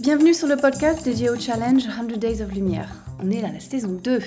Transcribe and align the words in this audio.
Bienvenue 0.00 0.34
sur 0.34 0.46
le 0.46 0.56
podcast 0.56 1.04
dédié 1.04 1.30
au 1.30 1.36
challenge 1.36 1.82
100 1.82 2.18
Days 2.18 2.40
of 2.40 2.52
Lumière. 2.52 3.05
On 3.18 3.30
est 3.30 3.40
dans 3.40 3.52
la 3.52 3.60
saison 3.60 3.92
2. 3.92 4.20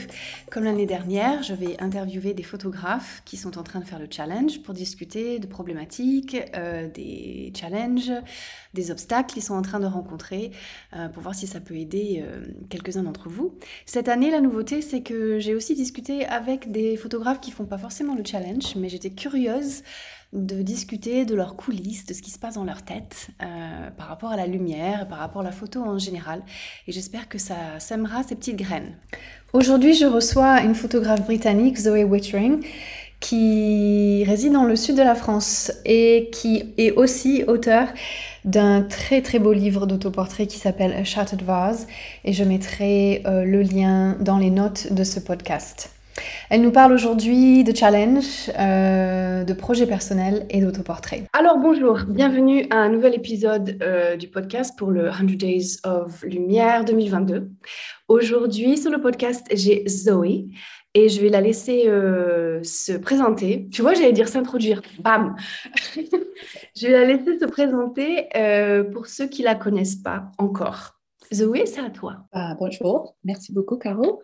Comme 0.50 0.64
l'année 0.64 0.88
dernière, 0.88 1.44
je 1.44 1.54
vais 1.54 1.80
interviewer 1.80 2.34
des 2.34 2.42
photographes 2.42 3.22
qui 3.24 3.38
sont 3.38 3.60
en 3.60 3.64
train 3.64 3.80
de 3.80 3.86
faire 3.86 4.00
le 4.00 4.08
challenge 4.10 4.64
pour 4.64 4.74
discuter 4.74 5.38
de 5.38 5.46
problématiques, 5.46 6.36
euh, 6.56 6.88
des 6.88 7.54
challenges, 7.56 8.12
des 8.74 8.90
obstacles 8.90 9.34
qu'ils 9.34 9.44
sont 9.44 9.54
en 9.54 9.62
train 9.62 9.80
de 9.80 9.86
rencontrer, 9.86 10.52
euh, 10.96 11.08
pour 11.08 11.22
voir 11.22 11.36
si 11.36 11.46
ça 11.46 11.60
peut 11.60 11.76
aider 11.76 12.24
euh, 12.26 12.48
quelques-uns 12.70 13.04
d'entre 13.04 13.30
vous. 13.30 13.54
Cette 13.86 14.10
année, 14.10 14.32
la 14.32 14.42
nouveauté, 14.42 14.82
c'est 14.82 15.02
que 15.02 15.38
j'ai 15.38 15.54
aussi 15.54 15.76
discuté 15.76 16.26
avec 16.26 16.72
des 16.72 16.98
photographes 16.98 17.42
qui 17.42 17.52
font 17.52 17.66
pas 17.66 17.78
forcément 17.78 18.16
le 18.16 18.24
challenge, 18.26 18.76
mais 18.76 18.90
j'étais 18.90 19.12
curieuse 19.12 19.84
de 20.32 20.62
discuter 20.62 21.26
de 21.26 21.34
leurs 21.34 21.56
coulisses, 21.56 22.06
de 22.06 22.14
ce 22.14 22.22
qui 22.22 22.30
se 22.30 22.38
passe 22.38 22.56
dans 22.56 22.64
leur 22.64 22.84
tête 22.84 23.30
euh, 23.42 23.90
par 23.98 24.08
rapport 24.08 24.30
à 24.30 24.38
la 24.38 24.46
lumière, 24.46 25.08
par 25.08 25.18
rapport 25.18 25.42
à 25.42 25.46
la 25.46 25.52
photo 25.52 25.82
en 25.82 25.98
général. 25.98 26.44
Et 26.88 26.92
j'espère 26.92 27.28
que 27.28 27.40
ça 27.40 27.80
sèmera 27.80 28.24
ces 28.24 28.36
petites 28.36 28.58
graines. 28.58 28.96
Aujourd'hui, 29.54 29.96
je 29.96 30.06
reçois 30.06 30.62
une 30.62 30.76
photographe 30.76 31.26
britannique, 31.26 31.80
Zoe 31.80 32.04
Wittering, 32.04 32.64
qui 33.20 34.24
réside 34.26 34.54
dans 34.54 34.64
le 34.64 34.76
sud 34.76 34.96
de 34.96 35.02
la 35.02 35.16
France 35.16 35.72
et 35.84 36.30
qui 36.32 36.74
est 36.78 36.92
aussi 36.92 37.44
auteur 37.48 37.88
d'un 38.46 38.82
très 38.82 39.22
très 39.22 39.40
beau 39.40 39.52
livre 39.52 39.88
d'autoportrait 39.88 40.48
qui 40.48 40.58
s'appelle 40.58 40.94
A 40.94 41.04
Shattered 41.04 41.42
Vase 41.42 41.88
et 42.24 42.34
je 42.34 42.44
mettrai 42.44 43.24
euh, 43.26 43.44
le 43.44 43.62
lien 43.62 44.16
dans 44.22 44.38
les 44.38 44.52
notes 44.52 44.94
de 44.94 45.04
ce 45.04 45.20
podcast. 45.20 45.92
Elle 46.50 46.62
nous 46.62 46.72
parle 46.72 46.94
aujourd'hui 46.94 47.64
de 47.64 47.76
challenge, 47.76 48.50
euh, 48.58 49.44
de 49.44 49.54
projets 49.54 49.86
personnels 49.86 50.48
et 50.50 50.62
d'autoportrait. 50.62 51.26
Alors 51.34 51.60
bonjour, 51.60 52.00
bienvenue 52.08 52.66
à 52.72 52.78
un 52.78 52.90
nouvel 52.90 53.14
épisode 53.14 53.78
euh, 53.82 54.16
du 54.16 54.28
podcast 54.28 54.78
pour 54.78 54.90
le 54.90 55.12
100 55.12 55.38
Days 55.38 55.78
of 55.84 56.24
Lumière 56.24 56.86
2022. 56.86 57.50
Aujourd'hui 58.08 58.78
sur 58.78 58.90
le 58.90 59.00
podcast, 59.00 59.46
j'ai 59.54 59.88
Zoé 59.88 60.48
et 60.96 61.10
je 61.10 61.22
vais 61.22 61.30
la 61.30 61.42
laisser 61.42 61.84
euh, 61.88 62.64
se 62.64 62.94
présenter. 62.94 63.68
Tu 63.72 63.84
vois, 63.84 63.94
j'allais 63.94 64.12
dire 64.12 64.28
s'introduire. 64.28 64.82
Bam 65.00 65.36
Je 65.96 66.88
vais 66.88 66.94
la 66.94 67.06
laisser 67.06 67.38
se 67.38 67.46
présenter 67.46 68.28
pour 68.92 69.06
ceux 69.06 69.28
qui 69.28 69.44
la 69.44 69.54
connaissent 69.54 69.98
pas 69.98 70.32
encore. 70.38 71.00
Zoé, 71.32 71.66
c'est 71.68 71.82
à 71.82 71.92
toi. 71.92 72.26
Ah, 72.32 72.56
bonjour, 72.60 73.16
merci 73.24 73.54
beaucoup, 73.54 73.78
Caro. 73.78 74.24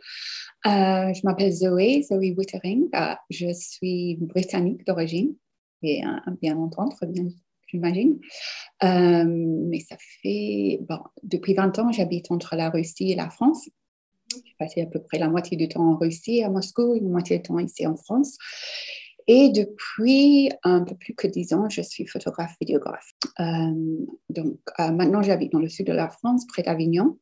Euh, 0.65 1.13
je 1.13 1.21
m'appelle 1.23 1.51
Zoé, 1.51 2.01
Zoé 2.01 2.33
Wittering. 2.35 2.89
Euh, 2.95 3.13
je 3.29 3.53
suis 3.53 4.17
britannique 4.19 4.85
d'origine, 4.85 5.35
et 5.83 6.01
bien 6.41 6.57
entendre, 6.57 6.97
bien, 7.05 7.27
j'imagine. 7.67 8.19
Euh, 8.83 9.25
mais 9.27 9.79
ça 9.79 9.95
fait, 9.99 10.79
bon, 10.89 10.99
depuis 11.21 11.53
20 11.53 11.77
ans, 11.77 11.91
j'habite 11.91 12.31
entre 12.31 12.55
la 12.55 12.71
Russie 12.71 13.11
et 13.11 13.15
la 13.15 13.29
France. 13.29 13.69
J'ai 14.33 14.55
passé 14.57 14.81
à 14.81 14.87
peu 14.87 14.99
près 14.99 15.19
la 15.19 15.29
moitié 15.29 15.55
du 15.55 15.67
temps 15.67 15.87
en 15.87 15.97
Russie, 15.97 16.43
à 16.43 16.49
Moscou, 16.49 16.95
et 16.95 16.99
la 16.99 17.09
moitié 17.09 17.37
du 17.37 17.43
temps 17.43 17.59
ici 17.59 17.85
en 17.85 17.95
France. 17.95 18.37
Et 19.27 19.49
depuis 19.49 20.49
un 20.63 20.83
peu 20.83 20.95
plus 20.95 21.13
que 21.13 21.27
10 21.27 21.53
ans, 21.53 21.69
je 21.69 21.81
suis 21.81 22.07
photographe 22.07 22.55
vidéographe. 22.59 23.11
donc 24.29 24.59
maintenant, 24.79 25.21
j'habite 25.21 25.51
dans 25.51 25.59
le 25.59 25.69
sud 25.69 25.85
de 25.87 25.93
la 25.93 26.09
France, 26.09 26.47
près 26.47 26.63
d'Avignon, 26.63 27.19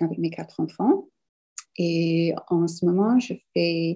avec 0.00 0.18
mes 0.18 0.30
quatre 0.30 0.60
enfants. 0.60 1.09
Et 1.82 2.34
en 2.50 2.68
ce 2.68 2.84
moment, 2.84 3.18
je 3.18 3.32
fais, 3.54 3.94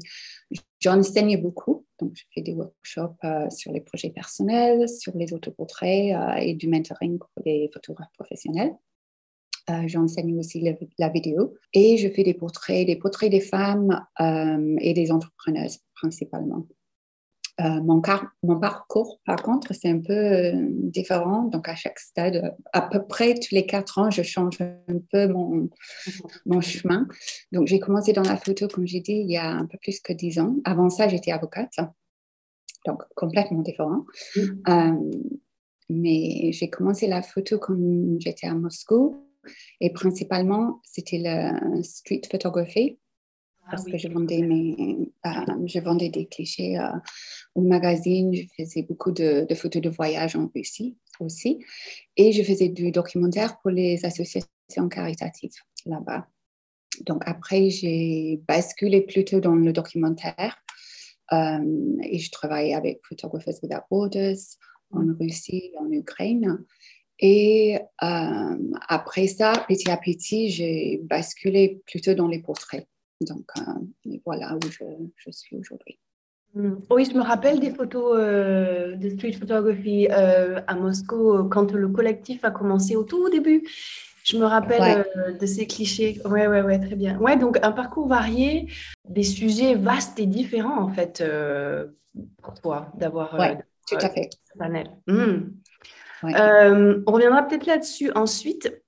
j'enseigne 0.80 1.36
beaucoup. 1.36 1.84
Donc, 1.98 2.12
je 2.14 2.22
fais 2.32 2.41
des 2.41 2.54
workshops 2.54 3.22
euh, 3.24 3.50
sur 3.50 3.72
les 3.72 3.82
projets 3.82 4.08
personnels, 4.08 4.88
sur 4.88 5.14
les 5.14 5.34
autoportraits 5.34 6.14
euh, 6.14 6.36
et 6.36 6.54
du 6.54 6.66
mentoring 6.66 7.19
pour 7.19 7.28
les 7.44 7.69
photographes 7.75 8.12
professionnels. 8.14 8.75
Euh, 9.69 9.82
j'enseigne 9.86 10.38
aussi 10.38 10.66
la, 10.98 11.09
vidéo 11.10 11.53
et 11.75 11.98
je 11.98 12.09
fais 12.09 12.22
des 12.22 12.32
portraits, 12.32 12.86
des 12.86 12.97
portraits 12.97 13.31
des 13.31 13.41
femmes 13.41 14.03
et 14.80 14.94
des 14.94 15.10
entrepreneuses 15.10 15.80
principalement. 15.94 16.66
Euh, 17.60 17.81
mon, 17.82 18.03
mon, 18.42 18.59
parcours, 18.59 19.20
par 19.25 19.41
contre, 19.41 19.75
c'est 19.75 19.88
un 19.88 20.00
peu 20.00 20.12
euh, 20.12 20.53
différent. 20.70 21.44
Donc, 21.44 21.69
à 21.69 21.76
chaque 21.76 22.00
stade, 22.00 22.56
à 22.72 22.82
peu 22.82 23.06
près 23.06 23.34
tous 23.34 23.54
les 23.54 23.65
quatre 23.65 23.98
ans, 23.98 24.10
je 24.10 24.22
change 24.22 24.60
un 24.60 24.98
peu 25.12 25.28
mon, 25.28 25.70
mon 26.47 26.60
chemin. 26.60 27.06
Donc, 27.53 27.69
j'ai 27.69 27.78
commencé 27.78 28.12
dans 28.12 28.22
la 28.22 28.37
photo, 28.37 28.66
comme 28.66 28.88
j'ai 28.88 29.00
dit, 29.00 29.12
il 29.12 29.31
y 29.31 29.37
a 29.37 29.48
un 29.48 29.66
peu 29.66 29.78
plus 29.78 30.00
que 30.00 30.12
dix 30.12 30.41
ans. 30.41 30.56
Avant 30.65 30.91
ça, 30.91 31.06
j'étais 31.06 31.31
avocate. 31.31 31.76
Donc, 32.87 33.03
complètement 33.15 33.62
différent. 33.62 34.04
Mm. 34.34 34.41
Euh, 34.69 35.10
mais 35.91 36.50
j'ai 36.50 36.69
commencé 36.71 37.06
la 37.06 37.22
photo 37.22 37.59
quand 37.59 37.76
j'étais 38.19 38.48
à 38.48 38.54
Moscou. 38.54 39.28
Et 39.81 39.92
principalement, 39.92 40.81
c'était 40.82 41.19
la 41.19 41.60
street 41.82 42.22
photography. 42.31 42.98
Ah 43.66 43.70
parce 43.70 43.84
que 43.84 43.97
je 43.97 44.08
vendais, 44.08 44.42
mes, 44.42 45.10
euh, 45.25 45.30
je 45.66 45.78
vendais 45.80 46.10
des 46.10 46.26
clichés 46.26 46.78
euh, 46.78 46.88
au 47.54 47.62
magazine, 47.62 48.34
je 48.34 48.42
faisais 48.56 48.82
beaucoup 48.82 49.10
de, 49.10 49.47
photos 49.54 49.80
de 49.80 49.88
voyage 49.88 50.36
en 50.36 50.50
Russie 50.54 50.98
aussi, 51.19 51.64
et 52.16 52.32
je 52.32 52.42
faisais 52.42 52.69
du 52.69 52.91
documentaire 52.91 53.58
pour 53.60 53.70
les 53.70 54.04
associations 54.04 54.88
caritatives 54.91 55.54
là-bas. 55.86 56.28
Donc 57.06 57.22
après, 57.26 57.70
j'ai 57.70 58.41
basculé 58.47 59.00
plutôt 59.00 59.41
dans 59.41 59.54
le 59.54 59.72
documentaire 59.72 60.62
euh, 61.32 61.97
et 62.03 62.19
je 62.19 62.30
travaillais 62.30 62.74
avec 62.74 63.00
Photographers 63.03 63.54
Without 63.62 63.82
Borders 63.91 64.36
en 64.91 65.06
Russie 65.19 65.70
et 65.72 65.78
en 65.78 65.91
Ukraine. 65.91 66.64
Et 67.19 67.78
après 67.98 69.28
ça, 69.28 69.53
petit 69.69 69.91
à 69.91 69.97
petit, 69.97 70.50
j'ai 70.50 71.00
basculé 71.04 71.80
plutôt 71.86 72.14
dans 72.14 72.28
les 72.28 72.41
portraits. 72.41 72.86
Donc, 73.20 73.44
euh, 73.58 74.16
voilà 74.25 74.56
où 74.56 74.60
je, 75.16 75.30
suis 75.30 75.56
aujourd'hui. 75.56 75.98
Hmm. 76.54 76.76
Oui, 76.91 77.04
je 77.04 77.16
me 77.16 77.22
rappelle 77.22 77.60
des 77.60 77.70
photos 77.70 78.16
euh, 78.16 78.94
de 78.97 79.10
street 79.10 79.32
photography 79.32 80.08
euh, 80.10 80.60
à 80.66 80.75
Moscou 80.75 81.48
quand 81.48 81.72
le 81.72 81.88
collectif 81.88 82.44
a 82.44 82.50
commencé 82.50 82.97
au 82.97 83.04
tout 83.04 83.28
début. 83.28 83.66
Je 84.24 84.38
me 84.38 84.44
rappelle 84.47 85.04
de 85.38 85.47
ces 85.47 85.66
clichés. 85.66 86.20
Ouais, 86.24 86.47
ouais, 86.47 86.62
ouais, 86.62 86.78
très 86.78 86.94
bien. 86.94 87.19
Ouais, 87.19 87.36
donc 87.36 87.58
un 87.62 87.72
parcours 87.72 88.08
varié, 88.08 88.70
des 89.06 89.22
sujets 89.22 89.74
vastes 89.74 90.19
et 90.19 90.26
différents 90.26 90.80
en 90.80 90.88
fait 90.88 91.22
pour 92.42 92.54
toi 92.54 92.91
d'avoir. 92.97 93.38
Ouais, 93.38 93.58
tout 93.86 93.97
à 94.00 94.08
fait. 94.08 94.30
Panel. 94.58 94.88
Hmm. 95.06 95.50
on 96.22 97.12
reviendra 97.12 97.42
peut-être 97.42 97.66
là-dessus 97.66 98.12
ensuite. 98.14 98.84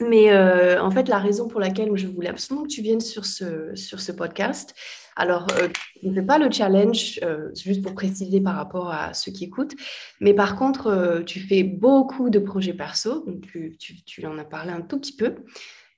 Mais 0.00 0.30
euh, 0.30 0.82
en 0.82 0.90
fait, 0.90 1.08
la 1.08 1.18
raison 1.18 1.48
pour 1.48 1.58
laquelle 1.58 1.90
je 1.94 2.06
voulais 2.06 2.28
absolument 2.28 2.64
que 2.64 2.72
tu 2.72 2.82
viennes 2.82 3.00
sur 3.00 3.24
ce, 3.24 3.74
sur 3.74 4.00
ce 4.00 4.12
podcast, 4.12 4.74
alors, 5.18 5.46
euh, 5.58 5.68
je 6.02 6.08
ne 6.08 6.14
fais 6.14 6.22
pas 6.22 6.36
le 6.36 6.50
challenge, 6.50 7.18
euh, 7.22 7.48
juste 7.54 7.80
pour 7.80 7.94
préciser 7.94 8.42
par 8.42 8.54
rapport 8.54 8.90
à 8.90 9.14
ceux 9.14 9.32
qui 9.32 9.44
écoutent, 9.44 9.74
mais 10.20 10.34
par 10.34 10.56
contre, 10.56 11.22
tu 11.24 11.40
fais 11.40 11.62
beaucoup 11.62 12.28
de 12.28 12.38
projets 12.38 12.74
perso, 12.74 13.24
donc 13.26 13.40
tu, 13.40 13.76
tu, 13.78 14.04
tu, 14.04 14.26
en 14.26 14.36
as 14.36 14.44
parlé 14.44 14.72
un 14.72 14.82
tout 14.82 15.00
petit 15.00 15.16
peu. 15.16 15.36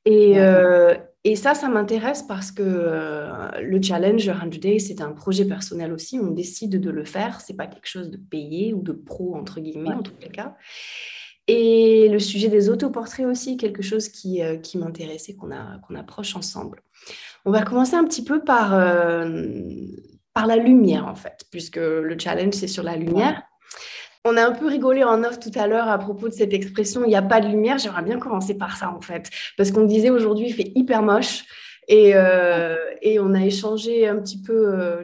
Et, 0.04 0.37
et 1.25 1.37
ça, 1.37 1.54
ça 1.54 1.69
m'intéresse 1.69 2.22
parce 2.22 2.53
que 2.53 2.62
le 3.60 3.82
challenge 3.82 4.25
100 4.25 4.60
Days, 4.60 4.81
c'est 4.81 5.00
un 5.00 5.10
projet 5.10 5.44
personnel 5.44 5.92
aussi, 5.92 6.20
on 6.20 6.31
décide 6.31 6.81
de 6.81 6.91
le 6.91 7.04
faire, 7.04 7.41
c'est 7.41 7.56
pas 7.56 7.66
quelque 7.66 7.88
chose 7.88 8.12
de 8.12 8.16
payé 8.16 8.72
ou 8.72 8.82
de 8.82 8.92
pro, 8.92 9.34
entre 9.34 9.58
guillemets, 9.58 9.92
en 9.92 10.03
tout 10.03 10.14
cas. 10.32 10.54
Et 11.48 12.09
le 12.10 12.19
sujet 12.19 12.48
des 12.48 12.69
autoportraits 12.69 13.26
aussi, 13.26 13.56
quelque 13.56 13.82
chose 13.82 14.10
qui, 14.10 14.42
euh, 14.42 14.56
qui 14.56 14.76
m'intéresse 14.76 15.31
et 15.31 15.34
qu'on 15.34 15.50
approche 15.97 16.36
ensemble. 16.36 16.82
On 17.47 17.50
va 17.50 17.62
commencer 17.62 17.94
un 17.94 18.04
petit 18.04 18.22
peu 18.22 18.44
par, 18.44 18.75
euh, 18.75 19.47
par 20.34 20.46
la 20.46 20.56
lumière, 20.56 21.06
en 21.06 21.14
fait, 21.14 21.46
puisque 21.50 21.76
le 21.76 22.17
challenge, 22.19 22.52
c'est 22.52 22.69
sur 22.69 22.82
la 22.82 22.96
lumière. 22.96 23.43
On 24.26 24.37
a 24.37 24.46
un 24.46 24.52
peu 24.52 24.67
rigolé 24.67 25.05
en 25.05 25.25
off 25.25 25.40
tout 25.40 25.52
à 25.55 25.67
l'heure 25.67 25.88
à 25.88 25.99
propos 25.99 26.28
de 26.28 26.34
cette 26.34 26.52
expression 26.52 27.05
il 27.05 27.08
n'y 27.08 27.17
a 27.17 27.22
pas 27.22 27.40
de 27.40 27.49
lumière. 27.49 27.78
J'aimerais 27.78 28.02
bien 28.02 28.19
commencer 28.19 28.58
par 28.58 28.76
ça, 28.76 28.90
en 28.90 29.00
fait, 29.00 29.31
parce 29.56 29.70
qu'on 29.70 29.84
disait 29.84 30.11
aujourd'hui, 30.11 30.49
il 30.49 30.55
fait 30.55 30.70
hyper 30.75 31.02
moche. 31.02 31.44
Euh, 31.90 32.76
et, 33.00 33.19
on 33.19 33.32
a 33.35 33.44
échangé 33.44 34.06
un 34.06 34.17
petit 34.19 34.40
peu 34.40 34.75
euh, 34.75 35.02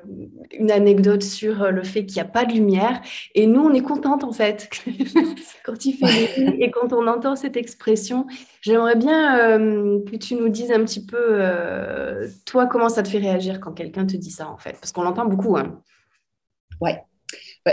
une 0.53 0.71
anecdote 0.71 1.23
sur 1.23 1.63
euh, 1.63 1.71
le 1.71 1.83
fait 1.83 2.05
qu'il 2.05 2.17
n'y 2.17 2.29
a 2.29 2.31
pas 2.31 2.45
de 2.45 2.53
lumière. 2.53 3.01
Et 3.35 3.47
nous, 3.47 3.63
on 3.63 3.73
est 3.73 3.83
contente 3.83 4.25
en 4.25 4.33
fait 4.33 4.69
quand 5.65 5.87
il 5.87 5.95
fait 5.95 6.61
et 6.61 6.71
quand 6.71 6.93
on 6.93 7.07
entend 7.07 7.37
cette 7.37 7.57
expression. 7.57 8.27
J'aimerais 8.61 8.97
bien 8.97 9.39
que 10.07 10.17
tu 10.17 10.35
nous 10.37 10.49
dises 10.49 10.73
un 10.73 10.83
petit 10.85 11.05
peu, 11.05 11.41
toi, 12.47 12.67
comment 12.67 12.89
ça 12.89 13.03
te 13.03 13.09
fait 13.09 13.19
réagir 13.19 13.61
quand 13.61 13.73
quelqu'un 13.73 14.07
te 14.07 14.17
dit 14.17 14.31
ça 14.31 14.49
en 14.49 14.57
fait? 14.57 14.73
Parce 14.73 14.93
qu'on 14.93 15.03
l'entend 15.03 15.27
beaucoup. 15.27 15.57
Hein. 15.57 15.83
Ouais. 16.81 17.03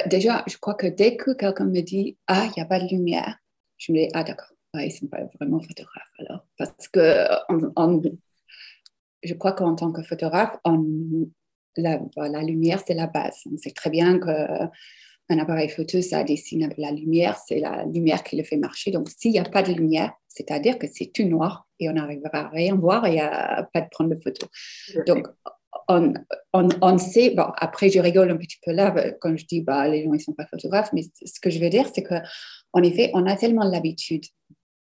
Déjà, 0.07 0.43
je 0.47 0.57
crois 0.57 0.73
que 0.73 0.87
dès 0.87 1.15
que 1.15 1.31
quelqu'un 1.31 1.65
me 1.65 1.81
dit 1.81 2.17
Ah, 2.27 2.45
il 2.45 2.53
n'y 2.57 2.63
a 2.63 2.65
pas 2.65 2.79
de 2.79 2.87
lumière, 2.87 3.37
je 3.77 3.93
me 3.93 3.99
dis 3.99 4.09
Ah, 4.13 4.23
d'accord. 4.23 4.49
Ils 4.73 4.85
ne 4.85 4.89
sont 4.89 5.07
pas 5.07 5.19
vraiment 5.39 5.59
photographes 5.59 6.11
alors. 6.19 6.45
Parce 6.57 6.87
que 6.89 7.27
je 9.23 9.33
crois 9.33 9.53
qu'en 9.53 9.75
tant 9.75 9.91
que 9.91 10.01
photographe, 10.03 10.57
la, 11.77 11.99
la, 12.17 12.41
lumière, 12.43 12.81
c'est 12.85 12.93
la 12.93 13.07
base. 13.07 13.41
On 13.51 13.57
sait 13.57 13.71
très 13.71 13.89
bien 13.89 14.19
qu'un 14.19 15.39
appareil 15.39 15.69
photo, 15.69 16.01
ça 16.01 16.23
dessine 16.23 16.63
avec 16.63 16.77
la 16.77 16.91
lumière, 16.91 17.37
c'est 17.47 17.59
la 17.59 17.85
lumière 17.85 18.23
qui 18.23 18.35
le 18.35 18.43
fait 18.43 18.57
marcher. 18.57 18.91
Donc, 18.91 19.09
s'il 19.09 19.31
n'y 19.31 19.39
a 19.39 19.43
pas 19.43 19.63
de 19.63 19.73
lumière, 19.73 20.11
c'est-à-dire 20.27 20.77
que 20.77 20.87
c'est 20.91 21.11
tout 21.13 21.23
noir 21.23 21.67
et 21.79 21.89
on 21.89 21.93
n'arrivera 21.93 22.29
à 22.33 22.49
rien 22.49 22.75
voir 22.75 23.05
et 23.05 23.19
à 23.19 23.69
pas 23.73 23.81
de 23.81 23.87
prendre 23.89 24.09
de 24.09 24.19
photos. 24.21 24.49
Donc, 25.07 25.27
on, 25.87 26.13
on, 26.53 26.69
on, 26.81 26.97
sait, 26.97 27.31
bon, 27.31 27.47
après 27.57 27.89
je 27.89 27.99
rigole 27.99 28.31
un 28.31 28.37
petit 28.37 28.57
peu 28.63 28.71
là 28.71 28.93
quand 29.19 29.35
je 29.35 29.45
dis 29.45 29.61
bah, 29.61 29.87
les 29.87 30.03
gens 30.03 30.13
ils 30.13 30.19
sont 30.19 30.33
pas 30.33 30.45
photographes, 30.45 30.91
mais 30.93 31.03
ce 31.03 31.39
que 31.39 31.49
je 31.49 31.59
veux 31.59 31.69
dire 31.69 31.87
c'est 31.93 32.03
que 32.03 32.15
en 32.73 32.83
effet 32.83 33.11
on 33.13 33.25
a 33.25 33.35
tellement 33.35 33.63
l'habitude 33.63 34.23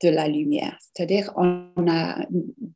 de 0.01 0.09
la 0.09 0.27
lumière. 0.27 0.77
C'est-à-dire, 0.79 1.31
on 1.35 1.65
a, 1.87 2.25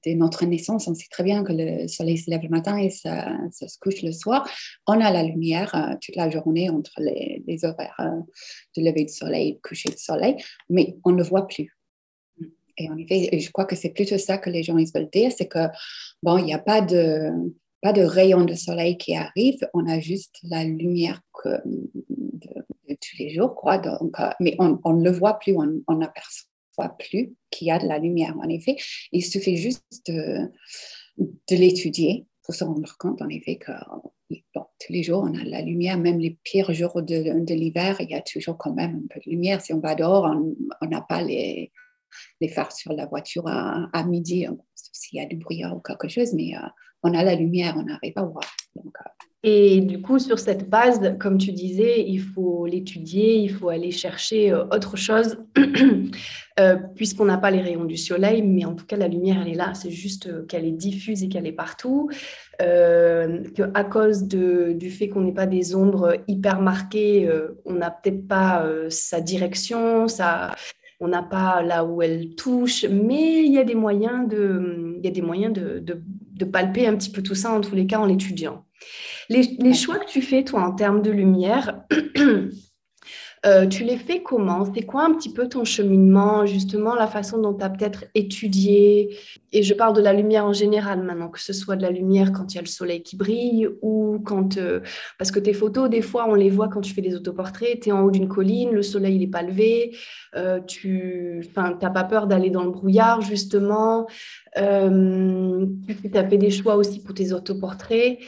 dès 0.04 0.16
notre 0.16 0.46
naissance, 0.46 0.88
on 0.88 0.94
sait 0.94 1.08
très 1.10 1.24
bien 1.24 1.44
que 1.44 1.54
le 1.54 1.88
soleil 1.88 2.18
se 2.18 2.30
lève 2.30 2.42
le 2.42 2.50
matin 2.50 2.78
et 2.78 2.90
ça, 2.90 3.38
se 3.52 3.78
couche 3.80 4.02
le 4.02 4.12
soir. 4.12 4.48
On 4.88 5.00
a 5.00 5.12
la 5.12 5.24
lumière 5.24 5.74
euh, 5.75 5.96
toute 6.02 6.16
la 6.16 6.30
journée 6.30 6.70
entre 6.70 7.00
les, 7.00 7.66
horaires 7.66 7.96
euh, 8.00 8.22
de 8.75 8.84
lever 8.84 9.06
du 9.06 9.14
soleil 9.14 9.60
coucher 9.62 9.90
du 9.90 9.98
soleil, 9.98 10.36
mais 10.70 10.96
on 11.06 11.12
ne 11.12 11.18
le 11.18 11.24
voit 11.24 11.48
plus. 11.48 11.75
Et 12.78 12.90
en 12.90 12.98
effet, 12.98 13.40
je 13.40 13.52
crois 13.52 13.66
que 13.66 13.75
c'est 13.75 13.92
plutôt 13.92 14.18
ça 14.18 14.38
que 14.38 14.50
les 14.50 14.64
gens 14.64 14.78
ils 14.78 14.90
veulent 14.94 15.10
dire, 15.14 15.31
c'est 15.31 15.48
que, 15.48 15.68
bon, 16.24 16.38
il 16.40 16.46
n'y 16.46 16.54
a 16.54 16.60
pas 16.60 16.81
de, 16.81 17.30
pas 17.81 17.94
de 17.94 18.02
rayon 18.02 18.46
de 18.46 18.56
soleil 18.56 18.98
qui 18.98 19.16
arrive, 19.16 19.60
on 19.74 19.88
a 19.88 20.00
juste 20.00 20.38
la 20.44 20.64
lumière 20.64 21.22
que, 21.44 21.50
de, 21.66 22.64
tous 22.90 23.18
les 23.20 23.30
jours, 23.30 23.56
quoi. 23.56 23.78
Donc, 23.78 24.20
euh, 24.20 24.30
mais 24.40 24.56
on 24.60 24.94
ne 24.94 25.04
le 25.04 25.12
voit 25.12 25.38
plus, 25.40 25.56
on, 25.56 25.81
on 25.88 26.02
aperçoit 26.02 26.50
plus 26.98 27.36
qu'il 27.50 27.68
y 27.68 27.72
a 27.72 27.80
de 27.80 27.88
la 27.88 28.00
lumière. 28.00 28.36
En 28.38 28.50
effet, 28.50 28.75
il 29.12 29.24
suffit 29.24 29.58
juste 29.58 29.84
de, 30.08 30.50
l'étudier 31.50 32.25
pour 32.44 32.56
se 32.56 32.64
rendre 32.64 32.98
compte, 32.98 33.22
en 33.22 33.30
effet, 33.30 33.58
que 33.58 33.72
tous 34.30 34.92
les 34.92 35.04
jours, 35.04 35.24
on 35.24 35.34
a 35.40 35.44
de 35.44 35.50
la 35.50 35.62
lumière, 35.62 35.98
même 35.98 36.20
les 36.20 36.38
pires 36.44 36.74
jours 36.74 37.02
de, 37.02 37.54
l'hiver, 37.54 37.98
il 38.00 38.10
y 38.10 38.16
a 38.16 38.22
toujours 38.22 38.58
quand 38.58 38.74
même 38.74 39.04
un 39.04 39.08
peu 39.14 39.20
de 39.24 39.30
lumière. 39.30 39.62
Si 39.62 39.74
on 39.74 39.80
va 39.80 39.96
dehors, 39.96 40.25
on 40.81 40.86
n'a 40.88 41.02
pas 41.02 41.22
les, 41.22 41.72
phares 42.50 42.72
sur 42.72 42.94
la 42.94 43.06
voiture 43.06 43.48
à, 43.48 43.90
à 43.94 44.04
midi, 44.04 44.46
s'il 44.75 45.20
y 45.20 45.22
a 45.22 45.25
du 45.25 45.38
brouillard 45.38 45.75
ou 45.75 45.80
quelque 45.80 46.08
chose, 46.08 46.34
mais 46.34 46.56
euh, 46.56 46.68
on 47.04 47.14
a 47.14 47.24
la 47.24 47.36
lumière, 47.36 47.75
on 47.78 47.88
arrive 47.88 48.14
à 48.16 48.24
voir. 48.24 48.44
Donc, 48.75 48.94
euh, 49.00 49.10
et 49.45 49.81
du 49.81 50.01
coup, 50.01 50.19
sur 50.19 50.40
cette 50.40 50.69
base, 50.69 51.18
comme 51.19 51.38
tu 51.38 51.51
disais, 51.51 52.06
il 52.07 52.22
faut 52.22 52.66
l'étudier, 52.66 53.36
il 53.36 53.50
faut 53.50 53.68
aller 53.68 53.92
chercher 53.92 54.54
euh, 54.54 54.63
autre 54.72 54.95
chose, 54.95 55.38
euh, 56.62 56.78
puisqu'on 56.95 57.25
n'a 57.25 57.38
pas 57.38 57.51
les 57.51 57.60
rayons 57.60 57.84
du 57.84 57.98
soleil, 57.98 58.42
mais 58.42 58.63
en 58.63 58.74
tout 58.74 58.86
cas, 58.86 58.95
la 58.95 59.10
lumière, 59.10 59.42
elle 59.42 59.51
est 59.51 59.56
là. 59.56 59.74
C'est 59.74 59.92
juste 59.92 60.28
euh, 60.28 60.45
qu'elle 60.45 60.63
est 60.63 60.72
diffuse 60.72 61.24
et 61.24 61.28
qu'elle 61.28 61.45
est 61.45 61.51
partout. 61.51 62.10
Euh, 62.62 63.44
qu'à 63.54 63.84
cause 63.84 64.30
de, 64.30 64.72
du 64.72 64.90
fait 64.90 65.10
qu'on 65.10 65.19
n'ait 65.19 65.34
pas 65.34 65.46
des 65.46 65.75
ombres 65.75 66.16
hyper 66.30 66.62
marquées, 66.62 67.30
on 67.66 67.74
n'a 67.74 67.92
peut-être 67.92 68.25
pas 68.25 68.66
sa 68.89 69.19
direction, 69.19 70.07
sa, 70.07 70.56
on 71.01 71.10
n'a 71.10 71.24
pas 71.24 71.62
là 71.63 71.84
où 71.84 72.01
elle 72.01 72.36
touche, 72.36 72.86
mais 72.86 73.44
il 73.44 73.51
y 73.51 73.57
a 73.57 73.66
des 73.66 73.75
moyens 73.75 74.30
de, 74.30 75.00
y 75.04 75.07
a 75.07 75.12
des 75.12 75.22
moyens 75.24 75.51
de 75.54 76.46
palper 76.46 76.88
un 76.88 76.96
petit 76.96 77.12
peu 77.12 77.22
tout 77.24 77.36
ça, 77.36 77.51
en 77.51 77.60
tous 77.60 77.75
les 77.75 77.88
cas, 77.88 78.00
en 78.00 78.06
l'étudiant. 78.06 78.63
Les, 79.30 79.74
choix 79.74 80.00
que 80.00 80.06
tu 80.06 80.21
fais, 80.21 80.44
toi, 80.44 80.62
en 80.62 80.74
termes 80.74 81.01
de 81.01 81.12
lumière, 81.12 81.81
euh, 83.45 83.68
tu 83.68 83.83
les 83.83 83.97
fais 83.97 84.21
comment? 84.21 84.65
C'est 84.74 84.83
quoi 84.83 85.06
un 85.06 85.13
petit 85.13 85.31
peu 85.31 85.47
ton 85.47 85.63
cheminement, 85.63 86.45
justement, 86.45 86.94
la 86.94 87.07
façon 87.07 87.41
dont 87.41 87.53
tu 87.53 87.63
as 87.63 87.69
peut-être 87.69 88.06
étudié? 88.15 89.18
Et 89.51 89.63
je 89.63 89.74
parle 89.74 89.95
de 89.95 90.01
la 90.01 90.13
lumière 90.13 90.45
en 90.45 90.53
général 90.53 91.01
maintenant, 91.03 91.30
que 91.30 91.39
ce 91.39 91.53
soit 91.53 91.75
de 91.75 91.81
la 91.81 91.89
lumière 91.89 92.31
quand 92.31 92.53
il 92.53 92.56
y 92.56 92.59
a 92.59 92.62
le 92.62 92.68
soleil 92.68 93.01
qui 93.01 93.15
brille 93.15 93.68
ou 93.81 94.19
quand... 94.25 94.57
Euh, 94.57 94.81
parce 95.18 95.31
que 95.31 95.39
tes 95.39 95.53
photos, 95.53 95.89
des 95.89 96.01
fois, 96.01 96.25
on 96.27 96.36
les 96.36 96.50
voit 96.50 96.68
quand 96.68 96.81
tu 96.81 96.94
fais 96.94 97.01
des 97.01 97.15
autoportraits, 97.15 97.79
tu 97.81 97.89
es 97.89 97.91
en 97.91 98.01
haut 98.01 98.12
d'une 98.12 98.27
colline, 98.27 98.71
le 98.71 98.83
soleil 98.83 99.18
n'est 99.18 99.27
pas 99.27 99.41
levé, 99.41 99.95
euh, 100.36 100.59
tu 100.59 101.47
n'as 101.56 101.89
pas 101.89 102.03
peur 102.03 102.27
d'aller 102.27 102.50
dans 102.50 102.63
le 102.65 102.71
brouillard, 102.71 103.21
justement. 103.21 104.06
Tu 104.56 104.62
as 104.62 106.29
fait 106.29 106.38
des 106.38 106.51
choix 106.51 106.75
aussi 106.75 107.01
pour 107.01 107.15
tes 107.15 107.33
autoportraits. 107.33 108.19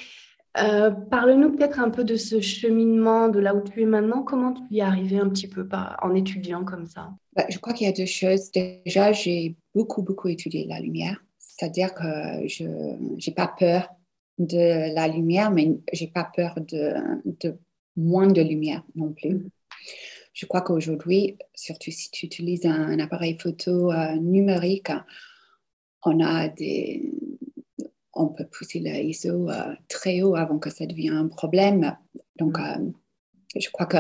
Euh, 0.58 0.90
parle-nous 0.90 1.52
peut-être 1.52 1.80
un 1.80 1.90
peu 1.90 2.04
de 2.04 2.16
ce 2.16 2.40
cheminement, 2.40 3.28
de 3.28 3.40
là 3.40 3.54
où 3.56 3.62
tu 3.62 3.82
es 3.82 3.86
maintenant. 3.86 4.24
Comment 4.24 4.54
tu 4.54 4.62
y 4.72 4.80
es 4.80 5.20
un 5.20 5.30
petit 5.30 5.48
peu 5.48 5.68
en 6.02 6.16
étudiant 6.16 6.64
comme 6.64 6.86
ça? 6.86 7.10
Bah, 7.34 7.46
Je 7.50 7.60
crois 7.60 7.74
qu'il 7.74 7.88
y 7.88 7.90
a 7.90 7.94
deux 7.94 8.06
choses. 8.06 8.52
Déjà, 8.52 9.12
j'ai 9.12 9.56
beaucoup, 9.74 10.02
beaucoup 10.02 10.30
étudié 10.30 10.66
la 10.66 10.80
lumière. 10.80 11.22
C'est-à-dire 11.38 11.94
que 11.94 12.48
je 12.48 12.64
n'ai 12.66 13.34
pas 13.34 13.48
peur 13.48 13.90
de 14.38 14.94
la 14.94 15.08
lumière, 15.08 15.52
mais 15.52 15.78
j'ai 15.92 16.08
pas 16.08 16.30
peur 16.36 16.56
de, 16.60 16.94
moins 17.96 18.28
de 18.28 18.42
lumière 18.42 18.84
non 18.96 19.14
plus. 19.14 19.46
Je 20.34 20.46
crois 20.46 20.62
qu'aujourd'hui, 20.62 21.38
surtout 21.54 21.92
si 21.92 22.12
tu 22.12 22.26
utilises 22.26 22.66
un, 22.66 23.00
appareil 23.00 23.38
photo 23.40 23.92
euh, 23.92 24.16
numérique, 24.16 24.92
on 26.04 26.20
a 26.20 26.50
des, 26.50 27.14
on 28.16 28.28
peut 28.28 28.46
pousser 28.46 28.80
le 28.80 28.92
ISO 28.92 29.50
euh, 29.50 29.76
très 29.88 30.22
haut 30.22 30.36
avant 30.36 30.58
que 30.58 30.70
ça 30.70 30.86
devienne 30.86 31.14
un 31.14 31.28
problème. 31.28 31.96
Donc, 32.38 32.58
mm. 32.58 32.64
euh, 32.64 32.92
je 33.60 33.70
crois 33.70 33.86
que, 33.86 33.98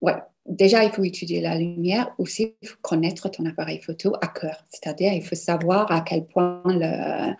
ouais, 0.00 0.16
déjà, 0.46 0.82
il 0.84 0.90
faut 0.90 1.04
étudier 1.04 1.40
la 1.40 1.56
lumière. 1.56 2.14
Aussi, 2.18 2.56
il 2.60 2.68
faut 2.68 2.78
connaître 2.80 3.28
ton 3.28 3.44
appareil 3.46 3.80
photo 3.80 4.14
à 4.20 4.28
cœur. 4.28 4.64
C'est-à-dire, 4.68 5.12
il 5.12 5.22
faut 5.22 5.36
savoir 5.36 5.92
à 5.92 6.00
quel 6.00 6.26
point 6.26 6.62
le, 6.66 7.34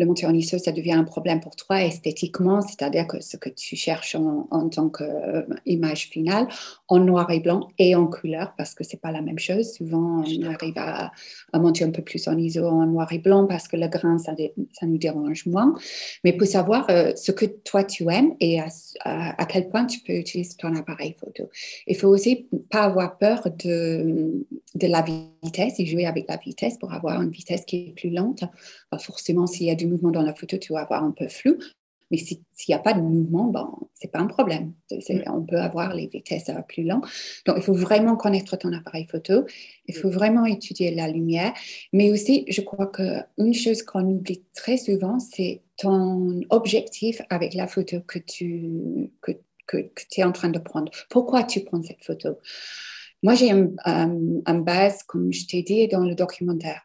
le 0.00 0.06
monter 0.06 0.26
en 0.26 0.32
ISO, 0.32 0.56
ça 0.56 0.72
devient 0.72 0.94
un 0.94 1.04
problème 1.04 1.40
pour 1.40 1.54
toi 1.56 1.84
esthétiquement. 1.84 2.62
C'est-à-dire 2.62 3.06
que 3.06 3.20
ce 3.20 3.36
que 3.36 3.50
tu 3.50 3.76
cherches 3.76 4.14
en, 4.14 4.68
tant 4.70 4.88
qu'image 4.88 6.06
euh, 6.06 6.10
finale, 6.10 6.48
en 6.88 6.98
noir 6.98 7.30
et 7.30 7.40
blanc 7.40 7.68
et 7.78 7.94
en 7.94 8.06
couleur, 8.06 8.54
parce 8.56 8.74
que 8.74 8.82
c'est 8.82 9.00
pas 9.00 9.12
la 9.12 9.20
même 9.20 9.38
chose. 9.38 9.74
Souvent, 9.74 10.24
on 10.24 10.42
arrive 10.44 10.78
à, 10.78 11.12
monter 11.52 11.84
un 11.84 11.90
peu 11.90 12.02
plus 12.02 12.26
en 12.28 12.38
ISO 12.38 12.64
en 12.66 12.86
noir 12.86 13.12
et 13.12 13.18
blanc 13.18 13.46
parce 13.46 13.68
que 13.68 13.76
le 13.76 13.88
grain, 13.88 14.16
ça, 14.16 14.32
ça 14.72 14.86
nous 14.86 14.96
dérange 14.96 15.44
moins. 15.44 15.74
Mais 16.24 16.32
pour 16.32 16.46
savoir 16.46 16.86
euh, 16.88 17.12
ce 17.14 17.30
que 17.30 17.44
toi, 17.44 17.84
tu 17.84 18.10
aimes 18.10 18.32
et 18.40 18.58
à, 18.58 18.68
à 19.04 19.44
quel 19.44 19.68
point 19.68 19.84
tu 19.84 20.00
peux 20.00 20.14
utiliser 20.14 20.54
ton 20.58 20.74
appareil 20.74 21.14
photo. 21.20 21.50
Il 21.86 21.96
faut 21.96 22.08
aussi 22.08 22.48
pas 22.70 22.84
avoir 22.84 23.18
peur 23.18 23.46
de, 23.58 24.46
de 24.74 24.86
la 24.86 25.04
vitesse 25.42 25.78
et 25.78 25.84
jouer 25.84 26.06
avec 26.06 26.26
la 26.26 26.38
vitesse 26.38 26.78
pour 26.78 26.94
avoir 26.94 27.20
une 27.20 27.30
vitesse 27.30 27.66
qui 27.66 27.88
est 27.88 27.92
plus 27.94 28.10
lente. 28.10 28.44
Forcément, 28.98 29.46
s'il 29.46 29.66
y 29.66 29.70
a 29.70 29.74
du 29.74 29.86
mouvement 29.86 30.10
dans 30.10 30.22
la 30.22 30.34
photo, 30.34 30.56
tu 30.58 30.72
vas 30.72 30.80
avoir 30.80 31.04
un 31.04 31.12
peu 31.12 31.28
flou. 31.28 31.58
Mais 32.10 32.16
s'il 32.16 32.40
n'y 32.68 32.74
a 32.74 32.78
pas 32.78 32.92
de 32.92 33.00
mouvement, 33.00 33.44
bon, 33.44 33.68
ce 33.94 34.06
n'est 34.06 34.10
pas 34.10 34.18
un 34.18 34.26
problème. 34.26 34.72
Mm. 34.90 35.22
on 35.28 35.42
peut 35.42 35.58
avoir 35.58 35.94
les 35.94 36.08
vitesses 36.08 36.50
plus 36.68 36.82
lentes. 36.82 37.04
Donc, 37.46 37.56
il 37.58 37.62
faut 37.62 37.72
vraiment 37.72 38.16
connaître 38.16 38.56
ton 38.56 38.72
appareil 38.72 39.06
photo. 39.06 39.44
Il 39.86 39.94
faut 39.94 40.10
vraiment 40.10 40.44
étudier 40.44 40.92
la 40.92 41.08
lumière. 41.08 41.52
Mais 41.92 42.10
aussi, 42.10 42.44
je 42.48 42.60
crois 42.62 42.88
qu'une 42.88 43.54
chose 43.54 43.82
qu'on 43.82 44.04
oublie 44.10 44.42
très 44.54 44.76
souvent, 44.76 45.20
c'est 45.20 45.62
ton 45.76 46.40
objectif 46.50 47.22
avec 47.30 47.54
la 47.54 47.68
photo 47.68 48.00
que 48.00 48.18
tu, 48.18 49.10
que, 49.20 49.32
es 50.16 50.24
en 50.24 50.32
train 50.32 50.48
de 50.48 50.58
prendre. 50.58 50.90
Pourquoi 51.10 51.44
tu 51.44 51.60
prends 51.60 51.82
cette 51.82 52.02
photo? 52.02 52.38
Moi, 53.22 53.34
j'ai 53.34 53.52
un, 53.52 53.68
un, 53.84 54.58
base, 54.58 55.02
comme 55.04 55.32
je 55.32 55.46
t'ai 55.46 55.62
dit, 55.62 55.86
dans 55.88 56.04
le 56.04 56.14
documentaire. 56.14 56.82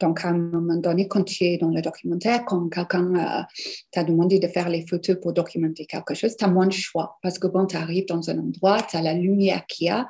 Donc, 0.00 0.24
à 0.24 0.28
un 0.28 0.38
moment 0.38 0.76
donné, 0.76 1.08
quand 1.08 1.24
tu 1.24 1.44
es 1.44 1.58
dans 1.58 1.70
le 1.70 1.82
documentaire, 1.82 2.44
quand 2.44 2.68
quelqu'un 2.68 3.14
euh, 3.14 3.42
t'a 3.90 4.04
demandé 4.04 4.38
de 4.38 4.46
faire 4.48 4.68
les 4.68 4.86
photos 4.86 5.16
pour 5.20 5.32
documenter 5.32 5.86
quelque 5.86 6.14
chose, 6.14 6.36
tu 6.36 6.44
as 6.44 6.48
moins 6.48 6.66
de 6.66 6.72
choix. 6.72 7.18
Parce 7.22 7.38
que 7.38 7.46
bon, 7.46 7.66
tu 7.66 7.76
arrives 7.76 8.06
dans 8.06 8.30
un 8.30 8.38
endroit, 8.38 8.82
tu 8.82 8.96
as 8.96 9.02
la 9.02 9.14
lumière 9.14 9.66
qu'il 9.66 9.86
y 9.86 9.90
a, 9.90 10.06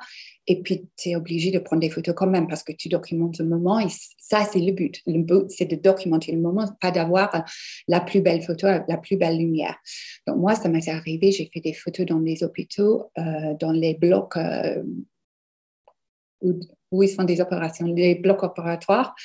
et 0.47 0.61
puis 0.61 0.87
tu 0.97 1.09
es 1.09 1.15
obligé 1.15 1.51
de 1.51 1.59
prendre 1.59 1.81
des 1.81 1.89
photos 1.89 2.15
quand 2.15 2.27
même 2.27 2.47
parce 2.47 2.63
que 2.63 2.71
tu 2.71 2.87
documentes 2.87 3.39
le 3.39 3.45
moment. 3.45 3.79
Et 3.79 3.89
ça, 4.17 4.45
c'est 4.45 4.59
le 4.59 4.71
but. 4.71 5.01
Le 5.05 5.21
but, 5.21 5.49
c'est 5.49 5.65
de 5.65 5.75
documenter 5.75 6.31
le 6.31 6.39
moment, 6.39 6.65
pas 6.79 6.91
d'avoir 6.91 7.45
la 7.87 7.99
plus 7.99 8.21
belle 8.21 8.41
photo, 8.41 8.67
la 8.67 8.97
plus 8.97 9.17
belle 9.17 9.37
lumière. 9.37 9.75
Donc, 10.25 10.37
moi, 10.37 10.55
ça 10.55 10.69
m'est 10.69 10.87
arrivé, 10.87 11.31
j'ai 11.31 11.49
fait 11.53 11.59
des 11.59 11.73
photos 11.73 12.05
dans 12.05 12.19
les 12.19 12.43
hôpitaux, 12.43 13.11
euh, 13.17 13.53
dans 13.59 13.71
les 13.71 13.93
blocs. 13.95 14.37
Euh, 14.37 14.83
où, 16.91 17.03
ils 17.03 17.09
font 17.09 17.23
des 17.23 17.41
opérations, 17.41 17.85
les 17.85 18.15
blocs 18.15 18.43
opératoires. 18.43 19.15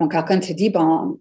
Donc, 0.00 0.12
quelqu'un 0.12 0.40
te 0.40 0.52
dit, 0.52 0.70
bon, 0.70 1.20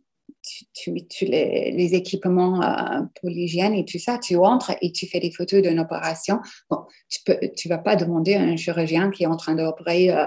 tu, 0.73 0.91
mets 0.91 1.05
les, 1.21 1.95
équipements 1.95 2.61
euh, 2.61 3.01
pour 3.19 3.29
l'hygiène 3.29 3.73
et 3.73 3.85
tout 3.85 3.99
ça, 3.99 4.17
tu 4.17 4.37
entres 4.37 4.71
et 4.81 4.91
tu 4.91 5.07
fais 5.07 5.19
des 5.19 5.31
photos 5.31 5.61
d'une 5.61 5.79
opération. 5.79 6.39
Bon, 6.69 6.85
tu 7.09 7.19
ne 7.29 7.47
tu 7.47 7.67
vas 7.67 7.77
pas 7.77 7.95
demander 7.95 8.35
à 8.35 8.41
un 8.41 8.55
chirurgien 8.55 9.11
qui 9.11 9.23
est 9.23 9.27
en 9.27 9.35
train 9.35 9.55
d'opérer 9.55 10.11
euh, 10.11 10.25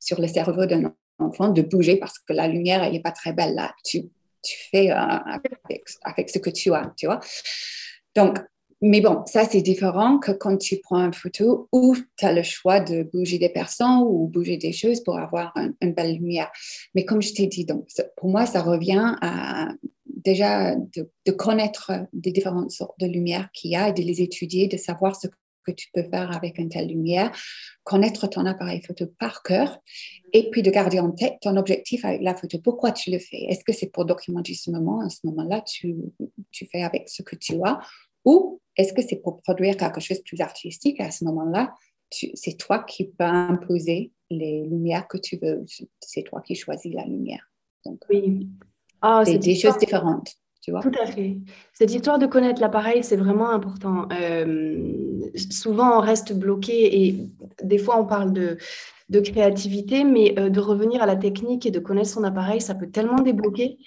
sur 0.00 0.20
le 0.20 0.28
cerveau 0.28 0.66
d'un 0.66 0.92
enfant 1.18 1.48
de 1.48 1.62
bouger 1.62 1.96
parce 1.96 2.18
que 2.18 2.32
la 2.32 2.48
lumière, 2.48 2.90
n'est 2.90 3.00
pas 3.00 3.12
très 3.12 3.32
belle 3.32 3.54
là. 3.54 3.74
Tu, 3.84 4.02
tu 4.42 4.58
fais 4.70 4.90
euh, 4.90 4.96
avec, 4.96 5.54
avec, 6.02 6.30
ce 6.30 6.38
que 6.38 6.50
tu 6.50 6.72
as, 6.74 6.92
tu 6.96 7.06
vois. 7.06 7.20
Donc, 8.14 8.38
mais 8.86 9.00
bon, 9.00 9.22
ça, 9.24 9.46
c'est 9.46 9.62
différent 9.62 10.18
que 10.18 10.30
quand 10.30 10.58
tu 10.58 10.76
prends 10.76 11.06
une 11.06 11.14
photo 11.14 11.70
où 11.72 11.96
tu 12.18 12.26
as 12.26 12.34
le 12.34 12.42
choix 12.42 12.80
de 12.80 13.02
bouger 13.02 13.38
des 13.38 13.48
personnes 13.48 14.02
ou 14.06 14.28
bouger 14.28 14.58
des 14.58 14.72
choses 14.72 15.02
pour 15.02 15.18
avoir 15.18 15.56
une 15.80 15.94
belle 15.94 16.16
lumière. 16.16 16.50
Mais 16.94 17.06
comme 17.06 17.22
je 17.22 17.32
t'ai 17.32 17.46
dit, 17.46 17.64
donc, 17.64 17.88
pour 18.18 18.28
moi, 18.28 18.44
ça 18.44 18.60
revient 18.60 19.16
à 19.22 19.68
déjà 20.04 20.74
de, 20.74 21.32
connaître 21.32 21.92
des 22.12 22.30
différentes 22.30 22.72
sortes 22.72 23.00
de 23.00 23.06
lumière 23.06 23.48
qu'il 23.54 23.70
y 23.70 23.76
a 23.76 23.88
et 23.88 23.94
de 23.94 24.02
les 24.02 24.20
étudier, 24.20 24.68
de 24.68 24.76
savoir 24.76 25.16
ce 25.16 25.28
que 25.66 25.72
tu 25.72 25.88
peux 25.94 26.02
faire 26.02 26.36
avec 26.36 26.58
une 26.58 26.68
telle 26.68 26.88
lumière, 26.88 27.32
connaître 27.84 28.26
ton 28.26 28.44
appareil 28.44 28.82
photo 28.82 29.06
par 29.18 29.42
cœur 29.42 29.78
et 30.34 30.50
puis 30.50 30.60
de 30.60 30.70
garder 30.70 31.00
en 31.00 31.10
tête 31.10 31.36
ton 31.40 31.56
objectif 31.56 32.04
avec 32.04 32.20
la 32.20 32.34
photo. 32.34 32.58
Pourquoi 32.58 32.92
tu 32.92 33.10
le 33.10 33.18
fais? 33.18 33.44
Est-ce 33.48 33.64
que 33.64 33.72
c'est 33.72 33.86
pour 33.86 34.04
documenter 34.04 34.52
ce 34.52 34.70
moment? 34.70 35.00
À 35.00 35.08
ce 35.08 35.20
moment-là, 35.24 35.62
tu, 35.62 35.96
tu 36.50 36.66
fais 36.66 36.82
avec 36.82 37.08
ce 37.08 37.22
que 37.22 37.34
tu 37.34 37.54
as 37.64 37.80
ou 38.26 38.60
est-ce 38.76 38.92
que 38.92 39.02
c'est 39.02 39.16
pour 39.16 39.40
produire 39.42 39.76
quelque 39.76 40.00
chose 40.00 40.18
de 40.18 40.22
plus 40.22 40.40
artistique 40.40 41.00
À 41.00 41.10
ce 41.10 41.24
moment-là, 41.24 41.74
c'est 42.10 42.56
toi 42.58 42.84
qui 42.84 43.04
peux 43.06 43.24
imposer 43.24 44.12
les 44.30 44.64
lumières 44.64 45.08
que 45.08 45.18
tu 45.18 45.36
veux. 45.36 45.64
C'est 46.00 46.22
toi 46.22 46.40
qui 46.42 46.54
choisis 46.54 46.92
la 46.92 47.04
lumière. 47.04 47.50
Donc, 47.84 48.00
oui. 48.08 48.48
Ah, 49.00 49.22
c'est 49.24 49.38
des 49.38 49.54
choses 49.54 49.78
différentes. 49.78 50.34
Tout 50.66 50.92
à 51.02 51.06
fait. 51.06 51.38
Cette 51.72 51.92
histoire 51.92 52.18
de 52.18 52.26
connaître 52.26 52.60
l'appareil, 52.60 53.04
c'est 53.04 53.16
vraiment 53.16 53.50
important. 53.50 54.08
Euh, 54.12 54.92
souvent, 55.50 55.98
on 55.98 56.00
reste 56.00 56.32
bloqué 56.32 57.06
et 57.06 57.28
des 57.62 57.78
fois, 57.78 58.00
on 58.00 58.06
parle 58.06 58.32
de, 58.32 58.56
de 59.10 59.20
créativité, 59.20 60.04
mais 60.04 60.34
euh, 60.38 60.48
de 60.48 60.60
revenir 60.60 61.02
à 61.02 61.06
la 61.06 61.16
technique 61.16 61.66
et 61.66 61.70
de 61.70 61.78
connaître 61.80 62.08
son 62.08 62.24
appareil, 62.24 62.60
ça 62.60 62.74
peut 62.74 62.88
tellement 62.88 63.20
débloquer. 63.20 63.78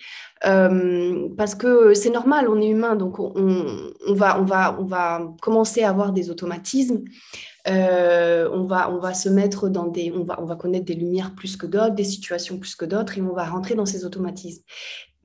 Euh, 0.45 1.29
parce 1.35 1.55
que 1.55 1.95
c'est 1.95 2.11
normal, 2.11 2.47
on 2.47 2.61
est 2.61 2.69
humain, 2.69 2.95
donc 2.95 3.19
on, 3.19 3.33
on, 4.07 4.13
va, 4.13 4.39
on, 4.39 4.45
va, 4.45 4.77
on 4.79 4.85
va 4.85 5.33
commencer 5.41 5.81
à 5.81 5.89
avoir 5.89 6.11
des 6.11 6.29
automatismes. 6.29 7.03
On, 7.69 8.63
va, 8.63 8.89
on 8.91 8.99
va 8.99 9.13
se 9.13 9.27
mettre 9.27 9.67
dans 9.67 9.87
des. 9.87 10.13
On 10.15 10.23
va, 10.23 10.41
on 10.41 10.45
va 10.45 10.55
connaître 10.55 10.85
des 10.85 10.93
lumières 10.93 11.35
plus 11.35 11.57
que 11.57 11.65
d'autres, 11.65 11.95
des 11.95 12.05
situations 12.05 12.57
plus 12.59 12.75
que 12.75 12.85
d'autres, 12.85 13.17
et 13.17 13.21
on 13.21 13.33
va 13.33 13.43
rentrer 13.43 13.75
dans 13.75 13.85
ces 13.85 14.05
automatismes. 14.05 14.63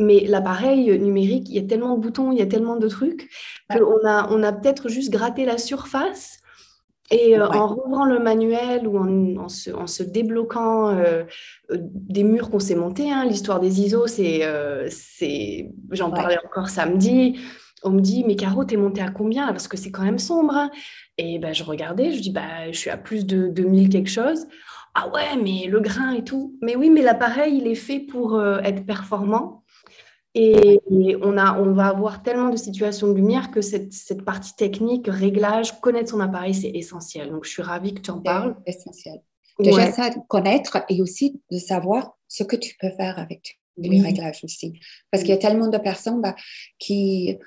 Mais 0.02 0.20
l'appareil 0.26 0.98
numérique, 0.98 1.48
il 1.48 1.56
y 1.56 1.58
a 1.58 1.66
tellement 1.66 1.96
de 1.96 2.00
boutons, 2.00 2.32
il 2.32 2.38
y 2.38 2.42
a 2.42 2.46
tellement 2.46 2.76
de 2.76 2.88
trucs, 2.88 3.30
qu'on 3.70 4.06
a, 4.06 4.28
on 4.30 4.42
a 4.42 4.52
peut-être 4.52 4.88
juste 4.88 5.10
gratté 5.10 5.44
la 5.44 5.58
surface. 5.58 6.38
Et 7.10 7.38
euh, 7.38 7.46
en 7.46 7.68
rouvrant 7.68 8.06
le 8.06 8.18
manuel 8.18 8.86
ou 8.88 8.96
en, 8.96 9.48
se, 9.48 10.02
débloquant 10.02 10.88
euh, 10.88 11.24
des 11.70 12.24
murs 12.24 12.50
qu'on 12.50 12.58
s'est 12.58 12.74
montés, 12.74 13.10
hein, 13.10 13.26
l'histoire 13.26 13.60
des 13.60 13.82
ISO, 13.82 14.06
c'est, 14.06 14.42
c'est, 14.88 15.70
j'en 15.90 16.10
parlais 16.10 16.38
encore 16.44 16.68
samedi, 16.70 17.38
on 17.82 17.90
me 17.90 18.00
dit, 18.00 18.24
mais 18.24 18.36
Caro, 18.36 18.64
t'es 18.64 18.76
monté 18.76 19.00
à 19.00 19.10
combien 19.10 19.48
Parce 19.48 19.68
que 19.68 19.76
c'est 19.76 19.90
quand 19.90 20.02
même 20.02 20.18
sombre. 20.18 20.54
Hein. 20.54 20.70
Et 21.18 21.38
ben, 21.38 21.52
je 21.52 21.64
regardais, 21.64 22.12
je 22.12 22.20
dis, 22.20 22.30
bah, 22.30 22.70
je 22.70 22.78
suis 22.78 22.90
à 22.90 22.96
plus 22.96 23.26
de 23.26 23.48
2000 23.48 23.88
quelque 23.88 24.10
chose. 24.10 24.46
Ah 24.94 25.08
ouais, 25.08 25.36
mais 25.42 25.66
le 25.68 25.80
grain 25.80 26.12
et 26.12 26.22
tout. 26.22 26.56
Mais 26.60 26.76
oui, 26.76 26.90
mais 26.90 27.02
l'appareil, 27.02 27.56
il 27.56 27.66
est 27.66 27.74
fait 27.74 28.00
pour 28.00 28.34
euh, 28.34 28.58
être 28.60 28.84
performant. 28.84 29.61
Et, 30.34 30.80
on, 31.22 31.36
a, 31.36 31.60
on 31.60 31.72
va 31.72 31.88
avoir 31.88 32.22
tellement 32.22 32.48
de 32.48 32.56
situations 32.56 33.08
de 33.08 33.14
lumière 33.14 33.50
que 33.50 33.60
cette, 33.60 33.92
cette 33.92 34.24
partie 34.24 34.54
technique, 34.56 35.06
réglage, 35.06 35.80
connaître 35.80 36.10
son 36.10 36.20
appareil, 36.20 36.54
c'est 36.54 36.70
essentiel. 36.70 37.30
Donc, 37.30 37.44
je 37.44 37.50
suis 37.50 37.62
ravie 37.62 37.94
que 37.94 38.00
tu 38.00 38.10
en 38.10 38.20
parles. 38.20 38.56
C'est 38.66 38.76
essentiel. 38.76 39.20
Déjà, 39.58 39.92
ça, 39.92 40.10
connaître 40.28 40.78
et 40.88 41.02
aussi 41.02 41.40
de 41.50 41.58
savoir 41.58 42.16
ce 42.28 42.44
que 42.44 42.56
tu 42.56 42.74
peux 42.80 42.90
faire 42.90 43.18
avec 43.18 43.60
les 43.76 44.00
réglages 44.00 44.40
aussi. 44.44 44.80
Parce 45.10 45.22
qu'il 45.22 45.32
y 45.32 45.36
a 45.36 45.40
tellement 45.40 45.68
de 45.68 45.78
personnes 45.78 46.20
bah, 46.20 46.34
qui 46.78 47.38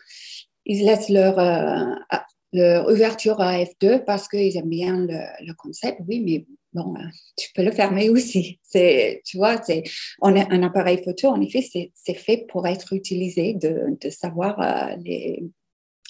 ils 0.66 0.86
laissent 0.86 1.10
leur, 1.10 1.38
euh, 1.40 2.18
leur 2.54 2.90
ouverture 2.90 3.40
à 3.40 3.58
F2 3.58 4.04
parce 4.04 4.28
qu'ils 4.28 4.58
aiment 4.58 4.70
bien 4.70 5.06
le, 5.08 5.54
concept. 5.54 6.02
Oui, 6.08 6.22
mais 6.22 6.46
bon, 6.76 6.94
euh, 6.96 7.08
tu 7.38 7.50
peux 7.56 7.64
le 7.64 7.72
fermer 7.72 8.10
aussi. 8.10 8.60
C'est, 8.62 9.22
tu 9.26 9.38
vois, 9.38 9.62
c'est, 9.64 9.84
on 10.22 10.36
a 10.36 10.54
un 10.54 10.62
appareil 10.62 11.02
photo, 11.04 11.30
en 11.30 11.42
effet, 11.42 11.62
c'est, 11.62 12.14
fait 12.14 12.46
pour 12.48 12.68
être 12.68 12.94
utilisé, 12.94 13.54
de, 13.54 13.98
de 14.00 14.10
savoir 14.10 14.60
euh, 14.62 14.96
les, 15.04 15.44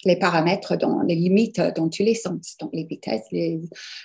les 0.04 0.18
paramètres, 0.18 0.76
dans, 0.76 1.02
les 1.02 1.16
limites 1.16 1.62
dans 1.76 1.90
tous 1.90 2.04
les 2.04 2.16
sens, 2.16 2.58
donc 2.60 2.72
les 2.74 2.84
vitesses, 2.84 3.28
les, 3.32 3.62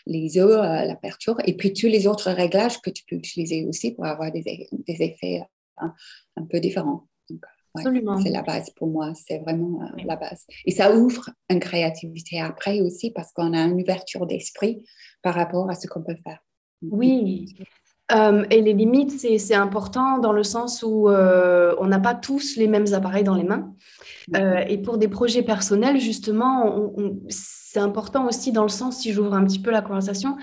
les 0.07 0.39
eaux, 0.39 0.49
l'aperture, 0.49 1.37
et 1.47 1.55
puis 1.55 1.73
tous 1.73 1.89
les 1.89 2.07
autres 2.07 2.31
réglages 2.31 2.81
que 2.81 2.91
tu 2.91 3.03
peux 3.09 3.17
utiliser 3.17 3.67
aussi 3.67 3.93
pour 3.93 4.07
avoir 4.07 4.31
des, 4.31 4.69
des 4.73 5.03
effets 5.03 5.43
un 5.77 6.45
peu 6.49 6.61
différents. 6.61 7.07
c'est 8.23 8.31
la 8.31 8.43
base 8.43 8.71
pour 8.71 8.89
moi, 8.89 9.13
c'est 9.15 9.39
vraiment 9.39 9.83
euh, 9.83 10.03
la 10.05 10.17
base. 10.17 10.47
Et 10.67 10.73
ça 10.73 10.95
ouvre 10.95 11.31
une 11.49 11.61
créativité 11.61 12.41
après 12.41 12.81
aussi 12.81 13.11
parce 13.11 13.33
qu'on 13.33 13.53
a 13.53 13.61
une 13.61 13.81
ouverture 13.81 14.27
d'esprit 14.27 14.85
par 15.23 15.35
rapport 15.35 15.71
à 15.71 15.75
ce 15.75 15.87
qu'on 15.87 16.03
peut 16.03 16.17
faire. 16.25 16.41
Oui. 16.83 17.55
Euh, 18.13 18.45
et 18.51 18.61
les 18.61 18.73
limites, 18.73 19.13
c'est 19.21 19.55
important 19.55 20.19
dans 20.19 20.33
le 20.33 20.43
sens 20.43 20.83
où 20.83 21.09
euh, 21.09 21.75
on 21.79 21.87
n'a 21.87 22.01
pas 22.01 22.15
tous 22.15 22.57
les 22.57 22.67
mêmes 22.67 22.93
appareils 22.93 23.23
dans 23.23 23.37
les 23.37 23.45
mains. 23.45 23.73
et 24.35 24.79
pour 24.79 24.99
des 24.99 25.09
projets 25.09 25.43
personnels, 25.43 26.01
justement, 26.01 26.93
c'est 27.29 27.81
important 27.81 28.27
aussi 28.27 28.51
dans 28.51 28.65
le 28.65 28.69
sens, 28.69 28.99
si 28.99 29.13
j'ouvre 29.13 29.35
un 29.35 29.45
petit 29.45 29.61
peu 29.61 29.71
la 29.71 29.83
conversation, 29.83 30.37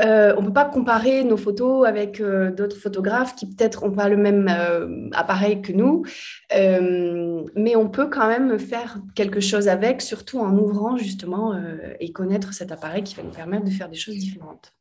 euh, 0.00 0.34
on 0.36 0.42
ne 0.42 0.46
peut 0.46 0.52
pas 0.52 0.64
comparer 0.64 1.22
nos 1.22 1.36
photos 1.36 1.86
avec 1.86 2.20
euh, 2.20 2.50
d'autres 2.50 2.76
photographes 2.76 3.36
qui 3.36 3.46
peut-être 3.46 3.86
n'ont 3.86 3.94
pas 3.94 4.08
le 4.08 4.16
même 4.16 4.48
euh, 4.48 5.08
appareil 5.12 5.62
que 5.62 5.72
nous, 5.72 6.04
mais 6.50 7.76
on 7.76 7.88
peut 7.88 8.08
quand 8.08 8.26
même 8.26 8.58
faire 8.58 8.98
quelque 9.14 9.40
chose 9.40 9.68
avec, 9.68 10.02
surtout 10.02 10.40
en 10.40 10.56
ouvrant 10.56 10.96
justement 10.96 11.54
et 12.00 12.12
connaître 12.12 12.52
cet 12.52 12.72
appareil 12.72 13.04
qui 13.04 13.14
va 13.14 13.22
nous 13.22 13.30
permettre 13.30 13.64
de 13.64 13.70
faire 13.70 13.88
des 13.88 13.96
choses 13.96 14.16
différentes. 14.16 14.72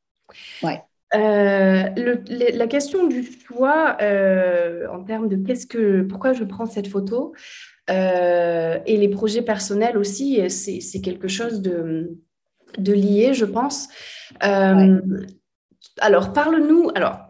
Ouais. 0.62 0.82
la 1.14 2.68
question 2.68 3.08
du 3.08 3.24
choix 3.24 3.98
en 4.92 5.04
termes 5.04 5.30
de 5.30 5.36
qu'est-ce 5.36 5.68
que, 5.68 6.02
pourquoi 6.04 6.34
je 6.34 6.44
prends 6.44 6.66
cette 6.66 6.88
photo 6.88 7.34
et 7.90 8.98
les 8.98 9.10
projets 9.10 9.42
personnels 9.42 9.98
aussi, 9.98 10.50
c'est 10.50 11.02
quelque 11.02 11.28
chose 11.28 11.62
de, 11.62 12.18
de 12.78 12.94
lié, 12.94 13.34
je 13.34 13.46
pense. 13.46 13.88
Euh, 14.44 15.02
alors, 16.00 16.34
parle-nous. 16.34 16.90
Alors, 16.96 17.23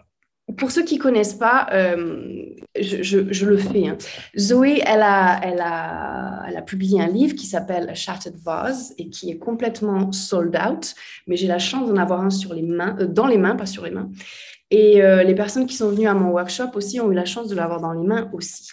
pour 0.58 0.72
ceux 0.72 0.84
qui 0.84 0.98
connaissent 0.98 1.34
pas, 1.34 1.68
euh, 1.72 2.46
je, 2.80 3.46
le 3.46 3.58
fais. 3.58 3.88
Hein. 3.88 3.98
Zoé, 4.38 4.82
elle 4.86 5.02
a, 5.02 5.40
elle, 5.44 5.62
a, 5.62 6.44
elle 6.48 6.58
a 6.58 6.62
publié 6.62 7.02
un 7.02 7.08
livre 7.08 7.36
qui 7.36 7.46
s'appelle 7.46 7.96
Shattered 7.96 8.36
Vase 8.44 8.94
et 8.98 9.10
qui 9.10 9.30
est 9.32 9.38
complètement 9.38 10.12
sold 10.12 10.56
out, 10.56 10.96
mais 11.28 11.36
j'ai 11.36 11.48
la 11.48 11.60
chance 11.60 11.88
d'en 11.88 11.98
avoir 11.98 12.22
un 12.22 12.30
sur 12.30 12.54
les 12.54 12.62
mains, 12.62 12.96
euh, 13.00 13.08
dans 13.08 13.28
les 13.28 13.38
mains, 13.38 13.56
pas 13.56 13.66
sur 13.66 13.84
les 13.84 13.92
mains. 13.92 14.10
Et 14.72 15.04
les 15.24 15.36
personnes 15.36 15.68
qui 15.68 15.76
sont 15.76 15.90
venues 15.92 16.08
à 16.08 16.16
mon 16.16 16.32
workshop 16.32 16.72
aussi 16.74 17.00
ont 17.00 17.12
eu 17.12 17.14
la 17.14 17.26
chance 17.26 17.48
de 17.48 17.54
l'avoir 17.54 17.80
dans 17.80 17.94
les 17.94 18.02
mains 18.02 18.32
aussi. 18.34 18.72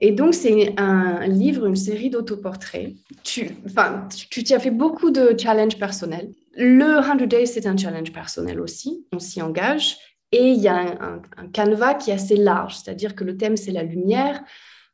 Et 0.00 0.10
donc, 0.12 0.34
c'est 0.34 0.74
un 0.76 1.26
livre, 1.28 1.66
une 1.66 1.76
série 1.76 2.10
d'autoportraits. 2.10 2.94
Tu, 3.22 3.50
enfin, 3.64 4.08
tu 4.30 4.42
as 4.52 4.58
fait 4.58 4.72
beaucoup 4.72 5.12
de 5.12 5.36
challenges 5.38 5.78
personnels. 5.78 6.30
Le 6.56 7.00
100 7.02 7.26
Days, 7.26 7.46
c'est 7.46 7.66
un 7.66 7.76
challenge 7.76 8.12
personnel 8.12 8.60
aussi. 8.60 9.06
On 9.12 9.18
s'y 9.18 9.40
engage. 9.42 9.98
Et 10.32 10.52
il 10.52 10.60
y 10.60 10.68
a 10.68 10.76
un, 10.76 11.22
canevas 11.52 11.94
qui 11.94 12.10
est 12.10 12.14
assez 12.14 12.36
large, 12.36 12.76
c'est-à-dire 12.76 13.14
que 13.14 13.24
le 13.24 13.36
thème, 13.36 13.56
c'est 13.56 13.72
la 13.72 13.82
lumière. 13.82 14.42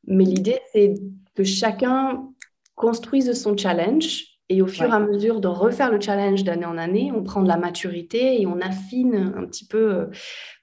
Mais 0.07 0.25
l'idée, 0.25 0.61
c'est 0.73 0.95
que 1.35 1.45
chacun 1.45 2.29
construise 2.75 3.33
son 3.33 3.57
challenge. 3.57 4.25
Et 4.49 4.63
au 4.63 4.69
fur 4.69 4.87
et 4.87 4.93
à 4.93 5.01
mesure 5.01 5.41
de 5.41 5.49
refaire 5.49 5.91
le 5.91 6.01
challenge 6.01 6.45
d'année 6.45 6.67
en 6.67 6.79
année, 6.79 7.11
on 7.13 7.25
prend 7.25 7.43
de 7.43 7.49
la 7.49 7.57
maturité 7.57 8.41
et 8.41 8.47
on 8.47 8.61
affine 8.61 9.35
un 9.37 9.45
petit 9.45 9.67
peu 9.67 9.93
euh, 9.93 10.07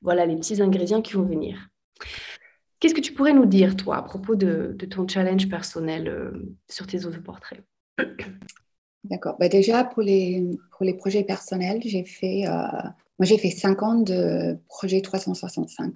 voilà, 0.02 0.26
les 0.26 0.38
petits 0.38 0.62
ingrédients 0.62 1.02
qui 1.02 1.14
vont 1.14 1.26
venir. 1.26 1.68
Qu'est-ce 2.80 2.94
que 2.94 3.02
tu 3.02 3.14
pourrais 3.14 3.34
nous 3.34 3.46
dire, 3.46 3.76
toi, 3.76 3.98
à 3.98 4.02
propos 4.02 4.36
de, 4.36 4.78
ton 4.90 5.06
challenge 5.06 5.50
personnel 5.50 6.08
euh, 6.08 6.32
sur 6.70 6.88
tes 6.88 7.06
autres 7.06 7.22
portraits 7.22 7.62
D'accord. 9.04 9.36
Bah 9.38 9.50
déjà, 9.50 9.84
pour 9.84 10.02
les, 10.02 10.50
pour 10.72 10.86
les 10.86 10.94
projets 10.94 11.24
personnels, 11.24 11.82
j'ai 11.84 12.06
fait 12.06 12.48
euh, 12.48 12.68
moi, 13.20 13.28
j'ai 13.28 13.38
fait 13.38 13.52
5 13.52 13.84
ans 13.84 13.96
de 13.96 14.58
projet 14.68 15.00
365 15.00 15.94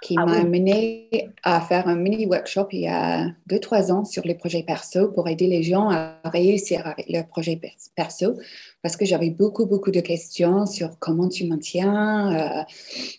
qui 0.00 0.14
ah 0.16 0.24
m'a 0.24 0.44
mené 0.44 1.08
à 1.42 1.60
faire 1.60 1.88
un 1.88 1.96
mini 1.96 2.24
workshop 2.24 2.68
il 2.70 2.82
y 2.82 2.86
a 2.86 3.26
2-3 3.50 3.90
ans 3.90 4.04
sur 4.04 4.24
les 4.24 4.36
projets 4.36 4.62
perso 4.62 5.08
pour 5.08 5.28
aider 5.28 5.48
les 5.48 5.64
gens 5.64 5.90
à 5.90 6.20
réussir 6.24 6.86
avec 6.86 7.08
leurs 7.08 7.26
projets 7.26 7.60
perso 7.96 8.36
parce 8.80 8.96
que 8.96 9.04
j'avais 9.04 9.30
beaucoup, 9.30 9.66
beaucoup 9.66 9.90
de 9.90 9.98
questions 9.98 10.64
sur 10.66 11.00
comment 11.00 11.28
tu 11.28 11.46
maintiens, 11.46 12.60
euh, 12.60 12.62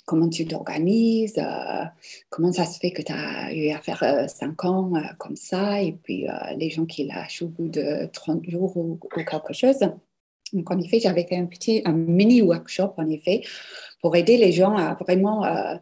comment 0.05 0.29
tu 0.29 0.45
t'organises, 0.45 1.37
euh, 1.37 1.83
comment 2.29 2.53
ça 2.53 2.65
se 2.65 2.79
fait 2.79 2.91
que 2.91 3.01
tu 3.01 3.11
as 3.11 3.53
eu 3.53 3.71
à 3.71 3.79
faire 3.79 4.29
5 4.29 4.63
euh, 4.63 4.67
ans 4.69 4.93
comme 5.17 5.35
ça 5.35 5.81
et 5.81 5.91
puis 5.91 6.27
les 6.55 6.69
gens 6.69 6.85
qui 6.85 7.05
lâchent 7.07 7.41
au 7.41 7.47
bout 7.47 7.67
de 7.67 8.09
30 8.13 8.49
jours 8.49 8.77
ou 8.77 8.99
quelque 9.13 9.53
chose. 9.53 9.79
Donc, 10.53 10.71
en 10.71 10.79
effet, 10.79 10.99
j'avais 10.99 11.25
fait 11.25 11.37
un 11.37 11.45
petit, 11.45 11.81
un 11.85 11.93
mini 11.93 12.41
workshop, 12.41 12.93
en 12.97 13.09
effet, 13.09 13.41
pour 14.01 14.15
aider 14.15 14.37
les 14.37 14.51
gens 14.51 14.75
à 14.77 14.95
vraiment 14.95 15.45
euh, 15.45 15.75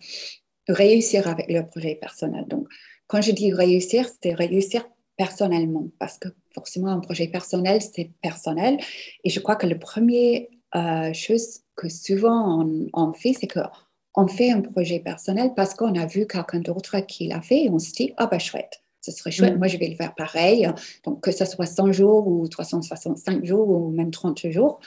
réussir 0.67 1.27
avec 1.27 1.49
leur 1.49 1.67
projet 1.69 1.95
personnel. 1.95 2.45
Donc, 2.47 2.67
quand 3.07 3.21
je 3.21 3.31
dis 3.31 3.51
réussir, 3.51 4.07
c'est 4.21 4.33
réussir 4.33 4.87
personnellement, 5.17 5.87
parce 5.99 6.17
que 6.17 6.29
forcément, 6.53 6.87
un 6.87 6.99
projet 6.99 7.27
personnel, 7.27 7.81
c'est 7.81 8.09
personnel. 8.21 8.77
Et 9.23 9.29
je 9.29 9.39
crois 9.39 9.55
que 9.55 9.67
la 9.67 9.75
première 9.75 10.41
euh, 10.75 11.13
chose 11.13 11.59
que 11.75 11.89
souvent 11.89 12.65
on, 12.93 13.13
fait, 13.13 13.33
c'est 13.33 13.47
qu'on 13.47 14.27
fait 14.27 14.51
un 14.51 14.61
projet 14.61 14.99
personnel 14.99 15.51
parce 15.55 15.73
qu'on 15.73 15.95
a 15.95 16.05
vu 16.05 16.25
quelqu'un 16.25 16.59
d'autre 16.59 16.99
qui 17.01 17.27
l'a 17.27 17.41
fait 17.41 17.65
et 17.65 17.69
on 17.69 17.79
se 17.79 17.91
dit, 17.91 18.13
ah 18.17 18.27
ben 18.27 18.39
chouette, 18.39 18.80
ce 19.01 19.11
serait 19.11 19.31
chouette. 19.31 19.57
Moi, 19.57 19.67
je 19.67 19.77
vais 19.77 19.87
le 19.87 19.95
faire 19.95 20.15
pareil. 20.15 20.69
Donc, 21.03 21.21
que 21.21 21.31
ce 21.31 21.45
soit 21.45 21.65
100 21.65 21.91
jours 21.91 22.27
ou 22.27 22.47
365 22.47 23.43
jours 23.45 23.67
ou 23.67 23.89
même 23.89 24.11
30 24.11 24.49
jours. 24.49 24.79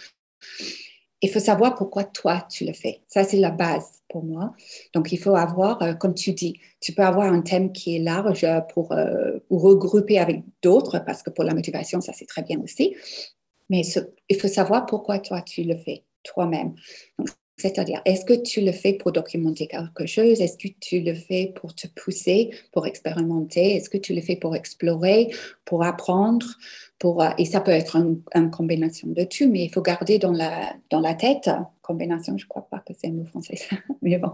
Il 1.21 1.31
faut 1.31 1.41
savoir 1.41 1.75
pourquoi 1.75 2.05
toi, 2.05 2.47
tu 2.51 2.65
le 2.65 2.73
fais. 2.73 3.01
Ça, 3.09 3.25
c'est 3.25 3.39
la 3.39 3.51
base 3.51 4.03
pour 4.09 4.25
moi. 4.25 4.53
Donc, 4.93 5.11
il 5.11 5.19
faut 5.19 5.35
avoir, 5.35 5.83
euh, 5.83 5.95
comme 5.95 6.15
tu 6.15 6.33
dis, 6.33 6.61
tu 6.81 6.93
peux 6.93 7.03
avoir 7.03 7.33
un 7.33 7.41
thème 7.41 7.73
qui 7.73 7.97
est 7.97 7.99
large 7.99 8.47
pour, 8.73 8.93
euh, 8.93 9.39
regrouper 9.51 10.19
avec 10.19 10.43
d'autres, 10.63 10.99
parce 10.99 11.23
que 11.23 11.31
pour 11.31 11.45
la 11.45 11.55
motivation, 11.55 12.01
ça, 12.01 12.13
c'est 12.13 12.27
très 12.27 12.43
bien 12.43 12.61
aussi. 12.61 12.95
Mais 13.71 13.83
il 14.29 14.37
faut 14.37 14.49
savoir 14.49 14.85
pourquoi 14.87 15.19
toi, 15.19 15.41
tu 15.41 15.63
le 15.63 15.77
fais 15.77 16.05
toi-même. 16.23 16.75
C'est-à-dire, 17.57 18.03
est-ce 18.05 18.25
que 18.25 18.35
tu 18.35 18.61
le 18.61 18.73
fais 18.73 18.95
pour 18.95 19.13
documenter 19.13 19.69
quelque 19.69 20.07
chose? 20.07 20.41
Est-ce 20.41 20.59
que 20.59 20.73
tu 20.81 21.01
le 21.01 21.15
fais 21.15 21.53
pour 21.55 21.75
te 21.75 21.87
pousser, 21.87 22.51
pour 22.73 22.87
expérimenter? 22.87 23.77
Est-ce 23.77 23.89
que 23.89 23.97
tu 23.97 24.13
le 24.13 24.21
fais 24.21 24.35
pour 24.35 24.57
explorer, 24.57 25.31
pour 25.65 25.85
apprendre? 25.85 26.47
Pour, 26.99 27.23
euh, 27.23 27.31
et 27.39 27.45
ça 27.45 27.61
peut 27.61 27.71
être 27.71 27.97
une, 27.97 28.51
combinaison 28.51 29.09
de 29.09 29.25
tout, 29.25 29.49
mais 29.49 29.65
il 29.65 29.71
faut 29.71 29.83
garder 29.83 30.19
dans 30.19 30.33
la, 30.33 30.75
dans 30.91 31.01
la 31.01 31.15
tête, 31.15 31.51
combinaison, 31.83 32.37
je 32.39 32.45
ne 32.45 32.49
crois 32.49 32.67
pas 32.71 32.79
que 32.79 32.93
c'est 32.99 33.09
un 33.09 33.13
mot 33.13 33.25
français, 33.25 33.59
mais 34.03 34.17
bon, 34.17 34.31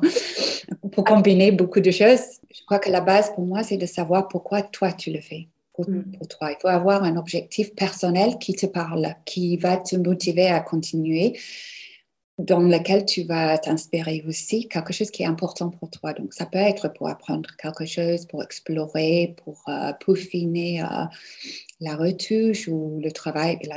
pour 0.92 1.04
combiner 1.04 1.52
beaucoup 1.52 1.80
de 1.80 1.90
choses, 1.90 2.20
je 2.54 2.64
crois 2.64 2.78
que 2.78 2.90
la 2.90 3.00
base 3.00 3.32
pour 3.34 3.44
moi, 3.44 3.62
c'est 3.62 3.78
de 3.78 3.86
savoir 3.86 4.28
pourquoi 4.28 4.62
toi 4.62 4.92
tu 4.92 5.10
le 5.10 5.20
fais. 5.20 5.48
Pour, 5.72 5.88
mm. 5.88 6.12
pour, 6.18 6.28
toi. 6.28 6.52
Il 6.52 6.56
faut 6.60 6.68
avoir 6.68 7.02
un 7.04 7.16
objectif 7.16 7.74
personnel 7.74 8.38
qui 8.38 8.54
te 8.54 8.66
parle, 8.66 9.14
qui 9.24 9.56
va 9.56 9.76
te 9.76 9.96
motiver 9.96 10.48
à 10.48 10.60
continuer 10.60 11.38
dans 12.44 12.60
lequel 12.60 13.04
tu 13.04 13.24
vas 13.24 13.58
t'inspirer 13.58 14.24
aussi, 14.26 14.68
quelque 14.68 14.92
chose 14.92 15.10
qui 15.10 15.22
est 15.22 15.26
important 15.26 15.70
pour 15.70 15.90
toi. 15.90 16.12
Donc, 16.12 16.32
ça 16.34 16.46
peut 16.46 16.58
être 16.58 16.88
pour 16.88 17.08
apprendre 17.08 17.50
quelque 17.56 17.84
chose, 17.86 18.26
pour 18.26 18.42
explorer, 18.42 19.34
pour 19.44 19.62
euh, 19.68 19.92
peaufiner 20.04 20.82
euh, 20.82 21.04
la 21.80 21.96
retouche 21.96 22.68
ou 22.68 23.00
le 23.02 23.12
travail 23.12 23.58
et 23.60 23.68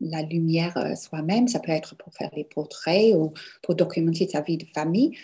la, 0.00 0.22
lumière 0.22 0.76
euh, 0.76 0.94
soi-même. 0.94 1.48
Ça 1.48 1.60
peut 1.60 1.72
être 1.72 1.96
pour 1.96 2.12
faire 2.14 2.30
des 2.30 2.44
portraits 2.44 3.14
ou 3.14 3.32
pour 3.62 3.74
documenter 3.74 4.26
ta 4.26 4.40
vie 4.40 4.58
de 4.58 4.66
famille. 4.74 5.16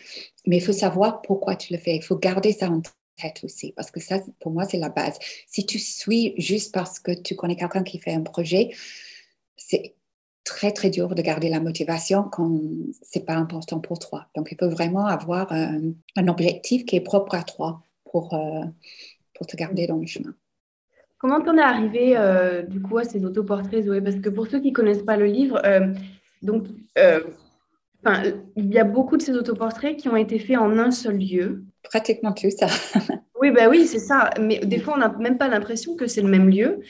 Mais 0.46 0.56
il 0.56 0.62
faut 0.62 0.72
savoir 0.72 1.22
pourquoi 1.22 1.56
tu 1.56 1.72
le 1.72 1.78
fais. 1.78 1.96
Il 1.96 2.02
faut 2.02 2.16
garder 2.16 2.52
ça 2.52 2.70
en 2.70 2.80
tête 3.20 3.40
aussi, 3.44 3.72
parce 3.72 3.90
que 3.90 4.00
ça, 4.00 4.20
pour 4.40 4.52
moi, 4.52 4.64
c'est 4.64 4.78
la 4.78 4.88
base. 4.88 5.18
Si 5.46 5.66
tu 5.66 5.78
suis 5.78 6.34
juste 6.38 6.72
parce 6.72 6.98
que 6.98 7.12
tu 7.12 7.36
connais 7.36 7.56
quelqu'un 7.56 7.82
qui 7.82 7.98
fait 7.98 8.14
un 8.14 8.22
projet, 8.22 8.70
c'est 9.56 9.94
très, 10.50 10.72
très 10.72 10.90
dur 10.90 11.14
de 11.14 11.22
garder 11.22 11.48
la 11.48 11.60
motivation 11.60 12.24
quand 12.24 12.60
c'est 13.02 13.24
pas 13.24 13.34
important 13.34 13.78
pour 13.78 13.98
toi. 14.00 14.26
Donc, 14.34 14.48
il 14.50 14.58
faut 14.58 14.68
vraiment 14.68 15.06
avoir 15.06 15.52
un, 15.52 16.28
objectif 16.28 16.84
qui 16.84 16.96
est 16.96 17.00
propre 17.00 17.34
à 17.36 17.44
toi 17.44 17.82
pour, 18.10 18.34
euh, 18.34 18.64
pour 19.34 19.46
te 19.46 19.56
garder 19.56 19.86
dans 19.86 19.96
le 19.96 20.06
chemin. 20.06 20.34
Comment 21.18 21.40
t'en 21.40 21.56
es 21.56 21.62
arrivé 21.62 22.16
euh, 22.16 22.62
du 22.62 22.82
coup 22.82 22.98
à 22.98 23.04
ces 23.04 23.24
autoportraits, 23.24 23.84
Zoé? 23.84 24.00
Parce 24.00 24.16
que 24.16 24.28
pour 24.28 24.48
ceux 24.48 24.60
qui 24.60 24.72
connaissent 24.72 25.04
pas 25.04 25.16
le 25.16 25.26
livre, 25.26 25.60
euh, 25.64 25.94
donc 26.42 26.66
il 26.96 28.72
y 28.72 28.78
a 28.78 28.84
beaucoup 28.84 29.16
de 29.16 29.22
ces 29.22 29.36
autoportraits 29.36 29.96
qui 29.96 30.08
ont 30.08 30.16
été 30.16 30.38
faits 30.38 30.58
en 30.58 30.78
un 30.78 30.90
seul 30.90 31.18
lieu. 31.18 31.62
Pratiquement 31.82 32.32
tout 32.32 32.50
ça. 32.50 32.66
Oui, 33.40 33.50
bah 33.52 33.70
oui, 33.70 33.86
c'est 33.86 33.98
ça. 33.98 34.28
Mais 34.38 34.58
des 34.58 34.78
fois, 34.78 34.94
on 34.94 34.98
n'a 34.98 35.08
même 35.18 35.38
pas 35.38 35.48
l'impression 35.48 35.96
que 35.96 36.06
c'est 36.06 36.20
le 36.20 36.28
même 36.28 36.50
lieu. 36.50 36.80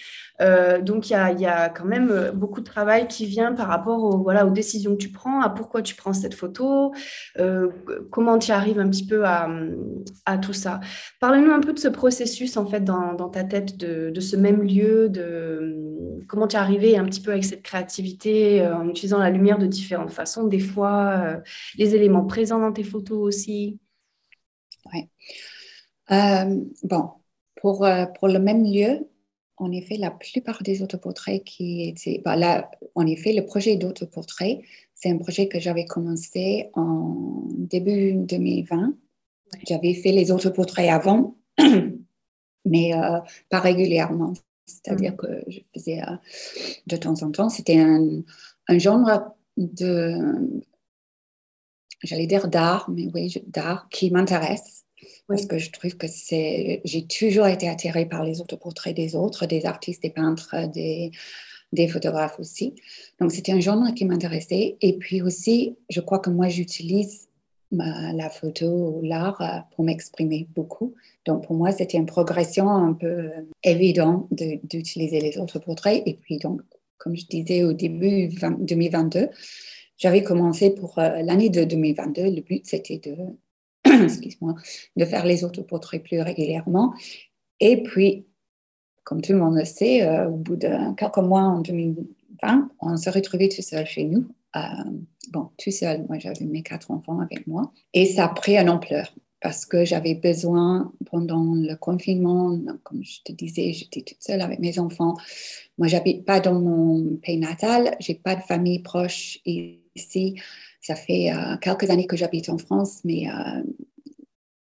Euh, 0.40 0.80
donc, 0.80 1.08
il 1.08 1.12
y 1.12 1.46
a, 1.46 1.68
quand 1.68 1.84
même 1.84 2.10
euh, 2.10 2.32
beaucoup 2.32 2.60
de 2.60 2.64
travail 2.64 3.06
qui 3.06 3.24
vient 3.24 3.52
par 3.52 3.68
rapport 3.68 4.02
aux, 4.02 4.18
voilà, 4.18 4.44
aux 4.44 4.50
décisions 4.50 4.92
que 4.96 5.00
tu 5.00 5.12
prends, 5.12 5.42
à 5.42 5.48
pourquoi 5.48 5.80
tu 5.82 5.94
prends 5.94 6.12
cette 6.12 6.34
photo, 6.34 6.92
euh, 7.38 7.68
comment 8.10 8.36
tu 8.40 8.50
arrives 8.50 8.80
un 8.80 8.88
petit 8.90 9.06
peu 9.06 9.24
à, 9.24 9.48
tout 10.42 10.52
ça. 10.52 10.80
Parle-nous 11.20 11.52
un 11.52 11.60
peu 11.60 11.72
de 11.72 11.78
ce 11.78 11.86
processus, 11.86 12.56
en 12.56 12.66
fait, 12.66 12.82
dans, 12.82 13.28
ta 13.28 13.44
tête, 13.44 13.76
de, 13.76 14.20
ce 14.20 14.34
même 14.34 14.62
lieu, 14.62 15.08
de 15.08 15.76
comment 16.26 16.48
tu 16.48 16.56
es 16.56 16.58
arrivé 16.58 16.96
un 16.96 17.04
petit 17.04 17.22
peu 17.22 17.30
avec 17.30 17.44
cette 17.44 17.62
créativité, 17.62 18.66
en 18.66 18.88
utilisant 18.88 19.18
la 19.18 19.30
lumière 19.30 19.58
de 19.58 19.66
différentes 19.66 20.10
façons, 20.10 20.48
des 20.48 20.58
fois, 20.58 21.36
les 21.78 21.94
éléments 21.94 22.24
présents 22.24 22.58
dans 22.58 22.72
tes 22.72 22.84
photos 22.84 23.20
aussi. 23.20 23.78
Oui. 24.92 25.08
Euh, 26.12 26.64
bon, 26.82 27.10
pour, 27.60 27.84
euh, 27.84 28.06
pour 28.06 28.28
le 28.28 28.38
même 28.38 28.64
lieu, 28.64 29.08
en 29.56 29.70
effet, 29.72 29.96
la 29.96 30.10
plupart 30.10 30.62
des 30.62 30.82
autoportraits 30.82 31.44
qui 31.44 31.88
étaient. 31.88 32.20
Bah 32.24 32.34
là, 32.34 32.70
en 32.94 33.06
effet, 33.06 33.32
le 33.32 33.44
projet 33.44 33.76
d'autoportrait, 33.76 34.62
c'est 34.94 35.10
un 35.10 35.18
projet 35.18 35.48
que 35.48 35.60
j'avais 35.60 35.84
commencé 35.84 36.70
en 36.74 37.42
début 37.56 38.14
2020. 38.14 38.94
J'avais 39.66 39.94
fait 39.94 40.12
les 40.12 40.32
autoportraits 40.32 40.90
avant, 40.90 41.36
mais 42.64 42.94
euh, 42.94 43.18
pas 43.50 43.60
régulièrement. 43.60 44.32
C'est-à-dire 44.66 45.12
mm. 45.12 45.16
que 45.16 45.26
je 45.48 45.60
faisais 45.74 46.00
de 46.86 46.96
temps 46.96 47.22
en 47.22 47.30
temps. 47.30 47.50
C'était 47.50 47.78
un, 47.78 48.22
un 48.68 48.78
genre 48.78 49.34
de. 49.58 50.62
J'allais 52.02 52.26
dire 52.26 52.48
d'art, 52.48 52.88
mais 52.88 53.08
oui, 53.12 53.34
d'art 53.46 53.88
qui 53.90 54.10
m'intéresse 54.10 54.86
parce 55.28 55.46
que 55.46 55.58
je 55.58 55.70
trouve 55.70 55.96
que 55.96 56.06
c'est. 56.06 56.80
J'ai 56.84 57.06
toujours 57.06 57.46
été 57.46 57.68
attirée 57.68 58.06
par 58.06 58.24
les 58.24 58.40
autoportraits 58.40 58.96
des 58.96 59.16
autres, 59.16 59.46
des 59.46 59.66
artistes, 59.66 60.02
des 60.02 60.10
peintres, 60.10 60.54
des, 60.72 61.10
des 61.72 61.88
photographes 61.88 62.38
aussi. 62.38 62.74
Donc, 63.20 63.32
c'était 63.32 63.52
un 63.52 63.60
genre 63.60 63.94
qui 63.94 64.04
m'intéressait. 64.04 64.76
Et 64.80 64.94
puis 64.94 65.22
aussi, 65.22 65.76
je 65.88 66.00
crois 66.00 66.18
que 66.18 66.30
moi, 66.30 66.48
j'utilise 66.48 67.28
la 67.72 68.30
photo 68.30 69.00
l'art 69.02 69.40
euh, 69.40 69.60
pour 69.74 69.84
m'exprimer 69.84 70.48
beaucoup. 70.54 70.94
Donc, 71.26 71.46
pour 71.46 71.54
moi, 71.54 71.70
c'était 71.72 71.98
une 71.98 72.06
progression 72.06 72.68
un 72.68 72.94
peu 72.94 73.30
évidente 73.62 74.26
d'utiliser 74.32 75.20
les 75.20 75.38
autoportraits. 75.38 76.02
Et 76.06 76.14
puis, 76.14 76.38
donc, 76.38 76.62
comme 76.98 77.16
je 77.16 77.26
disais 77.26 77.64
au 77.64 77.72
début 77.72 78.28
2022, 78.28 79.28
j'avais 79.96 80.24
commencé 80.24 80.70
pour 80.70 80.98
euh, 80.98 81.22
l'année 81.22 81.50
de 81.50 81.64
2022. 81.64 82.30
Le 82.30 82.40
but, 82.40 82.66
c'était 82.66 82.98
de 82.98 83.16
excuse-moi, 83.84 84.54
de 84.96 85.04
faire 85.04 85.24
les 85.24 85.44
autoportraits 85.44 86.02
plus 86.02 86.20
régulièrement. 86.20 86.94
Et 87.60 87.82
puis, 87.82 88.26
comme 89.04 89.22
tout 89.22 89.32
le 89.32 89.38
monde 89.38 89.56
le 89.56 89.64
sait, 89.64 90.02
euh, 90.02 90.28
au 90.28 90.36
bout 90.36 90.56
de 90.56 90.94
quelques 90.94 91.18
mois 91.18 91.42
en 91.42 91.60
2020, 91.60 92.70
on 92.80 92.96
se 92.96 93.10
retrouvait 93.10 93.48
tout 93.48 93.62
seul 93.62 93.86
chez 93.86 94.04
nous. 94.04 94.26
Euh, 94.56 94.60
bon, 95.30 95.50
tout 95.58 95.70
seul, 95.70 96.04
moi 96.08 96.18
j'avais 96.18 96.44
mes 96.44 96.62
quatre 96.62 96.90
enfants 96.90 97.20
avec 97.20 97.46
moi. 97.46 97.72
Et 97.94 98.06
ça 98.06 98.24
a 98.24 98.28
pris 98.28 98.56
une 98.56 98.70
ampleur 98.70 99.12
parce 99.40 99.64
que 99.64 99.84
j'avais 99.84 100.14
besoin 100.14 100.92
pendant 101.06 101.54
le 101.54 101.74
confinement, 101.74 102.58
comme 102.82 103.02
je 103.02 103.22
te 103.24 103.32
disais, 103.32 103.72
j'étais 103.72 104.02
toute 104.02 104.22
seule 104.22 104.42
avec 104.42 104.58
mes 104.58 104.78
enfants. 104.78 105.14
Moi, 105.78 105.88
j'habite 105.88 106.26
pas 106.26 106.40
dans 106.40 106.60
mon 106.60 107.16
pays 107.16 107.38
natal, 107.38 107.96
j'ai 108.00 108.14
pas 108.14 108.36
de 108.36 108.42
famille 108.42 108.80
proche 108.80 109.38
ici. 109.46 110.38
Ça 110.80 110.94
fait 110.94 111.32
euh, 111.32 111.56
quelques 111.58 111.90
années 111.90 112.06
que 112.06 112.16
j'habite 112.16 112.48
en 112.48 112.58
France, 112.58 113.00
mais 113.04 113.28
euh, 113.28 113.62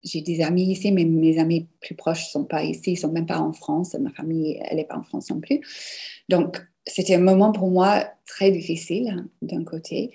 j'ai 0.02 0.20
des 0.20 0.42
amis 0.42 0.64
ici, 0.64 0.92
mais 0.92 1.04
mes 1.04 1.38
amis 1.38 1.66
plus 1.80 1.94
proches 1.94 2.26
ne 2.26 2.30
sont 2.30 2.44
pas 2.44 2.62
ici, 2.62 2.92
ils 2.92 2.94
ne 2.94 2.98
sont 2.98 3.12
même 3.12 3.26
pas 3.26 3.38
en 3.38 3.52
France. 3.52 3.94
Ma 3.94 4.10
famille, 4.10 4.60
elle 4.64 4.76
n'est 4.76 4.84
pas 4.84 4.96
en 4.96 5.02
France 5.02 5.30
non 5.30 5.40
plus. 5.40 5.60
Donc, 6.28 6.60
c'était 6.86 7.14
un 7.14 7.20
moment 7.20 7.52
pour 7.52 7.70
moi 7.70 8.04
très 8.26 8.50
difficile, 8.50 9.26
d'un 9.42 9.64
côté, 9.64 10.12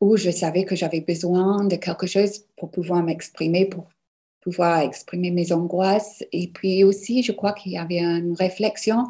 où 0.00 0.16
je 0.16 0.30
savais 0.30 0.64
que 0.64 0.76
j'avais 0.76 1.00
besoin 1.00 1.64
de 1.64 1.76
quelque 1.76 2.06
chose 2.06 2.44
pour 2.56 2.70
pouvoir 2.70 3.02
m'exprimer, 3.02 3.66
pour 3.66 3.88
pouvoir 4.40 4.80
exprimer 4.80 5.30
mes 5.30 5.52
angoisses. 5.52 6.24
Et 6.32 6.48
puis 6.48 6.84
aussi, 6.84 7.22
je 7.22 7.32
crois 7.32 7.52
qu'il 7.52 7.72
y 7.72 7.78
avait 7.78 8.00
une 8.00 8.34
réflexion 8.34 9.04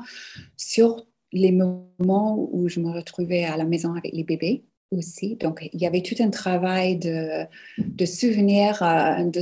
sur 0.57 1.07
les 1.33 1.53
moments 1.53 2.49
où 2.53 2.68
je 2.68 2.81
me 2.81 2.90
retrouvais 2.90 3.44
à 3.44 3.57
la 3.57 3.64
maison 3.64 3.94
avec 3.94 4.12
les 4.12 4.25
bébés 4.25 4.64
aussi. 4.92 5.37
Donc, 5.37 5.68
il 5.72 5.81
y 5.81 5.87
avait 5.87 6.03
tout 6.03 6.14
un 6.20 6.31
travail 6.31 6.96
de, 6.96 7.44
de 7.79 8.07
souvenir 8.07 8.83
euh, 8.83 9.25
de, 9.25 9.40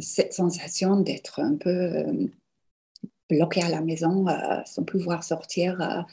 cette 0.00 0.32
sensation 0.32 1.00
d'être 1.00 1.40
un 1.40 1.56
peu 1.56 1.70
euh, 1.70 2.26
bloqué 3.28 3.62
à 3.62 3.68
la 3.68 3.80
maison 3.80 4.28
euh, 4.28 4.60
sans 4.64 4.84
pouvoir 4.84 5.24
sortir. 5.24 6.06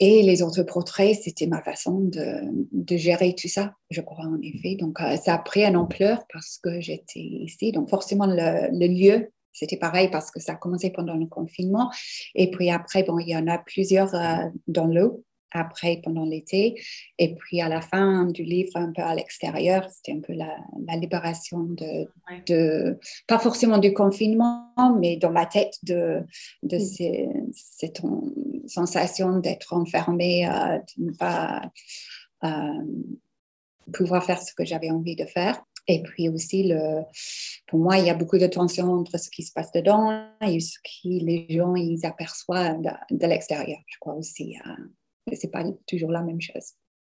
et 0.00 0.22
les 0.22 0.42
autres 0.42 0.62
portraits, 0.62 1.16
c'était 1.22 1.46
ma 1.46 1.62
façon 1.62 2.00
de, 2.00 2.40
de, 2.72 2.96
gérer 2.96 3.34
tout 3.34 3.48
ça, 3.48 3.74
je 3.90 4.00
crois, 4.00 4.24
en 4.24 4.40
effet. 4.40 4.76
Donc, 4.76 4.98
ça 4.98 5.34
a 5.34 5.38
pris 5.38 5.64
une 5.64 5.76
ampleur 5.76 6.24
parce 6.32 6.58
que 6.58 6.80
j'étais 6.80 7.20
ici. 7.20 7.72
Donc, 7.72 7.88
forcément, 7.88 8.26
le, 8.26 8.86
lieu 8.86 9.30
c'était 9.54 9.76
pareil 9.76 10.08
parce 10.10 10.30
que 10.30 10.40
ça 10.40 10.52
a 10.52 10.56
commencé 10.56 10.88
pendant 10.88 11.14
le 11.14 11.26
confinement. 11.26 11.92
Et 12.34 12.50
puis 12.50 12.70
après, 12.70 13.02
bon, 13.02 13.18
il 13.18 13.28
y 13.28 13.36
en 13.36 13.46
a 13.48 13.58
plusieurs 13.58 14.10
dans 14.66 14.86
l'eau 14.86 15.22
après 15.54 16.00
pendant 16.02 16.24
l'été. 16.24 16.80
Et 17.18 17.34
puis 17.34 17.60
à 17.60 17.68
la 17.68 17.80
fin 17.80 18.26
du 18.26 18.42
livre, 18.42 18.76
un 18.76 18.92
peu 18.92 19.02
à 19.02 19.14
l'extérieur, 19.14 19.88
c'était 19.90 20.16
un 20.16 20.20
peu 20.20 20.32
la, 20.32 20.56
libération 20.96 21.60
de, 21.60 22.06
de, 22.46 22.98
pas 23.26 23.38
forcément 23.38 23.78
du 23.78 23.92
confinement, 23.92 24.72
mais 25.00 25.16
dans 25.16 25.32
ma 25.32 25.46
tête 25.46 25.78
de, 25.82 26.22
de 26.62 26.78
cette 26.78 28.02
sensation 28.66 29.38
d'être 29.38 29.72
enfermée, 29.72 30.48
euh, 30.48 30.78
de 30.98 31.04
ne 31.04 31.12
pas 31.12 31.62
euh, 32.44 32.84
pouvoir 33.92 34.24
faire 34.24 34.40
ce 34.40 34.54
que 34.54 34.64
j'avais 34.64 34.90
envie 34.90 35.16
de 35.16 35.24
faire. 35.24 35.62
Et 35.88 36.02
puis 36.02 36.28
aussi, 36.28 36.64
le, 36.64 37.02
pour 37.66 37.80
moi, 37.80 37.98
il 37.98 38.06
y 38.06 38.10
a 38.10 38.14
beaucoup 38.14 38.38
de 38.38 38.46
tension 38.46 38.92
entre 38.92 39.18
ce 39.18 39.28
qui 39.30 39.42
se 39.42 39.52
passe 39.52 39.72
dedans 39.72 40.26
et 40.40 40.60
ce 40.60 40.78
que 40.78 41.08
les 41.24 41.46
gens 41.50 41.74
ils 41.74 42.06
aperçoivent 42.06 42.80
de, 43.10 43.26
l'extérieur, 43.26 43.80
je 43.88 43.98
crois 43.98 44.14
aussi. 44.14 44.56
Euh, 44.66 44.84
c'est 45.32 45.50
pas 45.50 45.64
toujours 45.86 46.10
la 46.10 46.22
même 46.22 46.40
chose. 46.40 46.72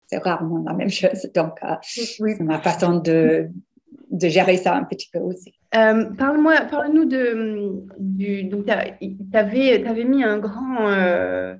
C'est 0.07 0.17
rarement 0.17 0.63
la 0.65 0.73
même 0.73 0.89
chose. 1.01 1.29
Donc, 1.33 1.59
euh, 1.63 1.75
c'est 1.81 2.39
ma 2.39 2.59
façon 2.59 2.99
de, 2.99 3.49
de 4.09 4.27
gérer 4.27 4.57
ça 4.57 4.75
un 4.75 4.83
petit 4.83 5.09
peu 5.11 5.19
aussi. 5.19 5.53
Euh, 5.75 6.05
Parle-moi, 6.17 6.61
parle-nous 6.69 7.05
de, 7.05 7.83
du. 7.99 8.43
Donc, 8.45 8.65
tu 8.65 8.71
avais, 8.71 9.85
avais, 9.85 10.03
mis 10.05 10.23
un 10.23 10.39
grand. 10.39 10.89
Euh, 10.89 11.55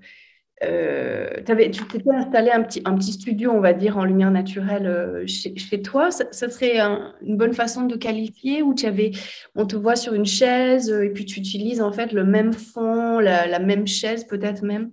euh, 0.64 1.30
avais, 1.48 1.70
tu 1.70 1.86
t'étais 1.86 2.10
installé 2.10 2.50
un 2.50 2.64
petit, 2.64 2.82
un 2.86 2.96
petit 2.96 3.12
studio, 3.12 3.52
on 3.52 3.60
va 3.60 3.74
dire, 3.74 3.98
en 3.98 4.06
lumière 4.06 4.32
naturelle 4.32 4.88
euh, 4.88 5.28
chez, 5.28 5.56
chez, 5.56 5.82
toi. 5.82 6.10
Ça, 6.10 6.50
serait 6.50 6.80
une 6.80 7.38
bonne 7.38 7.54
façon 7.54 7.84
de 7.84 7.96
qualifier 7.96 8.64
où 8.64 8.74
tu 8.74 8.86
avais, 8.86 9.12
on 9.56 9.68
te 9.68 9.76
voit 9.76 9.96
sur 9.96 10.14
une 10.14 10.26
chaise 10.26 10.90
et 10.90 11.10
puis 11.10 11.26
tu 11.26 11.40
utilises 11.40 11.82
en 11.82 11.92
fait 11.92 12.12
le 12.12 12.24
même 12.24 12.54
fond, 12.54 13.20
la, 13.20 13.60
même 13.60 13.86
chaise 13.86 14.26
peut-être 14.26 14.64
même, 14.64 14.92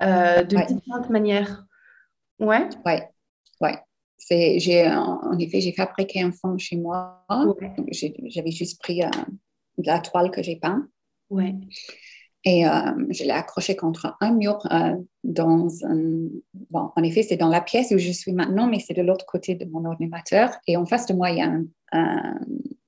de 0.00 0.66
différentes 0.66 1.10
manières. 1.10 1.66
Ouais. 2.38 2.68
Ouais. 2.86 3.08
Ouais 3.60 3.78
j'ai, 4.30 4.86
en 4.88 5.38
effet, 5.38 5.60
j'ai 5.60 5.72
fabriqué 5.72 6.22
un 6.22 6.32
fond 6.32 6.56
chez 6.58 6.76
moi. 6.76 7.24
J'avais 8.26 8.50
juste 8.50 8.80
pris 8.80 9.02
euh, 9.02 9.10
de 9.78 9.86
la 9.86 10.00
toile 10.00 10.30
que 10.30 10.42
j'ai 10.42 10.56
peint. 10.56 10.86
Ouais. 11.30 11.54
Et 12.44 12.66
euh, 12.66 12.70
je 13.10 13.24
l'ai 13.24 13.30
accroché 13.30 13.76
contre 13.76 14.16
un 14.20 14.32
mur 14.32 14.58
euh, 14.70 14.96
dans 15.24 15.68
un... 15.84 16.28
Bon, 16.70 16.90
en 16.96 17.02
effet, 17.02 17.22
c'est 17.22 17.36
dans 17.36 17.48
la 17.48 17.60
pièce 17.60 17.90
où 17.90 17.98
je 17.98 18.12
suis 18.12 18.32
maintenant, 18.32 18.66
mais 18.66 18.78
c'est 18.78 18.94
de 18.94 19.02
l'autre 19.02 19.26
côté 19.26 19.54
de 19.54 19.66
mon 19.66 19.84
ordinateur. 19.84 20.50
Et 20.66 20.76
en 20.76 20.86
face 20.86 21.06
de 21.06 21.12
moi, 21.12 21.30
il 21.30 21.38
y 21.38 21.42
a 21.42 21.52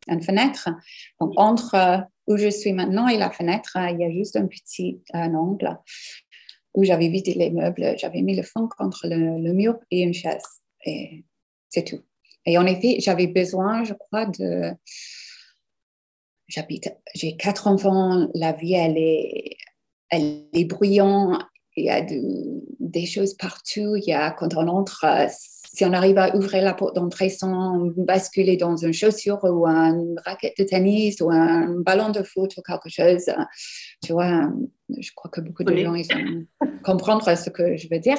une 0.09 0.23
fenêtre. 0.23 0.71
Donc, 1.21 1.33
entre 1.37 2.05
où 2.27 2.37
je 2.37 2.49
suis 2.49 2.73
maintenant 2.73 3.09
et 3.09 3.19
la 3.19 3.31
fenêtre, 3.31 3.77
il 3.91 4.01
y 4.01 4.05
a 4.05 4.11
juste 4.11 4.37
un 4.37 4.47
petit 4.47 5.03
angle 5.13 5.79
où 6.75 6.85
j'avais 6.85 7.09
vidé 7.09 7.35
les 7.35 7.51
meubles. 7.51 7.95
J'avais 7.99 8.23
mis 8.23 8.35
le 8.35 8.43
fond 8.43 8.69
contre 8.69 9.07
le, 9.09 9.53
mur 9.53 9.79
et 9.91 10.01
une 10.01 10.15
chaise. 10.15 10.45
Et 10.85 11.25
c'est 11.69 11.85
tout. 11.85 12.01
Et 12.45 12.59
en 12.59 12.67
effet, 12.67 12.97
j'avais 12.99 13.27
besoin, 13.27 13.85
je 13.85 13.95
crois, 13.95 14.27
de. 14.27 14.73
J'habite, 16.49 16.93
j'ai 17.15 17.37
quatre 17.37 17.67
enfants, 17.67 18.29
la 18.35 18.53
vie, 18.53 18.75
elle 18.75 18.99
est, 18.99 19.57
elle 20.11 20.49
est 20.53 20.65
bruyante, 20.65 21.43
il 21.77 21.85
y 21.87 21.91
a 21.91 22.05
des 22.79 23.07
choses 23.07 23.35
partout. 23.35 23.97
Il 23.97 24.05
y 24.05 24.13
a, 24.13 24.31
quand 24.33 24.55
on 24.57 24.69
entre, 24.69 25.07
si 25.75 25.85
on 25.87 25.93
arrive 25.93 26.19
à 26.19 26.37
ouvrir 26.37 26.63
la 26.63 26.75
porte 26.75 26.97
d'entrée 26.97 27.31
sans 27.31 27.87
basculer 27.97 28.57
dans 28.57 28.77
une 28.77 28.93
chaussure 28.93 29.43
ou 29.45 29.67
une 29.67 30.21
raquette 30.25 30.59
de 30.59 30.65
tennis 30.65 31.21
ou 31.21 31.31
un 31.31 31.81
ballon 31.81 32.11
de 32.11 32.23
foot 32.23 32.55
ou 32.59 32.63
quelque 32.63 32.91
chose, 32.91 33.33
tu 34.05 34.13
vois, 34.13 34.51
je 34.99 35.11
crois 35.15 35.31
que 35.31 35.41
beaucoup 35.41 35.65
de 35.65 35.75
gens, 35.77 35.95
ils 35.95 36.07
vont 36.13 36.69
comprendre 36.85 37.37
ce 37.37 37.49
que 37.49 37.77
je 37.77 37.89
veux 37.91 38.01
dire. 38.01 38.19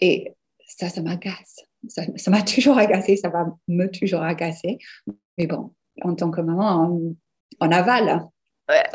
Et 0.00 0.34
ça, 0.66 0.88
ça 0.88 1.02
m'agace. 1.02 1.64
Ça 1.88 2.30
m'a 2.30 2.42
toujours 2.54 2.78
agacé, 2.78 3.16
ça 3.16 3.28
va 3.28 3.46
me 3.68 3.86
toujours 3.86 4.22
agacer. 4.22 4.78
Mais 5.36 5.46
bon, 5.46 5.72
en 6.02 6.14
tant 6.14 6.30
que 6.30 6.40
maman, 6.40 7.00
on, 7.60 7.70
avale. 7.70 8.24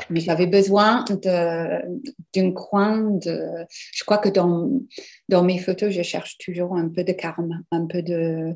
Mais 0.10 0.20
j'avais 0.20 0.48
besoin 0.48 1.06
d'un 1.24 2.52
coin 2.52 3.12
de. 3.12 3.66
Je 3.94 4.04
crois 4.04 4.18
que 4.18 4.30
dans, 4.30 4.70
dans 5.30 5.44
mes 5.44 5.60
photos, 5.60 5.92
je 5.92 6.02
cherche 6.02 6.38
toujours 6.38 6.76
un 6.76 6.90
peu 6.90 7.04
de 7.04 7.14
calme, 7.14 7.64
un 7.72 7.86
peu 7.86 8.02
de, 8.02 8.56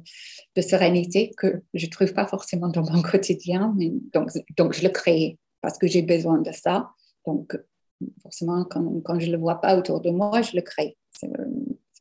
de 0.55 0.61
sérénité 0.61 1.31
que 1.37 1.61
je 1.73 1.85
ne 1.85 1.91
trouve 1.91 2.13
pas 2.13 2.27
forcément 2.27 2.67
dans 2.67 2.83
mon 2.91 3.01
quotidien. 3.11 3.73
Mais 3.77 3.91
donc, 4.13 4.31
donc, 4.57 4.73
je 4.73 4.83
le 4.83 4.89
crée 4.89 5.37
parce 5.61 5.77
que 5.77 5.87
j'ai 5.87 6.01
besoin 6.01 6.41
de 6.41 6.51
ça. 6.51 6.89
Donc, 7.25 7.57
forcément, 8.21 8.65
quand, 8.65 9.01
quand 9.03 9.19
je 9.19 9.27
ne 9.27 9.31
le 9.31 9.37
vois 9.37 9.61
pas 9.61 9.77
autour 9.77 10.01
de 10.01 10.09
moi, 10.09 10.41
je 10.41 10.55
le 10.55 10.61
crée 10.61 10.97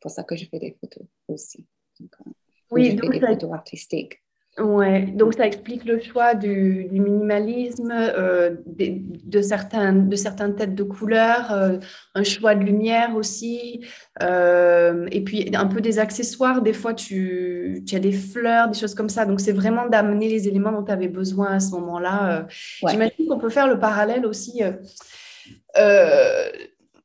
pour 0.05 0.11
ça 0.11 0.23
que 0.23 0.37
je 0.37 0.45
fais 0.45 0.59
des 0.59 0.77
photos 0.79 1.07
aussi. 1.29 1.65
Donc, 1.99 2.15
euh, 2.27 2.31
oui, 2.71 2.95
donc 2.95 3.11
des 3.11 3.21
photos 3.21 3.53
artistiques. 3.55 4.23
Ouais, 4.59 5.07
donc 5.07 5.35
ça 5.35 5.47
explique 5.47 5.85
le 5.85 6.01
choix 6.01 6.35
du, 6.35 6.89
minimalisme, 6.93 7.93
euh, 7.93 8.55
de, 8.67 9.43
certains, 9.43 9.93
de 9.93 10.15
certaines 10.15 10.55
têtes 10.55 10.77
de 10.77 10.85
couleurs, 10.85 11.51
euh, 11.53 11.79
un 12.15 12.23
choix 12.23 12.55
de 12.55 12.63
lumière 12.63 13.17
aussi, 13.17 13.85
et 14.21 15.25
puis 15.25 15.51
un 15.55 15.67
peu 15.67 15.81
des 15.81 15.99
accessoires. 15.99 16.63
Des 16.63 16.73
fois, 16.73 16.95
tu, 16.95 17.83
tu, 17.85 17.97
as 17.97 17.99
des 17.99 18.13
fleurs, 18.13 18.69
des 18.69 18.79
choses 18.79 18.95
comme 18.95 19.09
ça. 19.09 19.27
Donc, 19.27 19.41
c'est 19.41 19.53
vraiment 19.53 19.89
d'amener 19.89 20.29
les 20.29 20.47
éléments 20.47 20.71
dont 20.71 20.85
tu 20.85 20.93
avais 20.93 21.09
besoin 21.09 21.55
à 21.55 21.61
ce 21.61 21.73
moment-là. 21.73 22.47
J'imagine 22.89 23.27
qu'on 23.29 23.39
peut 23.39 23.51
faire 23.51 23.67
le 23.67 23.81
parallèle 23.81 24.25
aussi 24.25 24.63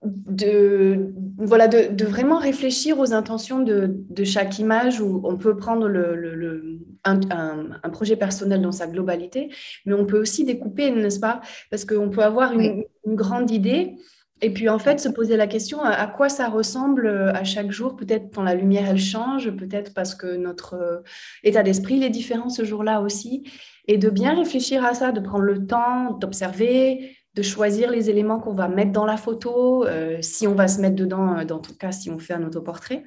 de, 0.03 1.13
voilà, 1.37 1.67
de, 1.67 2.05
vraiment 2.05 2.37
réfléchir 2.37 2.99
aux 2.99 3.13
intentions 3.13 3.59
de, 3.59 4.23
chaque 4.23 4.59
image 4.59 5.01
où 5.01 5.21
on 5.23 5.37
peut 5.37 5.57
prendre 5.57 5.87
le, 5.87 6.79
un, 7.03 7.89
projet 7.91 8.15
personnel 8.15 8.61
dans 8.61 8.71
sa 8.71 8.87
globalité, 8.87 9.49
mais 9.85 9.93
on 9.93 10.05
peut 10.05 10.19
aussi 10.19 10.43
découper, 10.45 10.91
n'est-ce 10.91 11.19
pas? 11.19 11.41
Parce 11.69 11.85
qu'on 11.85 12.09
peut 12.09 12.23
avoir 12.23 12.53
une, 12.53 12.85
grande 13.05 13.49
idée 13.49 13.95
et 14.41 14.53
puis 14.53 14.69
en 14.69 14.77
fait 14.79 14.99
se 14.99 15.09
poser 15.09 15.35
la 15.35 15.47
question 15.47 15.81
à, 15.81 16.05
quoi 16.07 16.29
ça 16.29 16.47
ressemble 16.47 17.07
euh, 17.07 17.33
à 17.33 17.43
chaque 17.43 17.71
jour? 17.71 17.95
Peut-être 17.95 18.33
quand 18.33 18.43
la 18.43 18.53
lumière 18.53 18.87
elle 18.87 18.99
change, 18.99 19.49
peut-être 19.51 19.93
parce 19.93 20.15
que 20.15 20.37
notre 20.37 20.75
euh, 20.75 20.99
état 21.43 21.63
d'esprit 21.63 22.03
est 22.03 22.09
différent 22.09 22.49
ce 22.49 22.63
jour-là 22.63 23.01
aussi. 23.01 23.43
Et 23.87 23.97
de 23.97 24.09
bien 24.09 24.35
réfléchir 24.35 24.85
à 24.85 24.93
ça, 24.93 25.11
de 25.11 25.19
prendre 25.19 25.43
le 25.43 25.65
temps 25.65 26.11
d'observer, 26.11 27.17
de 27.33 27.41
choisir 27.41 27.89
les 27.89 28.09
éléments 28.09 28.39
qu'on 28.39 28.53
va 28.53 28.67
mettre 28.67 28.91
dans 28.91 29.05
la 29.05 29.17
photo, 29.17 29.85
euh, 29.85 30.19
si 30.21 30.47
on 30.47 30.53
va 30.53 30.67
se 30.67 30.79
mettre 30.79 30.95
dedans, 30.95 31.43
dans 31.43 31.59
tout 31.59 31.75
cas, 31.75 31.91
si 31.91 32.09
on 32.09 32.19
fait 32.19 32.33
un 32.33 32.43
autoportrait. 32.43 33.03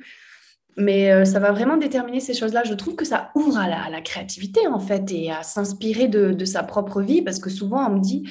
Mais 0.77 1.13
euh, 1.13 1.25
ça 1.25 1.39
va 1.39 1.53
vraiment 1.53 1.77
déterminer 1.77 2.21
ces 2.21 2.35
choses-là. 2.35 2.63
Je 2.65 2.75
trouve 2.75 2.97
que 2.97 3.05
ça 3.05 3.31
ouvre 3.35 3.59
à 3.59 3.91
la, 3.91 4.01
créativité, 4.01 4.67
en 4.67 4.79
fait, 4.79 5.11
et 5.13 5.31
à 5.31 5.43
s'inspirer 5.43 6.09
de, 6.09 6.45
sa 6.45 6.63
propre 6.63 7.03
vie, 7.03 7.23
parce 7.23 7.39
que 7.39 7.51
souvent, 7.51 7.87
on 7.87 7.97
me 7.97 8.01
dit, 8.01 8.29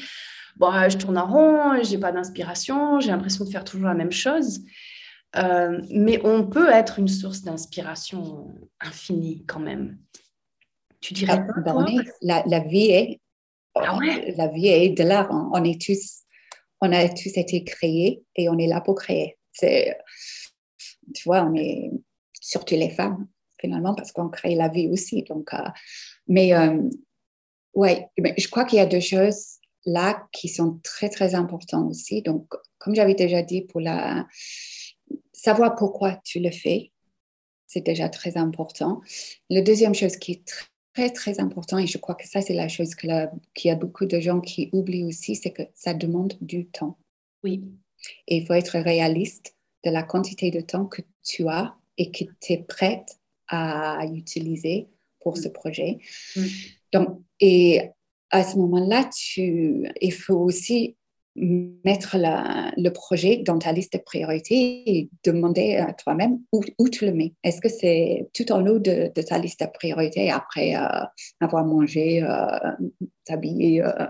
bon, 0.55 0.71
je 0.89 0.97
tourne 0.97 1.17
en 1.17 1.27
rond, 1.27 1.83
j'ai 1.83 1.97
pas 1.97 2.11
d'inspiration, 2.11 2.99
j'ai 2.99 3.11
l'impression 3.11 3.45
de 3.45 3.49
faire 3.49 3.63
toujours 3.63 3.87
la 3.87 3.93
même 3.93 4.11
chose. 4.11 4.61
mais 5.35 6.19
on 6.23 6.47
peut 6.47 6.69
être 6.69 6.99
une 6.99 7.07
source 7.07 7.43
d'inspiration 7.43 8.47
infinie 8.79 9.45
quand 9.45 9.59
même. 9.59 9.97
Tu 10.99 11.13
dirais 11.15 11.43
ah, 11.47 11.61
ben 11.61 11.85
la, 12.21 12.43
la, 12.45 12.59
vie 12.59 12.91
est 12.91 13.21
ah 13.75 13.97
la 14.37 14.47
vie 14.47 14.67
est 14.67 14.89
de 14.89 15.03
l'art. 15.03 15.29
On, 15.31 15.63
est 15.63 15.81
tous, 15.81 16.23
on 16.81 16.91
a 16.91 17.07
tous 17.09 17.37
été 17.37 17.63
créés 17.63 18.23
et 18.35 18.49
on 18.49 18.57
est 18.57 18.67
là 18.67 18.81
pour 18.81 18.95
créer. 18.95 19.37
C'est, 19.51 19.97
tu 21.13 21.23
vois, 21.23 21.43
on 21.43 21.55
est 21.55 21.91
surtout 22.41 22.75
les 22.75 22.89
femmes 22.89 23.27
finalement 23.61 23.95
parce 23.95 24.11
qu'on 24.11 24.27
crée 24.27 24.55
la 24.55 24.67
vie 24.67 24.89
aussi. 24.89 25.23
Donc, 25.23 25.53
euh, 25.53 25.69
mais 26.27 26.53
euh, 26.53 26.81
ouais, 27.73 28.09
je 28.17 28.47
crois 28.49 28.65
qu'il 28.65 28.79
y 28.79 28.81
a 28.81 28.85
deux 28.85 28.99
choses 28.99 29.59
là 29.85 30.27
qui 30.33 30.49
sont 30.49 30.79
très 30.83 31.09
très 31.09 31.35
importantes 31.35 31.89
aussi. 31.89 32.21
Donc, 32.21 32.47
comme 32.79 32.95
j'avais 32.95 33.13
déjà 33.13 33.41
dit, 33.43 33.61
pour 33.61 33.79
la 33.79 34.27
savoir 35.31 35.75
pourquoi 35.75 36.19
tu 36.25 36.39
le 36.39 36.51
fais, 36.51 36.91
c'est 37.67 37.85
déjà 37.85 38.09
très 38.09 38.35
important. 38.35 39.01
La 39.49 39.61
deuxième 39.61 39.95
chose 39.95 40.17
qui 40.17 40.33
est 40.33 40.45
très 40.45 40.65
très, 40.93 41.09
très 41.09 41.39
important, 41.39 41.77
et 41.77 41.87
je 41.87 41.97
crois 41.97 42.15
que 42.15 42.27
ça, 42.27 42.41
c'est 42.41 42.53
la 42.53 42.67
chose 42.67 42.95
qu'il 42.95 43.29
y 43.63 43.69
a 43.69 43.75
beaucoup 43.75 44.05
de 44.05 44.19
gens 44.19 44.41
qui 44.41 44.69
oublient 44.73 45.05
aussi, 45.05 45.35
c'est 45.35 45.51
que 45.51 45.63
ça 45.73 45.93
demande 45.93 46.33
du 46.41 46.67
temps. 46.67 46.97
Oui. 47.43 47.63
Et 48.27 48.37
il 48.37 48.45
faut 48.45 48.53
être 48.53 48.77
réaliste 48.79 49.55
de 49.83 49.91
la 49.91 50.03
quantité 50.03 50.51
de 50.51 50.61
temps 50.61 50.85
que 50.85 51.01
tu 51.23 51.47
as 51.47 51.75
et 51.97 52.11
que 52.11 52.23
tu 52.39 52.53
es 52.53 52.57
prête 52.57 53.19
à 53.47 54.05
utiliser 54.05 54.87
pour 55.19 55.37
ce 55.37 55.49
projet. 55.49 55.99
Mm. 56.35 56.45
Donc, 56.93 57.21
et 57.39 57.81
à 58.29 58.43
ce 58.43 58.57
moment-là, 58.57 59.09
tu, 59.13 59.89
il 59.99 60.13
faut 60.13 60.37
aussi 60.37 60.95
mettre 61.35 62.17
le 62.17 62.89
projet 62.89 63.37
dans 63.37 63.57
ta 63.57 63.71
liste 63.71 63.93
de 63.93 63.99
priorités 63.99 64.83
et 64.85 65.09
demander 65.23 65.77
à 65.77 65.93
toi-même 65.93 66.41
où, 66.51 66.89
tu 66.89 67.05
le 67.05 67.13
mets. 67.13 67.33
Est-ce 67.43 67.61
que 67.61 67.69
c'est 67.69 68.29
tout 68.33 68.51
en 68.51 68.65
haut 68.67 68.79
de, 68.79 69.07
ta 69.07 69.37
liste 69.37 69.61
de 69.61 69.67
priorités 69.73 70.29
après 70.29 70.75
euh, 70.75 71.05
avoir 71.39 71.65
mangé, 71.65 72.21
euh, 72.21 72.71
t'habiller, 73.23 73.81
euh, 73.81 74.07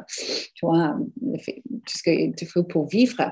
tu 0.56 0.66
vois, 0.66 0.98
tout 1.22 1.98
ce 1.98 2.04
qu'il 2.04 2.34
te 2.34 2.46
faut 2.46 2.64
pour 2.64 2.88
vivre? 2.88 3.32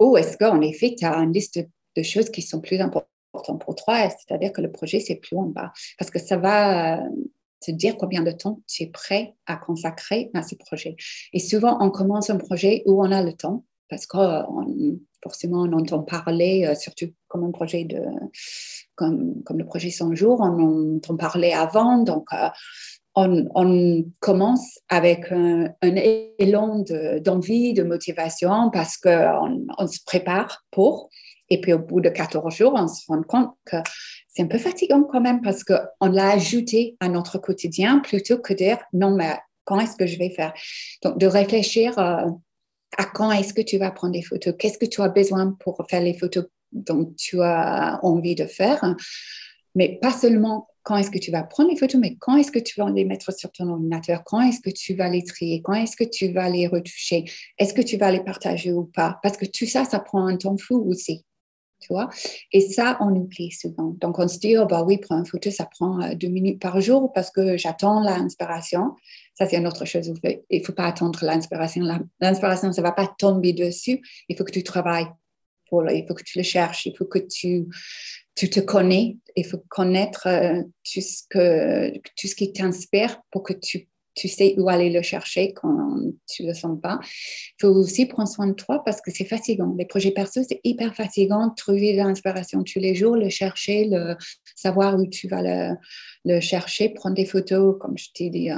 Ou 0.00 0.16
est-ce 0.16 0.36
qu'en 0.36 0.60
effet, 0.60 0.96
tu 0.98 1.04
as 1.04 1.16
une 1.18 1.32
liste 1.32 1.60
de 1.96 2.02
choses 2.02 2.30
qui 2.30 2.42
sont 2.42 2.60
plus 2.60 2.80
importantes 2.80 3.10
pour 3.42 3.74
toi, 3.74 4.08
c'est-à-dire 4.10 4.52
que 4.52 4.60
le 4.60 4.70
projet, 4.70 5.00
c'est 5.00 5.16
plus 5.16 5.36
en 5.36 5.46
bas. 5.46 5.72
Parce 5.98 6.10
que 6.10 6.18
ça 6.18 6.36
va 6.36 7.00
te 7.60 7.70
dire 7.70 7.96
combien 7.96 8.22
de 8.22 8.30
temps 8.30 8.60
tu 8.66 8.84
es 8.84 8.86
prêt 8.86 9.34
à 9.46 9.56
consacrer 9.56 10.30
à 10.34 10.42
ce 10.42 10.54
projet. 10.54 10.96
Et 11.32 11.40
souvent, 11.40 11.78
on 11.80 11.90
commence 11.90 12.30
un 12.30 12.36
projet 12.36 12.82
où 12.86 13.02
on 13.02 13.10
a 13.10 13.22
le 13.22 13.32
temps, 13.32 13.64
parce 13.88 14.06
que 14.06 14.16
forcément, 15.22 15.62
on 15.62 15.72
entend 15.72 16.02
parler, 16.02 16.66
euh, 16.66 16.74
surtout 16.74 17.06
comme 17.28 17.44
un 17.44 17.50
projet 17.50 17.84
de, 17.84 18.00
comme, 18.94 19.42
comme 19.44 19.58
le 19.58 19.66
projet 19.66 19.90
100 19.90 20.14
jours, 20.14 20.40
on 20.40 20.96
entend 20.96 21.16
parler 21.16 21.52
avant, 21.52 22.02
donc 22.02 22.26
euh, 22.32 22.48
on, 23.16 24.04
commence 24.20 24.78
avec 24.88 25.32
un, 25.32 25.74
élan 25.82 26.84
d'envie, 27.24 27.72
de, 27.72 27.82
motivation 27.82 28.70
parce 28.70 28.98
qu'on 28.98 29.66
on 29.78 29.86
se 29.86 30.00
prépare 30.04 30.64
pour. 30.70 31.08
Et 31.48 31.60
puis 31.60 31.72
au 31.72 31.78
bout 31.78 32.00
de 32.00 32.08
14 32.08 32.54
jours, 32.54 32.72
on 32.74 32.88
se 32.88 33.06
rend 33.06 33.22
compte 33.22 33.50
que 33.64 33.76
c'est 34.28 34.42
un 34.42 34.46
peu 34.46 34.58
fatigant 34.58 35.02
quand 35.04 35.20
même 35.20 35.40
parce 35.40 35.64
qu'on 35.64 36.06
l'a 36.06 36.30
ajouté 36.30 36.96
à 37.00 37.08
notre 37.08 37.38
quotidien 37.38 38.00
plutôt 38.00 38.38
que 38.38 38.52
de 38.52 38.58
dire 38.58 38.78
non, 38.92 39.14
mais 39.14 39.36
quand 39.64 39.80
est-ce 39.80 39.96
que 39.96 40.06
je 40.06 40.18
vais 40.18 40.30
faire? 40.30 40.52
Donc 41.02 41.18
de 41.18 41.26
réfléchir 41.26 41.98
euh, 41.98 42.26
à 42.98 43.04
quand 43.04 43.32
est-ce 43.32 43.54
que 43.54 43.62
tu 43.62 43.78
vas 43.78 43.90
prendre 43.90 44.14
des 44.14 44.22
photos, 44.22 44.54
qu'est-ce 44.58 44.78
que 44.78 44.86
tu 44.86 45.02
as 45.02 45.08
besoin 45.08 45.56
pour 45.60 45.84
faire 45.88 46.00
les 46.00 46.14
photos 46.14 46.46
dont 46.72 47.12
tu 47.16 47.40
as 47.42 47.98
envie 48.02 48.34
de 48.34 48.46
faire, 48.46 48.94
mais 49.74 49.98
pas 50.00 50.12
seulement 50.12 50.68
quand 50.82 50.96
est-ce 50.96 51.10
que 51.10 51.18
tu 51.18 51.32
vas 51.32 51.42
prendre 51.42 51.70
les 51.70 51.76
photos, 51.76 52.00
mais 52.00 52.16
quand 52.16 52.36
est-ce 52.36 52.52
que 52.52 52.60
tu 52.60 52.80
vas 52.80 52.88
les 52.90 53.04
mettre 53.04 53.32
sur 53.32 53.50
ton 53.50 53.68
ordinateur, 53.68 54.22
quand 54.24 54.40
est-ce 54.40 54.60
que 54.60 54.70
tu 54.70 54.94
vas 54.94 55.08
les 55.08 55.24
trier, 55.24 55.60
quand 55.60 55.74
est-ce 55.74 55.96
que 55.96 56.04
tu 56.04 56.32
vas 56.32 56.48
les 56.48 56.68
retoucher, 56.68 57.24
est-ce 57.58 57.74
que 57.74 57.82
tu 57.82 57.96
vas 57.96 58.12
les 58.12 58.22
partager 58.22 58.72
ou 58.72 58.84
pas, 58.84 59.18
parce 59.22 59.36
que 59.36 59.46
tout 59.46 59.66
ça, 59.66 59.84
ça 59.84 59.98
prend 59.98 60.26
un 60.26 60.36
temps 60.36 60.56
fou 60.56 60.76
aussi. 60.88 61.24
Et 62.52 62.60
ça, 62.60 62.96
on 63.00 63.14
oublie 63.14 63.50
souvent. 63.50 63.96
Donc, 64.00 64.18
on 64.18 64.28
se 64.28 64.38
dit, 64.38 64.56
oh, 64.56 64.66
bah 64.66 64.84
oui, 64.86 64.98
prendre 64.98 65.20
une 65.20 65.26
photo, 65.26 65.50
ça 65.50 65.66
prend 65.66 66.00
euh, 66.02 66.14
deux 66.14 66.28
minutes 66.28 66.60
par 66.60 66.80
jour 66.80 67.12
parce 67.12 67.30
que 67.30 67.56
j'attends 67.56 68.00
l'inspiration. 68.00 68.94
Ça, 69.34 69.46
c'est 69.46 69.56
une 69.56 69.66
autre 69.66 69.84
chose. 69.84 70.12
Il 70.24 70.60
ne 70.60 70.64
faut 70.64 70.72
pas 70.72 70.86
attendre 70.86 71.18
l'inspiration. 71.22 71.82
L'inspiration, 72.20 72.72
ça 72.72 72.80
ne 72.80 72.86
va 72.86 72.92
pas 72.92 73.06
tomber 73.18 73.52
dessus. 73.52 74.00
Il 74.28 74.36
faut 74.36 74.44
que 74.44 74.52
tu 74.52 74.62
travailles 74.62 75.08
il 75.90 76.04
faut 76.06 76.14
que 76.14 76.22
tu 76.22 76.38
le 76.38 76.44
cherches, 76.44 76.86
il 76.86 76.96
faut 76.96 77.04
que 77.04 77.18
tu, 77.18 77.66
tu 78.34 78.50
te 78.50 78.60
connais, 78.60 79.16
il 79.34 79.44
faut 79.44 79.62
connaître 79.68 80.26
euh, 80.26 80.62
tout, 80.62 81.00
ce 81.00 81.22
que, 81.28 81.96
tout 81.98 82.26
ce 82.26 82.34
qui 82.34 82.52
t'inspire 82.52 83.20
pour 83.30 83.42
que 83.42 83.52
tu, 83.52 83.88
tu 84.16 84.28
sais 84.28 84.54
où 84.58 84.68
aller 84.68 84.90
le 84.90 85.02
chercher 85.02 85.52
quand 85.52 86.00
tu 86.28 86.44
le 86.44 86.54
sens 86.54 86.80
pas. 86.80 86.98
Il 87.02 87.60
faut 87.60 87.68
aussi 87.68 88.06
prendre 88.06 88.28
soin 88.28 88.48
de 88.48 88.54
toi 88.54 88.82
parce 88.84 89.00
que 89.00 89.10
c'est 89.10 89.24
fatigant. 89.24 89.74
Les 89.78 89.84
projets 89.84 90.10
perso, 90.10 90.40
c'est 90.48 90.60
hyper 90.64 90.94
fatigant 90.94 91.50
trouver 91.50 91.92
de 91.92 91.98
l'inspiration 91.98 92.64
tous 92.64 92.80
les 92.80 92.94
jours, 92.94 93.16
le 93.16 93.28
chercher, 93.28 93.86
le 93.88 94.16
savoir 94.56 94.98
où 94.98 95.06
tu 95.06 95.28
vas 95.28 95.42
le, 95.42 95.76
le 96.24 96.40
chercher, 96.40 96.88
prendre 96.88 97.14
des 97.14 97.26
photos, 97.26 97.76
comme 97.78 97.96
je 97.98 98.08
t'ai 98.12 98.30
dit, 98.30 98.50
euh, 98.50 98.56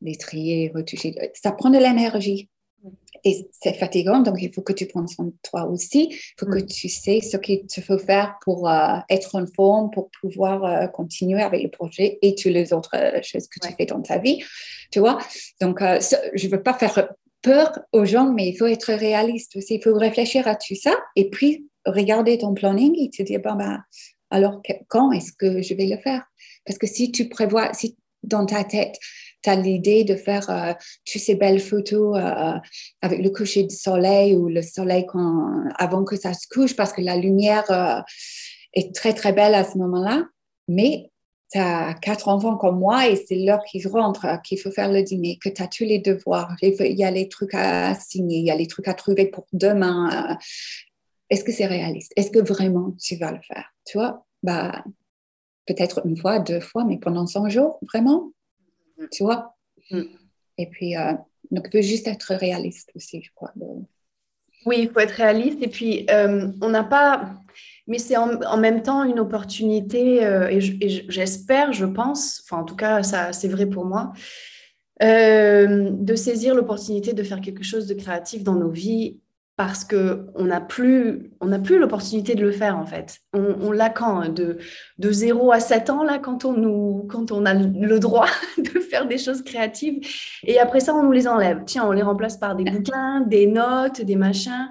les 0.00 0.16
trier, 0.16 0.70
retoucher. 0.74 1.14
Ça 1.34 1.52
prend 1.52 1.70
de 1.70 1.78
l'énergie. 1.78 2.48
Et 3.24 3.50
c'est 3.60 3.74
fatigant, 3.74 4.20
donc 4.20 4.36
il 4.40 4.52
faut 4.52 4.62
que 4.62 4.72
tu 4.72 4.86
prennes 4.86 5.08
soin 5.08 5.24
de 5.24 5.34
toi 5.42 5.64
aussi. 5.64 6.10
Il 6.10 6.34
faut 6.38 6.46
que 6.46 6.60
tu 6.60 6.88
sais 6.88 7.20
ce 7.20 7.36
qu'il 7.36 7.66
te 7.66 7.80
faut 7.80 7.98
faire 7.98 8.36
pour 8.44 8.68
euh, 8.68 8.98
être 9.10 9.34
en 9.34 9.46
forme, 9.46 9.90
pour 9.90 10.10
pouvoir 10.20 10.64
euh, 10.64 10.86
continuer 10.86 11.42
avec 11.42 11.62
le 11.62 11.68
projet 11.68 12.18
et 12.22 12.36
toutes 12.36 12.52
les 12.52 12.72
autres 12.72 12.94
euh, 12.94 13.20
choses 13.22 13.48
que 13.48 13.58
tu 13.58 13.74
fais 13.74 13.86
dans 13.86 14.00
ta 14.00 14.18
vie. 14.18 14.44
Tu 14.92 15.00
vois 15.00 15.18
Donc, 15.60 15.80
je 15.80 16.46
ne 16.46 16.50
veux 16.52 16.62
pas 16.62 16.74
faire 16.74 17.08
peur 17.42 17.76
aux 17.92 18.04
gens, 18.04 18.32
mais 18.32 18.48
il 18.48 18.56
faut 18.56 18.66
être 18.66 18.92
réaliste 18.92 19.56
aussi. 19.56 19.74
Il 19.74 19.82
faut 19.82 19.94
réfléchir 19.94 20.46
à 20.46 20.54
tout 20.54 20.76
ça 20.76 20.94
et 21.16 21.28
puis 21.28 21.66
regarder 21.84 22.38
ton 22.38 22.54
planning 22.54 22.94
et 22.96 23.10
te 23.10 23.24
dire, 23.24 23.40
bon, 23.42 23.54
ben, 23.54 23.82
alors 24.30 24.62
quand 24.88 25.10
est-ce 25.10 25.32
que 25.32 25.62
je 25.62 25.74
vais 25.74 25.86
le 25.86 25.98
faire? 25.98 26.24
Parce 26.64 26.78
que 26.78 26.86
si 26.86 27.10
tu 27.10 27.28
prévois, 27.28 27.72
si 27.72 27.96
dans 28.22 28.44
ta 28.44 28.64
tête, 28.64 28.96
tu 29.54 29.62
l'idée 29.62 30.04
de 30.04 30.14
faire 30.14 30.48
euh, 30.50 30.72
toutes 31.04 31.22
ces 31.22 31.34
belles 31.34 31.60
photos 31.60 32.16
euh, 32.16 32.58
avec 33.02 33.20
le 33.22 33.30
coucher 33.30 33.64
du 33.64 33.74
soleil 33.74 34.34
ou 34.34 34.48
le 34.48 34.62
soleil 34.62 35.06
avant 35.76 36.04
que 36.04 36.16
ça 36.16 36.34
se 36.34 36.46
couche 36.48 36.74
parce 36.76 36.92
que 36.92 37.00
la 37.00 37.16
lumière 37.16 37.70
euh, 37.70 38.00
est 38.74 38.94
très, 38.94 39.14
très 39.14 39.32
belle 39.32 39.54
à 39.54 39.64
ce 39.64 39.78
moment-là. 39.78 40.24
Mais 40.68 41.10
tu 41.52 41.58
as 41.58 41.94
quatre 41.94 42.28
enfants 42.28 42.56
comme 42.56 42.78
moi 42.78 43.08
et 43.08 43.16
c'est 43.16 43.36
l'heure 43.36 43.62
qu'ils 43.70 43.86
rentrent, 43.86 44.40
qu'il 44.42 44.58
faut 44.58 44.72
faire 44.72 44.90
le 44.90 45.02
dîner, 45.02 45.38
que 45.42 45.48
tu 45.48 45.62
as 45.62 45.68
tous 45.68 45.84
les 45.84 46.00
devoirs. 46.00 46.54
Il 46.62 46.74
y 46.98 47.04
a 47.04 47.10
les 47.10 47.28
trucs 47.28 47.54
à 47.54 47.94
signer, 47.94 48.38
il 48.38 48.46
y 48.46 48.50
a 48.50 48.56
les 48.56 48.66
trucs 48.66 48.88
à 48.88 48.94
trouver 48.94 49.26
pour 49.26 49.46
demain. 49.52 50.36
Est-ce 51.30 51.44
que 51.44 51.52
c'est 51.52 51.66
réaliste? 51.66 52.12
Est-ce 52.16 52.30
que 52.30 52.40
vraiment 52.40 52.94
tu 53.00 53.16
vas 53.16 53.32
le 53.32 53.40
faire? 53.46 53.72
Tu 53.84 53.98
vois? 53.98 54.24
Bah, 54.42 54.82
Peut-être 55.66 56.06
une 56.06 56.16
fois, 56.16 56.38
deux 56.38 56.60
fois, 56.60 56.84
mais 56.84 56.96
pendant 56.96 57.26
100 57.26 57.48
jours, 57.48 57.80
vraiment? 57.92 58.30
Tu 59.10 59.24
vois? 59.24 59.56
Mm. 59.90 60.02
Et 60.58 60.66
puis, 60.66 60.96
euh, 60.96 61.12
donc, 61.50 61.68
il 61.72 61.78
faut 61.78 61.86
juste 61.86 62.08
être 62.08 62.34
réaliste 62.34 62.90
aussi, 62.94 63.22
je 63.22 63.30
crois. 63.34 63.52
Oui, 64.64 64.76
il 64.80 64.90
faut 64.90 65.00
être 65.00 65.12
réaliste. 65.12 65.58
Et 65.62 65.68
puis, 65.68 66.06
euh, 66.10 66.48
on 66.60 66.68
n'a 66.68 66.84
pas. 66.84 67.34
Mais 67.86 67.98
c'est 67.98 68.16
en, 68.16 68.56
même 68.56 68.82
temps 68.82 69.04
une 69.04 69.20
opportunité, 69.20 70.24
euh, 70.24 70.48
et 70.48 70.60
j'espère, 70.60 71.72
je, 71.72 71.86
pense, 71.86 72.42
enfin, 72.44 72.62
en 72.62 72.64
tout 72.64 72.74
cas, 72.74 73.02
ça, 73.02 73.32
c'est 73.32 73.48
vrai 73.48 73.66
pour 73.66 73.84
moi, 73.84 74.12
de 75.00 76.14
saisir 76.16 76.54
l'opportunité 76.54 77.12
de 77.12 77.22
faire 77.22 77.40
quelque 77.40 77.62
chose 77.62 77.86
de 77.86 77.94
créatif 77.94 78.42
dans 78.42 78.54
nos 78.54 78.70
vies 78.70 79.20
parce 79.56 79.84
qu'on 79.84 80.44
n'a 80.44 80.60
plus, 80.60 81.30
on 81.40 81.60
plus 81.62 81.78
l'opportunité 81.78 82.34
de 82.34 82.42
le 82.42 82.52
faire 82.52 82.76
en 82.76 82.84
fait. 82.84 83.20
On, 83.32 83.72
l'a 83.72 83.88
quand 83.88 84.20
hein, 84.20 84.28
de, 84.28 84.58
de 84.98 85.10
0 85.10 85.50
à 85.50 85.60
7 85.60 85.88
ans, 85.88 86.04
là, 86.04 86.18
quand 86.18 86.44
on, 86.44 86.52
nous, 86.52 87.06
quand 87.08 87.32
on 87.32 87.46
a 87.46 87.54
le 87.54 87.98
droit 87.98 88.28
de 88.58 88.80
faire 88.80 89.06
des 89.06 89.16
choses 89.16 89.42
créatives. 89.42 90.06
Et 90.44 90.58
après 90.58 90.80
ça, 90.80 90.94
on 90.94 91.02
nous 91.02 91.12
les 91.12 91.26
enlève. 91.26 91.62
Tiens, 91.64 91.84
on 91.86 91.92
les 91.92 92.02
remplace 92.02 92.36
par 92.36 92.54
des 92.54 92.64
bouquins, 92.70 93.22
des 93.22 93.46
notes, 93.46 94.02
des 94.02 94.16
machins. 94.16 94.68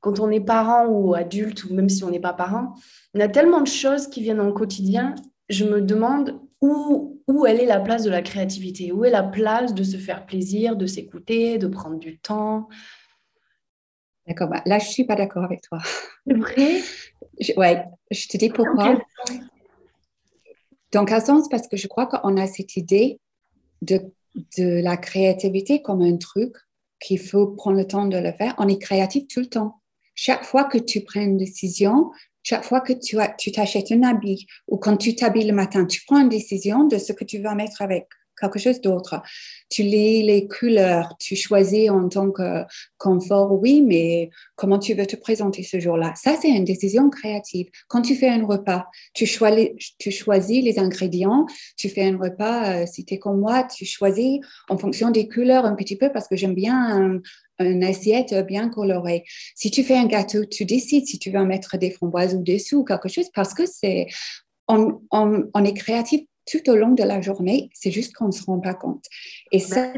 Quand 0.00 0.20
on 0.20 0.30
est 0.30 0.40
parent 0.40 0.86
ou 0.86 1.14
adulte, 1.14 1.64
ou 1.64 1.74
même 1.74 1.88
si 1.88 2.04
on 2.04 2.10
n'est 2.10 2.20
pas 2.20 2.34
parent, 2.34 2.74
on 3.14 3.20
a 3.20 3.28
tellement 3.28 3.62
de 3.62 3.66
choses 3.66 4.06
qui 4.06 4.22
viennent 4.22 4.36
dans 4.36 4.44
le 4.44 4.52
quotidien. 4.52 5.14
Je 5.48 5.64
me 5.64 5.80
demande 5.80 6.38
où, 6.60 7.22
où 7.26 7.46
elle 7.46 7.60
est 7.60 7.66
la 7.66 7.80
place 7.80 8.02
de 8.02 8.10
la 8.10 8.20
créativité, 8.20 8.92
où 8.92 9.06
est 9.06 9.10
la 9.10 9.22
place 9.22 9.72
de 9.72 9.82
se 9.82 9.96
faire 9.96 10.26
plaisir, 10.26 10.76
de 10.76 10.84
s'écouter, 10.84 11.56
de 11.56 11.68
prendre 11.68 11.98
du 11.98 12.18
temps. 12.18 12.68
D'accord, 14.26 14.48
bah, 14.48 14.62
là, 14.66 14.78
je 14.78 14.86
ne 14.86 14.90
suis 14.90 15.04
pas 15.04 15.14
d'accord 15.14 15.44
avec 15.44 15.62
toi. 15.62 15.78
C'est 16.26 16.36
vrai? 16.36 16.82
Oui, 17.56 17.76
je 18.10 18.28
te 18.28 18.36
dis 18.36 18.48
pourquoi. 18.48 18.98
Dans 20.92 21.04
quel 21.04 21.22
sens? 21.22 21.48
Parce 21.48 21.68
que 21.68 21.76
je 21.76 21.86
crois 21.86 22.06
qu'on 22.06 22.36
a 22.36 22.46
cette 22.46 22.76
idée 22.76 23.20
de, 23.82 24.00
de 24.58 24.80
la 24.82 24.96
créativité 24.96 25.82
comme 25.82 26.02
un 26.02 26.16
truc 26.16 26.56
qu'il 26.98 27.20
faut 27.20 27.48
prendre 27.48 27.76
le 27.76 27.86
temps 27.86 28.06
de 28.06 28.16
le 28.16 28.32
faire. 28.32 28.54
On 28.58 28.68
est 28.68 28.80
créatif 28.80 29.28
tout 29.28 29.40
le 29.40 29.46
temps. 29.46 29.80
Chaque 30.14 30.44
fois 30.44 30.64
que 30.64 30.78
tu 30.78 31.02
prends 31.02 31.20
une 31.20 31.36
décision, 31.36 32.10
chaque 32.42 32.64
fois 32.64 32.80
que 32.80 32.94
tu, 32.94 33.20
as, 33.20 33.28
tu 33.28 33.52
t'achètes 33.52 33.92
un 33.92 34.02
habit 34.02 34.46
ou 34.66 34.78
quand 34.78 34.96
tu 34.96 35.14
t'habilles 35.14 35.46
le 35.46 35.52
matin, 35.52 35.84
tu 35.84 36.02
prends 36.06 36.20
une 36.20 36.28
décision 36.28 36.84
de 36.84 36.96
ce 36.96 37.12
que 37.12 37.24
tu 37.24 37.38
vas 37.40 37.54
mettre 37.54 37.82
avec 37.82 38.06
quelque 38.40 38.58
chose 38.58 38.80
d'autre. 38.80 39.22
Tu 39.68 39.82
lis 39.82 40.22
les 40.22 40.46
couleurs, 40.46 41.16
tu 41.18 41.36
choisis 41.36 41.90
en 41.90 42.08
tant 42.08 42.30
que 42.30 42.64
confort, 42.98 43.52
oui, 43.52 43.82
mais 43.82 44.30
comment 44.54 44.78
tu 44.78 44.94
veux 44.94 45.06
te 45.06 45.16
présenter 45.16 45.62
ce 45.62 45.80
jour-là? 45.80 46.12
Ça, 46.14 46.36
c'est 46.40 46.48
une 46.48 46.64
décision 46.64 47.10
créative. 47.10 47.68
Quand 47.88 48.02
tu 48.02 48.14
fais 48.14 48.28
un 48.28 48.44
repas, 48.44 48.86
tu 49.14 49.26
choisis, 49.26 50.64
les 50.64 50.78
ingrédients, 50.78 51.46
tu 51.76 51.88
fais 51.88 52.04
un 52.04 52.16
repas, 52.16 52.82
euh, 52.82 52.86
si 52.86 53.04
tu 53.04 53.14
es 53.14 53.18
comme 53.18 53.40
moi, 53.40 53.64
tu 53.64 53.84
choisis 53.84 54.40
en 54.68 54.78
fonction 54.78 55.10
des 55.10 55.28
couleurs 55.28 55.64
un 55.64 55.74
petit 55.74 55.96
peu 55.96 56.10
parce 56.12 56.28
que 56.28 56.36
j'aime 56.36 56.54
bien 56.54 57.20
un, 57.58 57.82
assiette 57.82 58.34
bien 58.46 58.68
colorée. 58.68 59.24
Si 59.54 59.70
tu 59.70 59.82
fais 59.82 59.96
un 59.96 60.04
gâteau, 60.04 60.44
tu 60.44 60.66
décides 60.66 61.06
si 61.06 61.18
tu 61.18 61.30
veux 61.30 61.42
mettre 61.42 61.78
des 61.78 61.90
framboises 61.90 62.34
ou 62.34 62.42
dessous 62.42 62.80
ou 62.80 62.84
quelque 62.84 63.08
chose 63.08 63.30
parce 63.34 63.54
que 63.54 63.64
c'est 63.64 64.08
on, 64.68 65.64
est 65.64 65.74
créatif 65.74 66.22
tout 66.46 66.70
au 66.70 66.76
long 66.76 66.90
de 66.90 67.02
la 67.02 67.20
journée, 67.20 67.70
c'est 67.74 67.90
juste 67.90 68.14
qu'on 68.14 68.26
ne 68.26 68.32
se 68.32 68.44
rend 68.44 68.60
pas 68.60 68.74
compte. 68.74 69.04
Et 69.52 69.58
ça, 69.58 69.92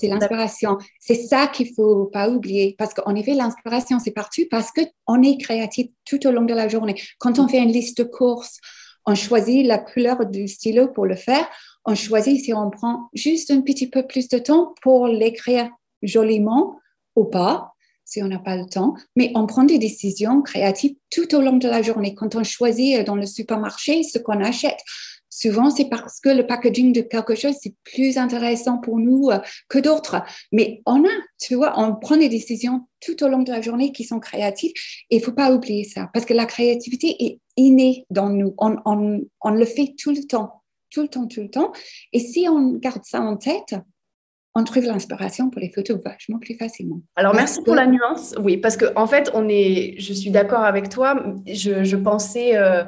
c'est 0.00 0.08
l'inspiration. 0.08 0.78
C'est 0.98 1.14
ça 1.14 1.46
qu'il 1.46 1.68
ne 1.68 1.74
faut 1.74 2.06
pas 2.06 2.30
oublier. 2.30 2.74
Parce 2.78 2.94
qu'en 2.94 3.14
effet, 3.14 3.34
l'inspiration, 3.34 3.98
c'est 3.98 4.10
partout 4.10 4.42
parce 4.50 4.70
qu'on 4.72 5.22
est 5.22 5.38
créatif 5.38 5.88
tout 6.04 6.26
au 6.26 6.30
long 6.30 6.44
de 6.44 6.54
la 6.54 6.68
journée. 6.68 7.00
Quand 7.18 7.38
on 7.38 7.46
fait 7.46 7.58
une 7.58 7.72
liste 7.72 7.98
de 7.98 8.04
courses, 8.04 8.58
on 9.06 9.14
choisit 9.14 9.66
la 9.66 9.78
couleur 9.78 10.26
du 10.26 10.48
stylo 10.48 10.88
pour 10.88 11.06
le 11.06 11.16
faire. 11.16 11.48
On 11.84 11.94
choisit 11.94 12.42
si 12.42 12.54
on 12.54 12.70
prend 12.70 13.08
juste 13.14 13.50
un 13.50 13.60
petit 13.60 13.88
peu 13.88 14.06
plus 14.06 14.28
de 14.28 14.38
temps 14.38 14.74
pour 14.82 15.06
l'écrire 15.06 15.70
joliment 16.02 16.78
ou 17.16 17.24
pas 17.24 17.72
si 18.10 18.22
on 18.24 18.26
n'a 18.26 18.40
pas 18.40 18.56
le 18.56 18.66
temps, 18.66 18.94
mais 19.14 19.30
on 19.36 19.46
prend 19.46 19.62
des 19.62 19.78
décisions 19.78 20.42
créatives 20.42 20.96
tout 21.10 21.32
au 21.32 21.40
long 21.40 21.58
de 21.58 21.68
la 21.68 21.80
journée. 21.80 22.16
Quand 22.16 22.34
on 22.34 22.42
choisit 22.42 23.06
dans 23.06 23.14
le 23.14 23.24
supermarché 23.24 24.02
ce 24.02 24.18
qu'on 24.18 24.42
achète, 24.42 24.80
Souvent, 25.32 25.70
c'est 25.70 25.88
parce 25.88 26.18
que 26.18 26.28
le 26.28 26.44
packaging 26.44 26.92
de 26.92 27.02
quelque 27.02 27.36
chose, 27.36 27.54
c'est 27.60 27.74
plus 27.84 28.18
intéressant 28.18 28.78
pour 28.78 28.98
nous 28.98 29.30
euh, 29.30 29.38
que 29.68 29.78
d'autres. 29.78 30.16
Mais 30.50 30.82
on 30.86 31.04
a, 31.04 31.12
tu 31.40 31.54
vois, 31.54 31.78
on 31.78 31.94
prend 31.94 32.16
des 32.16 32.28
décisions 32.28 32.88
tout 33.00 33.22
au 33.22 33.28
long 33.28 33.44
de 33.44 33.52
la 33.52 33.60
journée 33.60 33.92
qui 33.92 34.02
sont 34.02 34.18
créatives. 34.18 34.72
Et 35.08 35.16
il 35.16 35.22
faut 35.22 35.30
pas 35.30 35.52
oublier 35.52 35.84
ça, 35.84 36.10
parce 36.12 36.26
que 36.26 36.34
la 36.34 36.46
créativité 36.46 37.14
est 37.24 37.38
innée 37.56 38.06
dans 38.10 38.28
nous. 38.28 38.54
On, 38.58 38.76
on, 38.84 39.20
on 39.40 39.50
le 39.50 39.64
fait 39.64 39.94
tout 39.96 40.10
le 40.10 40.24
temps, 40.26 40.62
tout 40.90 41.02
le 41.02 41.08
temps, 41.08 41.28
tout 41.28 41.42
le 41.42 41.48
temps. 41.48 41.70
Et 42.12 42.18
si 42.18 42.48
on 42.48 42.72
garde 42.72 43.04
ça 43.04 43.20
en 43.20 43.36
tête, 43.36 43.76
on 44.56 44.64
trouve 44.64 44.82
l'inspiration 44.82 45.48
pour 45.48 45.60
les 45.60 45.70
photos 45.70 46.00
vachement 46.04 46.40
plus 46.40 46.56
facilement. 46.56 47.00
Alors, 47.14 47.36
merci 47.36 47.62
pour 47.62 47.76
la 47.76 47.86
nuance. 47.86 48.34
Oui, 48.42 48.56
parce 48.56 48.76
qu'en 48.76 48.90
en 48.96 49.06
fait, 49.06 49.30
on 49.32 49.48
est, 49.48 49.94
je 49.98 50.12
suis 50.12 50.32
d'accord 50.32 50.64
avec 50.64 50.88
toi. 50.88 51.22
Je, 51.46 51.84
je 51.84 51.96
pensais... 51.96 52.56
Euh, 52.56 52.82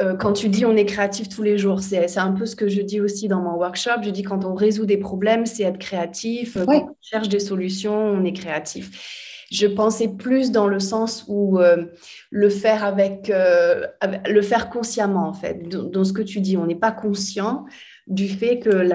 euh, 0.00 0.14
quand 0.14 0.32
tu 0.32 0.48
dis 0.48 0.64
on 0.64 0.76
est 0.76 0.84
créatif 0.84 1.28
tous 1.28 1.42
les 1.42 1.58
jours, 1.58 1.80
c'est 1.80 2.18
un 2.18 2.32
peu 2.32 2.46
ce 2.46 2.56
que 2.56 2.68
je 2.68 2.80
dis 2.82 3.00
aussi 3.00 3.28
dans 3.28 3.40
mon 3.40 3.54
workshop. 3.54 4.02
Je 4.02 4.10
dis 4.10 4.22
quand 4.22 4.44
on 4.44 4.54
résout 4.54 4.86
des 4.86 4.96
problèmes, 4.96 5.46
c'est 5.46 5.62
être 5.64 5.78
créatif. 5.78 6.56
Quand 6.66 6.90
on 6.90 6.96
cherche 7.00 7.28
des 7.28 7.40
solutions, 7.40 7.94
on 7.94 8.24
est 8.24 8.32
créatif. 8.32 9.46
Je 9.50 9.66
pensais 9.66 10.08
plus 10.08 10.50
dans 10.50 10.66
le 10.66 10.80
sens 10.80 11.26
où 11.28 11.58
euh, 11.58 11.84
le 12.30 12.48
faire 12.48 12.84
avec, 12.84 13.28
euh, 13.28 13.86
le 14.26 14.40
faire 14.40 14.70
consciemment 14.70 15.28
en 15.28 15.34
fait. 15.34 15.68
Dans, 15.68 16.04
ce 16.04 16.14
que 16.14 16.22
tu 16.22 16.40
dis, 16.40 16.56
on 16.56 16.64
n'est 16.64 16.74
pas 16.74 16.92
conscient 16.92 17.66
du 18.06 18.28
fait 18.28 18.58
que 18.58 18.88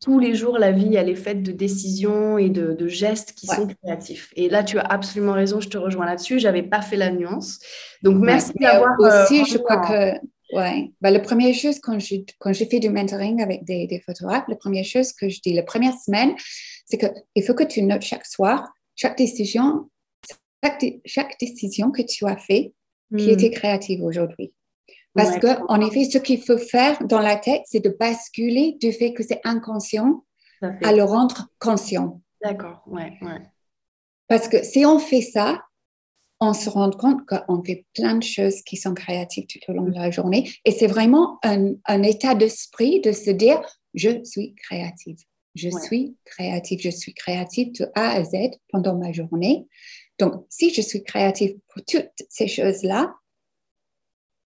tous 0.00 0.18
les 0.18 0.34
jours, 0.34 0.58
la 0.58 0.72
vie, 0.72 0.96
elle 0.96 1.08
est 1.08 1.14
faite 1.14 1.42
de 1.42 1.52
décisions 1.52 2.38
et 2.38 2.48
de, 2.48 2.88
gestes 2.88 3.32
qui 3.32 3.46
sont 3.46 3.68
créatifs. 3.82 4.32
Et 4.36 4.48
là, 4.48 4.64
tu 4.64 4.78
as 4.78 4.84
absolument 4.84 5.32
raison, 5.32 5.60
je 5.60 5.68
te 5.68 5.78
rejoins 5.78 6.06
là-dessus. 6.06 6.38
J'avais 6.38 6.62
pas 6.62 6.80
fait 6.80 6.96
la 6.96 7.10
nuance. 7.10 7.58
Donc, 8.02 8.16
merci 8.18 8.52
d'avoir... 8.58 8.98
Aussi, 8.98 9.44
je 9.44 9.58
crois 9.58 9.78
que 9.86 10.18
oui. 10.52 10.94
Ben, 11.02 11.10
la 11.10 11.20
première 11.20 11.54
chose, 11.54 11.78
quand 11.78 11.98
j'ai 11.98 12.24
quand 12.38 12.54
fait 12.54 12.80
du 12.80 12.88
mentoring 12.88 13.42
avec 13.42 13.64
des, 13.64 13.86
des, 13.86 14.00
photographes, 14.00 14.46
la 14.48 14.56
première 14.56 14.84
chose 14.84 15.12
que 15.12 15.28
je 15.28 15.40
dis 15.42 15.52
la 15.52 15.62
première 15.62 15.92
semaine, 15.92 16.34
c'est 16.86 16.96
qu'il 16.96 17.44
faut 17.44 17.54
que 17.54 17.64
tu 17.64 17.82
notes 17.82 18.02
chaque 18.02 18.24
soir, 18.24 18.72
chaque 18.96 19.18
décision, 19.18 19.90
chaque, 21.04 21.38
décision 21.38 21.90
que 21.90 22.02
tu 22.02 22.26
as 22.26 22.36
fait 22.36 22.72
qui 23.16 23.26
hmm. 23.26 23.30
était 23.30 23.50
créative 23.50 24.02
aujourd'hui. 24.02 24.52
Parce 25.14 25.38
que 25.38 25.66
qu'en 25.66 25.80
effet, 25.80 26.04
ce 26.04 26.18
qu'il 26.18 26.40
faut 26.40 26.58
faire 26.58 26.98
dans 27.06 27.20
la 27.20 27.36
tête, 27.36 27.62
c'est 27.66 27.80
de 27.80 27.88
basculer 27.98 28.76
du 28.80 28.92
fait 28.92 29.12
que 29.14 29.22
c'est 29.22 29.40
inconscient 29.44 30.24
à 30.62 30.92
le 30.92 31.02
rendre 31.02 31.48
conscient. 31.58 32.20
D'accord, 32.42 32.82
ouais, 32.86 33.12
ouais. 33.22 33.42
Parce 34.28 34.48
que 34.48 34.62
si 34.62 34.84
on 34.84 34.98
fait 34.98 35.22
ça, 35.22 35.62
on 36.40 36.52
se 36.52 36.70
rend 36.70 36.90
compte 36.90 37.26
qu'on 37.26 37.62
fait 37.64 37.86
plein 37.94 38.14
de 38.14 38.22
choses 38.22 38.62
qui 38.62 38.76
sont 38.76 38.94
créatives 38.94 39.46
tout 39.46 39.58
au 39.68 39.72
long 39.72 39.84
de 39.84 39.94
la 39.94 40.10
journée. 40.10 40.50
Et 40.64 40.70
c'est 40.70 40.86
vraiment 40.86 41.38
un, 41.42 42.02
état 42.02 42.34
d'esprit 42.34 43.00
de 43.00 43.12
se 43.12 43.30
dire, 43.30 43.60
je 43.94 44.22
suis 44.24 44.54
créative. 44.54 45.16
Je 45.54 45.70
suis 45.70 46.16
créative. 46.24 46.78
Je 46.80 46.90
suis 46.90 47.14
créative 47.14 47.72
de 47.72 47.86
A 47.94 48.10
à 48.10 48.24
Z 48.24 48.36
pendant 48.70 48.96
ma 48.96 49.12
journée. 49.12 49.66
Donc, 50.20 50.44
si 50.48 50.72
je 50.72 50.80
suis 50.80 51.02
créative 51.02 51.56
pour 51.68 51.82
toutes 51.84 52.10
ces 52.28 52.46
choses-là, 52.46 53.12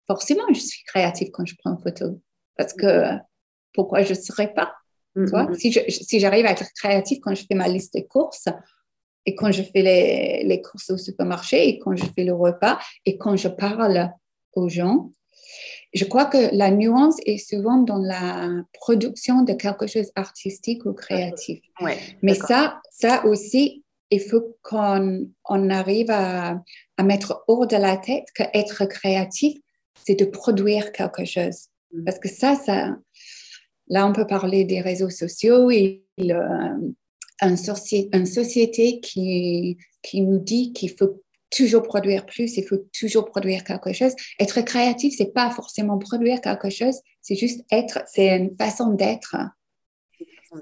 forcément, 0.08 0.42
je 0.52 0.60
suis 0.60 0.82
créative 0.84 1.30
quand 1.32 1.46
je 1.46 1.54
prends 1.58 1.72
une 1.72 1.82
photo. 1.82 2.20
Parce 2.56 2.72
que 2.72 3.04
pourquoi 3.72 4.02
je 4.02 4.14
ne 4.14 4.18
serais 4.18 4.52
pas? 4.52 4.74
Mm, 5.14 5.24
mm, 5.24 5.50
mm. 5.50 5.54
Si 5.90 6.20
j'arrive 6.20 6.46
à 6.46 6.50
être 6.50 6.66
créative 6.74 7.20
quand 7.22 7.34
je 7.34 7.44
fais 7.46 7.54
ma 7.54 7.68
liste 7.68 7.94
de 7.94 8.00
courses, 8.00 8.48
et 9.26 9.34
quand 9.34 9.52
je 9.52 9.62
fais 9.62 9.82
les, 9.82 10.42
les, 10.44 10.62
courses 10.62 10.90
au 10.90 10.96
supermarché, 10.96 11.68
et 11.68 11.78
quand 11.78 11.94
je 11.94 12.04
fais 12.16 12.24
le 12.24 12.32
repas, 12.32 12.78
et 13.04 13.18
quand 13.18 13.36
je 13.36 13.48
parle 13.48 14.10
aux 14.54 14.68
gens. 14.68 15.10
Je 15.94 16.04
crois 16.04 16.26
que 16.26 16.54
la 16.54 16.70
nuance 16.70 17.16
est 17.24 17.38
souvent 17.38 17.78
dans 17.78 17.98
la 17.98 18.50
production 18.74 19.42
de 19.42 19.54
quelque 19.54 19.86
chose 19.86 20.10
d'artistique 20.14 20.84
ou 20.84 20.92
créatif. 20.92 21.60
Mais 22.22 22.34
ça, 22.34 22.80
ça 22.90 23.24
aussi, 23.24 23.84
il 24.10 24.20
faut 24.20 24.56
qu'on 24.62 25.28
on 25.44 25.70
arrive 25.70 26.10
à, 26.10 26.60
à, 26.96 27.02
mettre 27.02 27.44
hors 27.48 27.66
de 27.66 27.76
la 27.76 27.96
tête 27.96 28.26
qu'être 28.34 28.84
créatif, 28.86 29.58
c'est 30.06 30.18
de 30.18 30.24
produire 30.24 30.92
quelque 30.92 31.24
chose. 31.24 31.66
Mm. 31.92 32.04
Parce 32.04 32.18
que 32.18 32.28
ça, 32.28 32.54
ça, 32.54 32.96
là, 33.88 34.06
on 34.06 34.12
peut 34.12 34.26
parler 34.26 34.64
des 34.64 34.80
réseaux 34.80 35.10
sociaux 35.10 35.70
et 35.70 36.04
le, 36.16 36.40
une, 37.42 37.56
société 38.26 39.00
qui, 39.00 39.78
qui 40.02 40.20
nous 40.20 40.38
dit 40.38 40.72
qu'il 40.72 40.90
faut 40.90 41.22
toujours 41.50 41.82
produire 41.82 42.26
plus, 42.26 42.56
il 42.56 42.64
faut 42.64 42.84
toujours 42.98 43.24
produire 43.26 43.64
quelque 43.64 43.92
chose. 43.92 44.12
Être 44.38 44.60
créatif, 44.62 45.14
c'est 45.16 45.32
pas 45.32 45.50
forcément 45.50 45.98
produire 45.98 46.40
quelque 46.40 46.70
chose, 46.70 46.96
c'est 47.22 47.36
juste 47.36 47.64
être, 47.70 48.00
c'est 48.06 48.36
une 48.36 48.54
façon 48.56 48.92
d'être. 48.92 49.36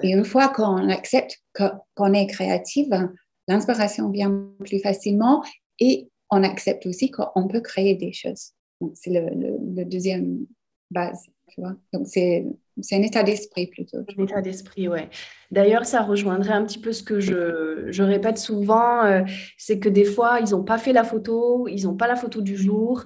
Et 0.02 0.10
une 0.10 0.24
fois 0.24 0.48
qu'on 0.48 0.88
accepte 0.88 1.42
qu'on 1.54 2.12
est 2.12 2.26
créative, 2.26 3.08
l'inspiration 3.48 4.10
vient 4.10 4.48
plus 4.64 4.80
facilement 4.80 5.42
et 5.78 6.08
on 6.30 6.42
accepte 6.42 6.86
aussi 6.86 7.10
qu'on 7.10 7.46
peut 7.46 7.60
créer 7.60 7.94
des 7.94 8.12
choses. 8.12 8.52
C'est 8.94 9.10
le, 9.10 9.28
le, 9.74 9.84
deuxième 9.84 10.46
base, 10.90 11.26
tu 11.48 11.60
vois. 11.60 11.76
Donc, 11.92 12.06
c'est 12.06 12.46
c'est 12.80 12.96
un 12.96 13.02
état 13.02 13.22
d'esprit 13.22 13.68
plutôt. 13.68 13.98
Un 14.18 14.24
état 14.24 14.40
d'esprit, 14.42 14.88
ouais. 14.88 15.08
D'ailleurs, 15.50 15.86
ça 15.86 16.02
rejoindrait 16.02 16.52
un 16.52 16.64
petit 16.64 16.78
peu 16.78 16.92
ce 16.92 17.02
que 17.02 17.20
je, 17.20 17.86
je 17.88 18.02
répète 18.02 18.36
souvent, 18.36 19.04
euh, 19.04 19.22
c'est 19.56 19.78
que 19.78 19.88
des 19.88 20.04
fois, 20.04 20.40
ils 20.40 20.50
n'ont 20.50 20.64
pas 20.64 20.76
fait 20.76 20.92
la 20.92 21.04
photo, 21.04 21.68
ils 21.68 21.84
n'ont 21.84 21.94
pas 21.94 22.08
la 22.08 22.16
photo 22.16 22.40
du 22.40 22.56
jour, 22.56 23.04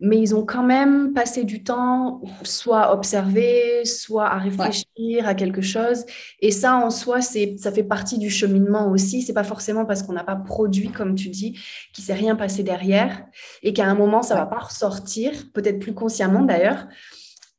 mais 0.00 0.18
ils 0.18 0.34
ont 0.34 0.44
quand 0.44 0.64
même 0.64 1.12
passé 1.12 1.44
du 1.44 1.62
temps 1.62 2.22
soit 2.42 2.80
à 2.80 2.92
observer, 2.92 3.84
soit 3.84 4.26
à 4.26 4.38
réfléchir 4.38 5.26
à 5.28 5.34
quelque 5.34 5.60
chose. 5.60 6.04
Et 6.40 6.50
ça, 6.50 6.76
en 6.76 6.90
soi, 6.90 7.20
ça 7.20 7.72
fait 7.72 7.84
partie 7.84 8.18
du 8.18 8.28
cheminement 8.30 8.90
aussi. 8.90 9.22
C'est 9.22 9.32
pas 9.32 9.44
forcément 9.44 9.84
parce 9.84 10.02
qu'on 10.02 10.14
n'a 10.14 10.24
pas 10.24 10.34
produit, 10.34 10.88
comme 10.88 11.14
tu 11.14 11.28
dis, 11.28 11.58
qu'il 11.92 12.02
s'est 12.02 12.14
rien 12.14 12.34
passé 12.34 12.64
derrière 12.64 13.24
et 13.62 13.72
qu'à 13.72 13.86
un 13.86 13.94
moment, 13.94 14.22
ça 14.22 14.34
va 14.34 14.46
pas 14.46 14.58
ressortir, 14.58 15.32
peut-être 15.52 15.78
plus 15.78 15.94
consciemment 15.94 16.42
d'ailleurs. 16.42 16.88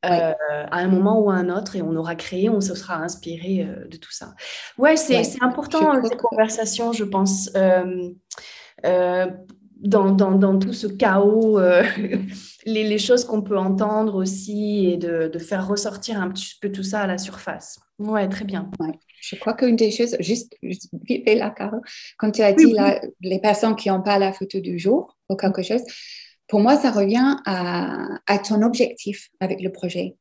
Euh, 0.05 0.33
à 0.69 0.79
un 0.79 0.87
moment 0.89 1.19
ou 1.21 1.29
à 1.29 1.35
un 1.35 1.49
autre 1.49 1.77
et 1.77 1.81
on 1.81 1.95
aura 1.95 2.15
créé, 2.15 2.49
on 2.49 2.59
se 2.59 2.75
sera 2.75 2.97
inspiré 2.97 3.61
euh, 3.61 3.87
de 3.87 3.95
tout 3.95 4.11
ça. 4.11 4.33
Ouais, 4.77 4.97
c'est 4.97 5.23
important 5.41 6.01
cette 6.03 6.17
conversation, 6.17 6.91
je 6.91 7.05
pense, 7.05 7.49
euh, 7.55 8.11
dans, 9.77 10.11
dans, 10.11 10.31
dans, 10.33 10.59
tout 10.59 10.73
ce 10.73 10.87
chaos, 10.87 11.57
les, 12.65 12.83
les, 12.83 12.97
choses 12.97 13.23
qu'on 13.23 13.41
peut 13.41 13.57
entendre 13.57 14.15
aussi 14.15 14.87
et 14.87 14.97
de, 14.97 15.29
de, 15.29 15.39
faire 15.39 15.67
ressortir 15.67 16.19
un 16.21 16.29
petit 16.29 16.55
peu 16.61 16.69
tout 16.69 16.83
ça 16.83 17.01
à 17.01 17.07
la 17.07 17.17
surface. 17.17 17.79
Ouais, 17.99 18.27
très 18.27 18.43
bien. 18.43 18.69
Je 19.21 19.37
crois 19.37 19.53
qu'une 19.53 19.77
des 19.77 19.91
choses, 19.91 20.17
juste, 20.19 20.53
juste 20.61 20.89
vite 21.07 21.29
là, 21.29 21.53
quand 22.17 22.31
tu 22.31 22.41
as 22.41 22.51
dit 22.51 22.75
les 23.21 23.39
personnes 23.39 23.77
qui 23.77 23.87
n'ont 23.87 24.01
pas 24.01 24.19
la 24.19 24.33
photo 24.33 24.59
du 24.59 24.77
jour 24.77 25.17
ou 25.29 25.37
quelque 25.37 25.61
chose, 25.61 25.81
pour 26.53 26.61
moi, 26.61 26.77
ça 26.77 26.91
revient 26.91 27.37
à, 27.47 28.37
ton 28.47 28.61
objectif 28.61 29.31
avec 29.39 29.59
le 29.59 29.71
projet. 29.71 30.17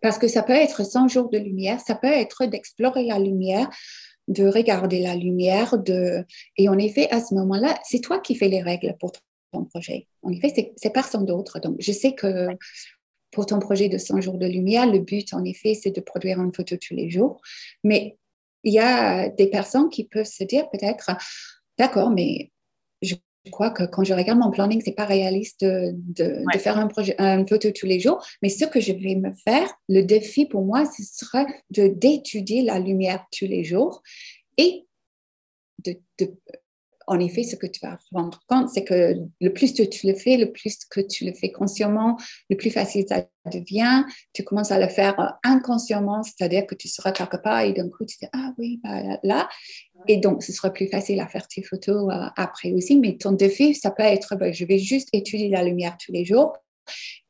Parce 0.00 0.16
que 0.16 0.26
ça 0.26 0.42
peut 0.42 0.54
être 0.54 0.86
100 0.86 1.08
jours 1.08 1.28
de 1.28 1.36
lumière, 1.36 1.80
ça 1.82 1.94
peut 1.94 2.06
être 2.06 2.46
d'explorer 2.46 3.04
la 3.04 3.18
lumière, 3.18 3.68
de 4.28 4.46
regarder 4.46 5.00
la 5.00 5.14
lumière. 5.14 5.76
De... 5.76 6.24
Et 6.56 6.70
en 6.70 6.78
effet, 6.78 7.10
à 7.10 7.20
ce 7.20 7.34
moment-là, 7.34 7.78
c'est 7.84 7.98
toi 7.98 8.20
qui 8.20 8.36
fais 8.36 8.48
les 8.48 8.62
règles 8.62 8.96
pour 8.98 9.12
ton 9.52 9.66
projet. 9.66 10.06
En 10.22 10.32
effet, 10.32 10.72
c'est 10.74 10.92
personne 10.94 11.26
d'autre. 11.26 11.60
Donc, 11.60 11.76
je 11.78 11.92
sais 11.92 12.14
que 12.14 12.48
pour 13.30 13.44
ton 13.44 13.58
projet 13.58 13.90
de 13.90 13.98
100 13.98 14.22
jours 14.22 14.38
de 14.38 14.46
lumière, 14.46 14.90
le 14.90 15.00
but, 15.00 15.34
en 15.34 15.44
effet, 15.44 15.74
c'est 15.74 15.94
de 15.94 16.00
produire 16.00 16.40
une 16.40 16.54
photo 16.54 16.74
tous 16.80 16.94
les 16.94 17.10
jours. 17.10 17.42
Mais 17.84 18.16
il 18.64 18.72
y 18.72 18.78
a 18.78 19.28
des 19.28 19.48
personnes 19.48 19.90
qui 19.90 20.04
peuvent 20.04 20.24
se 20.24 20.44
dire 20.44 20.70
peut-être, 20.70 21.10
d'accord, 21.76 22.08
mais 22.08 22.50
je 23.44 23.50
crois 23.50 23.70
que 23.70 23.84
quand 23.84 24.04
je 24.04 24.12
regarde 24.12 24.38
mon 24.38 24.50
planning, 24.50 24.82
c'est 24.84 24.92
pas 24.92 25.04
réaliste 25.04 25.64
de, 25.64 26.44
faire 26.58 26.78
un 26.78 26.86
projet, 26.86 27.14
une 27.18 27.48
photo 27.48 27.70
tous 27.70 27.86
les 27.86 28.00
jours. 28.00 28.22
Mais 28.42 28.48
ce 28.48 28.64
que 28.64 28.80
je 28.80 28.92
vais 28.92 29.14
me 29.14 29.32
faire, 29.32 29.72
le 29.88 30.02
défi 30.02 30.46
pour 30.46 30.64
moi, 30.64 30.84
ce 30.84 31.02
sera 31.02 31.46
de 31.70 31.88
d'étudier 31.88 32.62
la 32.62 32.78
lumière 32.78 33.24
tous 33.32 33.46
les 33.46 33.64
jours 33.64 34.02
et 34.58 34.86
de, 35.84 35.96
en 37.08 37.18
effet, 37.20 37.42
ce 37.42 37.56
que 37.56 37.66
tu 37.66 37.80
vas 37.82 37.98
rendre 38.12 38.40
compte, 38.46 38.68
c'est 38.68 38.84
que 38.84 39.14
le 39.40 39.52
plus 39.52 39.72
que 39.72 39.82
tu 39.82 40.06
le 40.06 40.14
fais, 40.14 40.36
le 40.36 40.52
plus 40.52 40.76
que 40.90 41.00
tu 41.00 41.24
le 41.24 41.32
fais 41.32 41.50
consciemment, 41.50 42.18
le 42.50 42.56
plus 42.56 42.70
facile 42.70 43.06
ça 43.08 43.26
devient. 43.50 44.04
Tu 44.34 44.44
commences 44.44 44.70
à 44.70 44.78
le 44.78 44.88
faire 44.88 45.18
euh, 45.18 45.28
inconsciemment, 45.42 46.22
c'est-à-dire 46.22 46.66
que 46.66 46.74
tu 46.74 46.88
seras 46.88 47.12
quelque 47.12 47.38
part 47.38 47.60
et 47.62 47.72
d'un 47.72 47.88
coup, 47.88 48.04
tu 48.04 48.18
dis, 48.20 48.28
ah 48.34 48.52
oui, 48.58 48.80
bah, 48.84 49.18
là. 49.22 49.48
Et 50.06 50.18
donc, 50.18 50.42
ce 50.42 50.52
sera 50.52 50.70
plus 50.70 50.88
facile 50.88 51.20
à 51.20 51.26
faire 51.26 51.46
tes 51.48 51.62
photos 51.62 52.12
euh, 52.12 52.26
après 52.36 52.72
aussi. 52.72 52.98
Mais 52.98 53.16
ton 53.16 53.32
défi, 53.32 53.74
ça 53.74 53.90
peut 53.90 54.02
être, 54.02 54.36
bah, 54.36 54.52
je 54.52 54.64
vais 54.64 54.78
juste 54.78 55.08
étudier 55.12 55.48
la 55.48 55.62
lumière 55.62 55.96
tous 56.04 56.12
les 56.12 56.24
jours. 56.24 56.56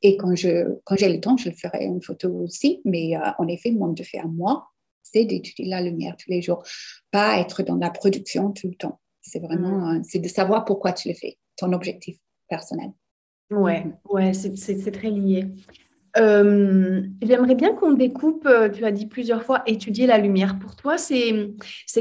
Et 0.03 0.17
quand, 0.17 0.35
je, 0.37 0.77
quand 0.85 0.97
j'ai 0.97 1.09
le 1.09 1.21
temps, 1.21 1.37
je 1.37 1.49
le 1.49 1.55
ferai 1.55 1.85
une 1.85 2.03
photo 2.03 2.31
aussi. 2.31 2.81
Mais 2.85 3.17
euh, 3.17 3.21
en 3.39 3.49
effet, 3.49 3.71
mon 3.71 3.89
défi 3.89 4.19
à 4.19 4.27
moi, 4.27 4.69
c'est 5.03 5.25
d'étudier 5.25 5.67
la 5.67 5.81
lumière 5.81 6.17
tous 6.17 6.31
les 6.31 6.43
jours, 6.43 6.63
pas 7.11 7.39
être 7.39 7.63
dans 7.63 7.77
la 7.77 7.91
production 7.91 8.53
tout 8.53 8.69
le 8.69 8.75
temps. 8.75 9.01
C'est 9.21 9.41
vraiment, 9.41 9.93
mm. 9.93 9.97
euh, 9.97 10.01
c'est 10.07 10.19
de 10.19 10.29
savoir 10.29 10.65
pourquoi 10.65 10.93
tu 10.93 11.09
le 11.09 11.15
fais, 11.15 11.39
ton 11.57 11.73
objectif 11.73 12.19
personnel. 12.49 12.91
Ouais, 13.51 13.85
mm. 13.85 13.97
ouais, 14.11 14.33
c'est 14.35 14.93
très 14.93 15.11
lié. 15.11 15.47
Euh, 16.19 17.03
j'aimerais 17.23 17.55
bien 17.55 17.75
qu'on 17.75 17.93
découpe, 17.93 18.47
euh, 18.47 18.69
tu 18.69 18.85
as 18.85 18.93
dit 18.93 19.07
plusieurs 19.07 19.43
fois, 19.43 19.63
étudier 19.67 20.07
la 20.07 20.19
lumière. 20.19 20.59
Pour 20.59 20.75
toi, 20.77 20.99
c'est 20.99 21.55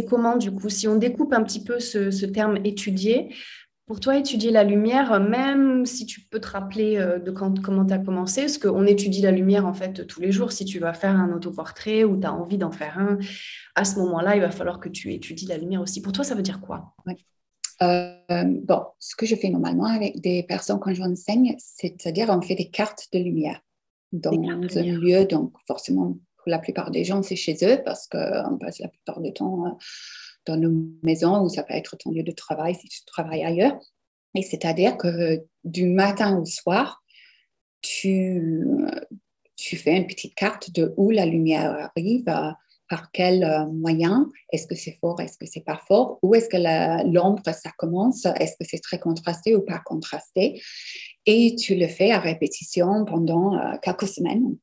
comment 0.08 0.38
du 0.38 0.52
coup 0.52 0.70
Si 0.70 0.88
on 0.88 0.96
découpe 0.96 1.34
un 1.34 1.44
petit 1.44 1.64
peu 1.64 1.80
ce, 1.80 2.26
terme 2.26 2.58
étudier, 2.64 3.34
pour 3.86 4.00
toi, 4.00 4.18
étudier 4.18 4.52
la 4.52 4.64
lumière, 4.64 5.20
même 5.22 5.86
si 5.86 6.06
tu 6.06 6.22
peux 6.22 6.40
te 6.40 6.48
rappeler 6.48 6.98
euh, 6.98 7.20
de 7.20 7.32
quand, 7.32 7.62
comment 7.62 7.86
tu 7.86 7.94
as 7.94 8.00
commencé, 8.00 8.42
parce 8.42 8.58
qu'on 8.58 8.86
étudie 8.86 9.22
la 9.22 9.32
lumière 9.32 9.66
en 9.66 9.74
fait 9.74 10.06
tous 10.08 10.20
les 10.20 10.32
jours. 10.32 10.52
Si 10.52 10.66
tu 10.66 10.80
vas 10.80 10.94
faire 10.94 11.16
un 11.16 11.32
autoportrait 11.32 12.04
ou 12.04 12.20
tu 12.20 12.28
as 12.28 12.34
envie 12.34 12.58
d'en 12.58 12.72
faire 12.72 12.98
un, 13.00 13.18
à 13.76 13.86
ce 13.86 13.98
moment-là, 14.00 14.36
il 14.36 14.42
va 14.42 14.52
falloir 14.52 14.80
que 14.80 14.90
tu 14.90 15.14
étudies 15.14 15.46
la 15.46 15.58
lumière 15.58 15.82
aussi. 15.82 16.02
Pour 16.02 16.12
toi, 16.12 16.24
ça 16.24 16.36
veut 16.36 16.42
dire 16.42 16.60
quoi? 16.60 16.96
Bon, 17.80 18.84
ce 19.00 19.16
que 19.16 19.28
je 19.28 19.36
fais 19.36 19.50
normalement 19.50 19.86
avec 19.86 20.20
des 20.20 20.44
personnes 20.44 20.80
quand 20.80 20.94
j'enseigne, 20.94 21.56
c'est-à-dire 21.60 22.30
on 22.30 22.42
fait 22.42 22.56
des 22.56 22.70
cartes 22.70 23.08
de 23.14 23.20
lumière 23.20 23.62
dans 24.12 24.32
un 24.32 24.84
lieu, 24.84 25.26
donc 25.26 25.54
forcément 25.66 26.18
pour 26.38 26.50
la 26.50 26.60
plupart 26.60 26.92
des 26.92 27.04
gens 27.04 27.24
c'est 27.24 27.36
chez 27.36 27.58
eux 27.64 27.82
parce 27.84 28.08
qu'on 28.08 28.58
passe 28.60 28.80
la 28.80 28.88
plupart 28.88 29.22
du 29.22 29.34
temps 29.34 29.78
dans 30.46 30.58
nos 30.58 30.72
maisons 31.04 31.44
ou 31.44 31.50
ça 31.50 31.64
peut 31.64 31.74
être 31.74 31.98
ton 31.98 32.12
lieu 32.12 32.24
de 32.24 32.32
travail 32.32 32.76
si 32.76 32.88
tu 32.88 33.04
travailles 33.06 33.44
ailleurs. 33.44 33.78
Et 34.36 34.42
c'est-à-dire 34.42 34.98
que 34.98 35.44
du 35.64 35.86
matin 35.88 36.38
au 36.38 36.46
soir, 36.46 37.04
tu, 37.82 38.66
tu 39.56 39.78
fais 39.78 39.98
une 39.98 40.08
petite 40.08 40.36
carte 40.36 40.72
de 40.72 40.94
où 40.98 41.12
la 41.12 41.26
lumière 41.26 41.90
arrive, 41.96 42.30
par 42.90 43.12
quel 43.12 43.44
euh, 43.44 43.66
moyen, 43.66 44.30
est-ce 44.52 44.68
que 44.68 44.76
c'est 44.76 44.98
fort, 45.00 45.20
est-ce 45.20 45.38
que 45.38 45.46
c'est 45.46 45.64
pas 45.64 45.80
fort, 45.88 46.20
où 46.22 46.36
est-ce 46.36 46.48
que 46.48 47.12
l'ombre 47.12 47.44
ça 47.46 47.72
commence, 47.78 48.26
est-ce 48.26 48.54
que 48.54 48.66
c'est 48.68 48.80
très 48.80 49.00
contrasté 49.00 49.56
ou 49.56 49.62
pas 49.62 49.80
contrasté? 49.80 50.62
Et 51.28 51.56
tu 51.56 51.76
le 51.76 51.88
fais 51.88 52.12
à 52.12 52.20
répétition 52.20 53.06
pendant 53.06 53.56
euh, 53.56 53.78
quelques 53.82 54.08
semaines 54.08 54.58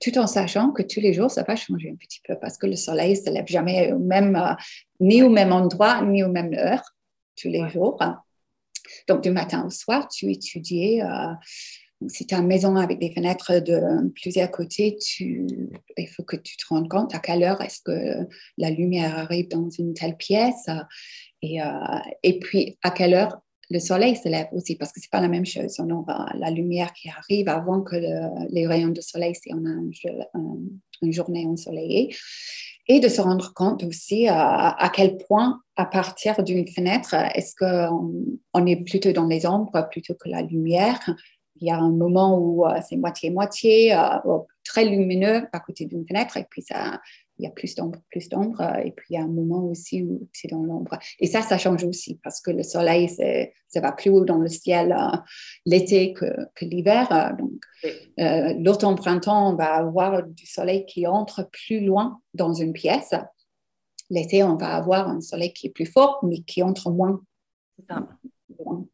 tout 0.00 0.16
en 0.18 0.26
sachant 0.26 0.70
que 0.70 0.82
tous 0.82 1.00
les 1.00 1.12
jours, 1.12 1.30
ça 1.30 1.42
va 1.42 1.56
changer 1.56 1.90
un 1.90 1.96
petit 1.96 2.20
peu 2.26 2.36
parce 2.40 2.56
que 2.56 2.66
le 2.66 2.76
soleil 2.76 3.10
ne 3.10 3.16
se 3.16 3.30
lève 3.30 3.46
jamais 3.46 3.92
au 3.92 3.98
même, 3.98 4.36
euh, 4.36 4.54
ni 5.00 5.22
au 5.22 5.30
même 5.30 5.52
endroit, 5.52 6.02
ni 6.02 6.22
aux 6.22 6.30
mêmes 6.30 6.54
heures, 6.54 6.94
tous 7.36 7.48
les 7.48 7.68
jours. 7.68 7.98
Donc, 9.08 9.22
du 9.22 9.30
matin 9.30 9.64
au 9.66 9.70
soir, 9.70 10.08
tu 10.08 10.30
étudies. 10.30 11.02
Euh, 11.02 11.32
si 12.06 12.26
tu 12.26 12.34
as 12.34 12.38
une 12.38 12.46
maison 12.46 12.76
avec 12.76 13.00
des 13.00 13.12
fenêtres 13.12 13.58
de 13.58 14.08
plusieurs 14.14 14.52
côtés, 14.52 14.96
tu, 14.96 15.48
il 15.96 16.06
faut 16.06 16.22
que 16.22 16.36
tu 16.36 16.56
te 16.56 16.64
rendes 16.68 16.88
compte 16.88 17.12
à 17.12 17.18
quelle 17.18 17.42
heure 17.42 17.60
est-ce 17.60 17.80
que 17.82 18.24
la 18.56 18.70
lumière 18.70 19.18
arrive 19.18 19.48
dans 19.48 19.68
une 19.68 19.94
telle 19.94 20.16
pièce 20.16 20.68
et, 21.42 21.60
euh, 21.60 21.98
et 22.22 22.38
puis 22.38 22.78
à 22.84 22.92
quelle 22.92 23.14
heure 23.14 23.40
le 23.70 23.78
soleil 23.78 24.16
se 24.16 24.28
lève 24.28 24.48
aussi, 24.52 24.76
parce 24.76 24.92
que 24.92 25.00
ce 25.00 25.06
n'est 25.06 25.10
pas 25.10 25.20
la 25.20 25.28
même 25.28 25.46
chose. 25.46 25.76
On 25.78 25.90
aura 25.90 26.30
la 26.34 26.50
lumière 26.50 26.92
qui 26.92 27.10
arrive 27.10 27.48
avant 27.48 27.82
que 27.82 27.96
les 28.50 28.66
rayons 28.66 28.88
de 28.88 29.00
soleil, 29.00 29.34
si 29.34 29.52
on 29.52 29.64
a 29.64 30.40
une 31.02 31.12
journée 31.12 31.46
ensoleillée. 31.46 32.14
Et 32.90 33.00
de 33.00 33.08
se 33.08 33.20
rendre 33.20 33.52
compte 33.52 33.84
aussi 33.84 34.26
à, 34.28 34.90
quel 34.94 35.18
point, 35.18 35.60
à 35.76 35.84
partir 35.84 36.42
d'une 36.42 36.66
fenêtre, 36.66 37.14
est-ce 37.34 37.54
qu'on 37.54 38.14
on 38.54 38.66
est 38.66 38.82
plutôt 38.82 39.12
dans 39.12 39.26
les 39.26 39.44
ombres 39.44 39.86
plutôt 39.90 40.14
que 40.14 40.30
la 40.30 40.40
lumière? 40.40 40.98
Il 41.60 41.66
y 41.66 41.70
a 41.70 41.76
un 41.76 41.90
moment 41.90 42.38
où 42.38 42.64
euh, 42.64 42.78
c'est 42.88 42.96
moitié-moitié, 42.96 43.92
euh, 43.92 44.38
très 44.64 44.84
lumineux 44.84 45.46
à 45.52 45.60
côté 45.60 45.84
d'une 45.84 46.06
fenêtre, 46.06 46.36
et 46.36 46.46
puis 46.48 46.62
ça, 46.62 47.00
il 47.38 47.44
y 47.44 47.46
a 47.46 47.50
plus 47.50 47.74
d'ombre, 47.74 48.00
plus 48.10 48.28
d'ombre. 48.28 48.60
Euh, 48.60 48.82
et 48.84 48.90
puis, 48.90 49.06
il 49.10 49.14
y 49.14 49.16
a 49.16 49.22
un 49.22 49.28
moment 49.28 49.64
aussi 49.64 50.02
où 50.02 50.28
c'est 50.32 50.48
dans 50.48 50.62
l'ombre. 50.62 50.98
Et 51.20 51.26
ça, 51.26 51.42
ça 51.42 51.56
change 51.56 51.84
aussi 51.84 52.18
parce 52.22 52.40
que 52.40 52.50
le 52.50 52.62
soleil, 52.62 53.08
ça 53.08 53.80
va 53.80 53.92
plus 53.92 54.10
haut 54.10 54.24
dans 54.24 54.38
le 54.38 54.48
ciel 54.48 54.92
euh, 54.92 55.16
l'été 55.64 56.12
que, 56.12 56.26
que 56.54 56.64
l'hiver. 56.64 57.10
Euh, 57.12 57.32
donc, 57.36 58.58
l'automne-printemps, 58.64 59.52
on 59.52 59.54
va 59.54 59.74
avoir 59.74 60.24
du 60.24 60.46
soleil 60.46 60.84
qui 60.86 61.06
entre 61.06 61.48
plus 61.50 61.80
loin 61.80 62.20
dans 62.34 62.52
une 62.52 62.72
pièce. 62.72 63.14
L'été, 64.10 64.42
on 64.42 64.56
va 64.56 64.74
avoir 64.74 65.08
un 65.08 65.20
soleil 65.20 65.52
qui 65.52 65.68
est 65.68 65.70
plus 65.70 65.86
fort, 65.86 66.20
mais 66.24 66.40
qui 66.40 66.62
entre 66.62 66.90
moins 66.90 67.20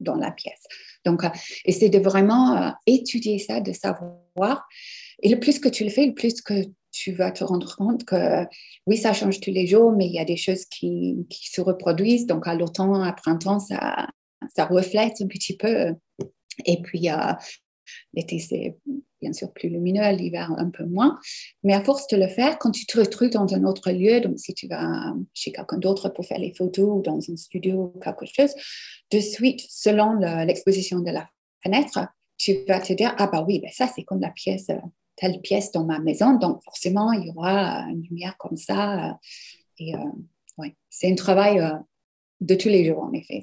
dans 0.00 0.16
la 0.16 0.30
pièce. 0.30 0.66
Donc, 1.06 1.22
et 1.64 1.72
c'est 1.72 1.88
de 1.88 1.98
vraiment 1.98 2.74
étudier 2.86 3.38
ça, 3.38 3.60
de 3.60 3.72
savoir. 3.72 4.68
Et 5.22 5.28
le 5.30 5.38
plus 5.40 5.58
que 5.58 5.68
tu 5.68 5.84
le 5.84 5.90
fais, 5.90 6.06
le 6.06 6.14
plus 6.14 6.42
que 6.42 6.54
tu 6.94 7.12
vas 7.12 7.32
te 7.32 7.42
rendre 7.42 7.76
compte 7.76 8.04
que 8.04 8.46
oui, 8.86 8.96
ça 8.96 9.12
change 9.12 9.40
tous 9.40 9.50
les 9.50 9.66
jours, 9.66 9.92
mais 9.92 10.06
il 10.06 10.12
y 10.12 10.20
a 10.20 10.24
des 10.24 10.36
choses 10.36 10.64
qui, 10.66 11.26
qui 11.28 11.50
se 11.50 11.60
reproduisent. 11.60 12.26
Donc, 12.26 12.46
à 12.46 12.54
l'automne, 12.54 13.02
à 13.02 13.12
printemps, 13.12 13.58
ça, 13.58 14.08
ça 14.54 14.64
reflète 14.64 15.20
un 15.20 15.26
petit 15.26 15.56
peu. 15.56 15.94
Et 16.64 16.80
puis, 16.82 17.10
euh, 17.10 17.32
l'été, 18.12 18.38
c'est 18.38 18.76
bien 19.20 19.32
sûr 19.32 19.52
plus 19.52 19.70
lumineux, 19.70 20.08
l'hiver 20.12 20.52
un 20.56 20.70
peu 20.70 20.84
moins. 20.84 21.18
Mais 21.64 21.74
à 21.74 21.82
force 21.82 22.06
de 22.08 22.16
le 22.16 22.28
faire, 22.28 22.58
quand 22.58 22.70
tu 22.70 22.86
te 22.86 23.00
retrouves 23.00 23.30
dans 23.30 23.52
un 23.54 23.64
autre 23.64 23.90
lieu, 23.90 24.20
donc 24.20 24.38
si 24.38 24.54
tu 24.54 24.68
vas 24.68 25.14
chez 25.32 25.50
quelqu'un 25.50 25.78
d'autre 25.78 26.10
pour 26.10 26.24
faire 26.24 26.38
les 26.38 26.54
photos 26.54 26.98
ou 26.98 27.02
dans 27.02 27.18
un 27.18 27.36
studio 27.36 27.92
ou 27.94 27.98
quelque 27.98 28.26
chose, 28.26 28.54
de 29.10 29.18
suite, 29.18 29.62
selon 29.68 30.14
l'exposition 30.44 31.00
de 31.00 31.10
la 31.10 31.26
fenêtre, 31.64 32.06
tu 32.38 32.54
vas 32.68 32.80
te 32.80 32.92
dire, 32.92 33.14
ah 33.18 33.26
bah 33.26 33.44
oui, 33.46 33.60
ben 33.60 33.70
ça 33.72 33.88
c'est 33.88 34.04
comme 34.04 34.20
la 34.20 34.30
pièce 34.30 34.68
telle 35.16 35.40
pièce 35.40 35.72
dans 35.72 35.84
ma 35.84 35.98
maison, 35.98 36.34
donc 36.34 36.62
forcément, 36.62 37.12
il 37.12 37.26
y 37.26 37.30
aura 37.30 37.80
une 37.90 38.02
lumière 38.02 38.36
comme 38.38 38.56
ça. 38.56 39.08
Euh, 39.08 39.12
et 39.78 39.94
euh, 39.94 39.98
ouais, 40.58 40.74
c'est 40.90 41.10
un 41.10 41.14
travail 41.14 41.60
euh, 41.60 41.72
de 42.40 42.54
tous 42.54 42.68
les 42.68 42.84
jours, 42.84 43.02
en 43.02 43.12
effet. 43.12 43.42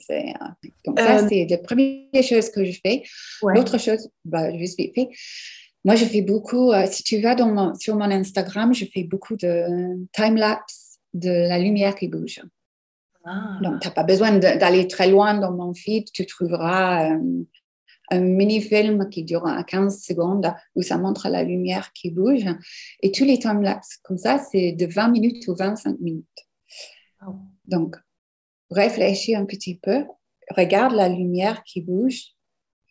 donc 0.85 0.99
ça, 0.99 1.27
c'est 1.27 1.47
la 1.49 1.57
première 1.57 2.23
chose 2.23 2.49
que 2.49 2.63
je 2.63 2.79
fais. 2.85 3.03
L'autre 3.41 3.77
chose, 3.77 4.09
bah, 4.25 4.55
juste 4.57 4.77
vite 4.77 4.93
fait, 4.93 5.09
moi, 5.83 5.95
je 5.95 6.05
fais 6.05 6.21
beaucoup, 6.21 6.71
si 6.85 7.03
tu 7.03 7.19
vas 7.21 7.33
dans 7.33 7.73
sur 7.75 7.95
mon 7.95 8.11
Instagram, 8.11 8.71
je 8.73 8.85
fais 8.85 9.03
beaucoup 9.03 9.35
de 9.35 10.05
time-lapse 10.13 10.99
de 11.13 11.31
la 11.31 11.57
lumière 11.57 11.95
qui 11.95 12.07
bouge. 12.07 12.41
Ah. 13.25 13.57
Donc, 13.63 13.79
tu 13.79 13.87
n'as 13.87 13.93
pas 13.93 14.03
besoin 14.03 14.37
d'aller 14.37 14.87
très 14.87 15.09
loin 15.09 15.39
dans 15.39 15.51
mon 15.51 15.73
feed, 15.73 16.11
tu 16.11 16.25
trouveras 16.27 17.17
un 18.11 18.19
mini-film 18.19 19.09
qui 19.09 19.23
dure 19.23 19.47
15 19.65 20.03
secondes 20.03 20.53
où 20.75 20.81
ça 20.81 20.97
montre 20.97 21.29
la 21.29 21.43
lumière 21.43 21.93
qui 21.93 22.11
bouge. 22.11 22.45
Et 23.01 23.11
tous 23.11 23.23
les 23.23 23.39
time-lapse 23.39 23.97
comme 24.03 24.17
ça, 24.17 24.37
c'est 24.37 24.73
de 24.73 24.85
20 24.85 25.07
minutes 25.07 25.47
ou 25.47 25.55
25 25.55 25.99
minutes. 25.99 26.27
Donc, 27.65 27.95
réfléchis 28.69 29.35
un 29.35 29.45
petit 29.45 29.75
peu, 29.75 30.05
regarde 30.55 30.93
la 30.93 31.07
lumière 31.07 31.63
qui 31.63 31.81
bouge 31.81 32.35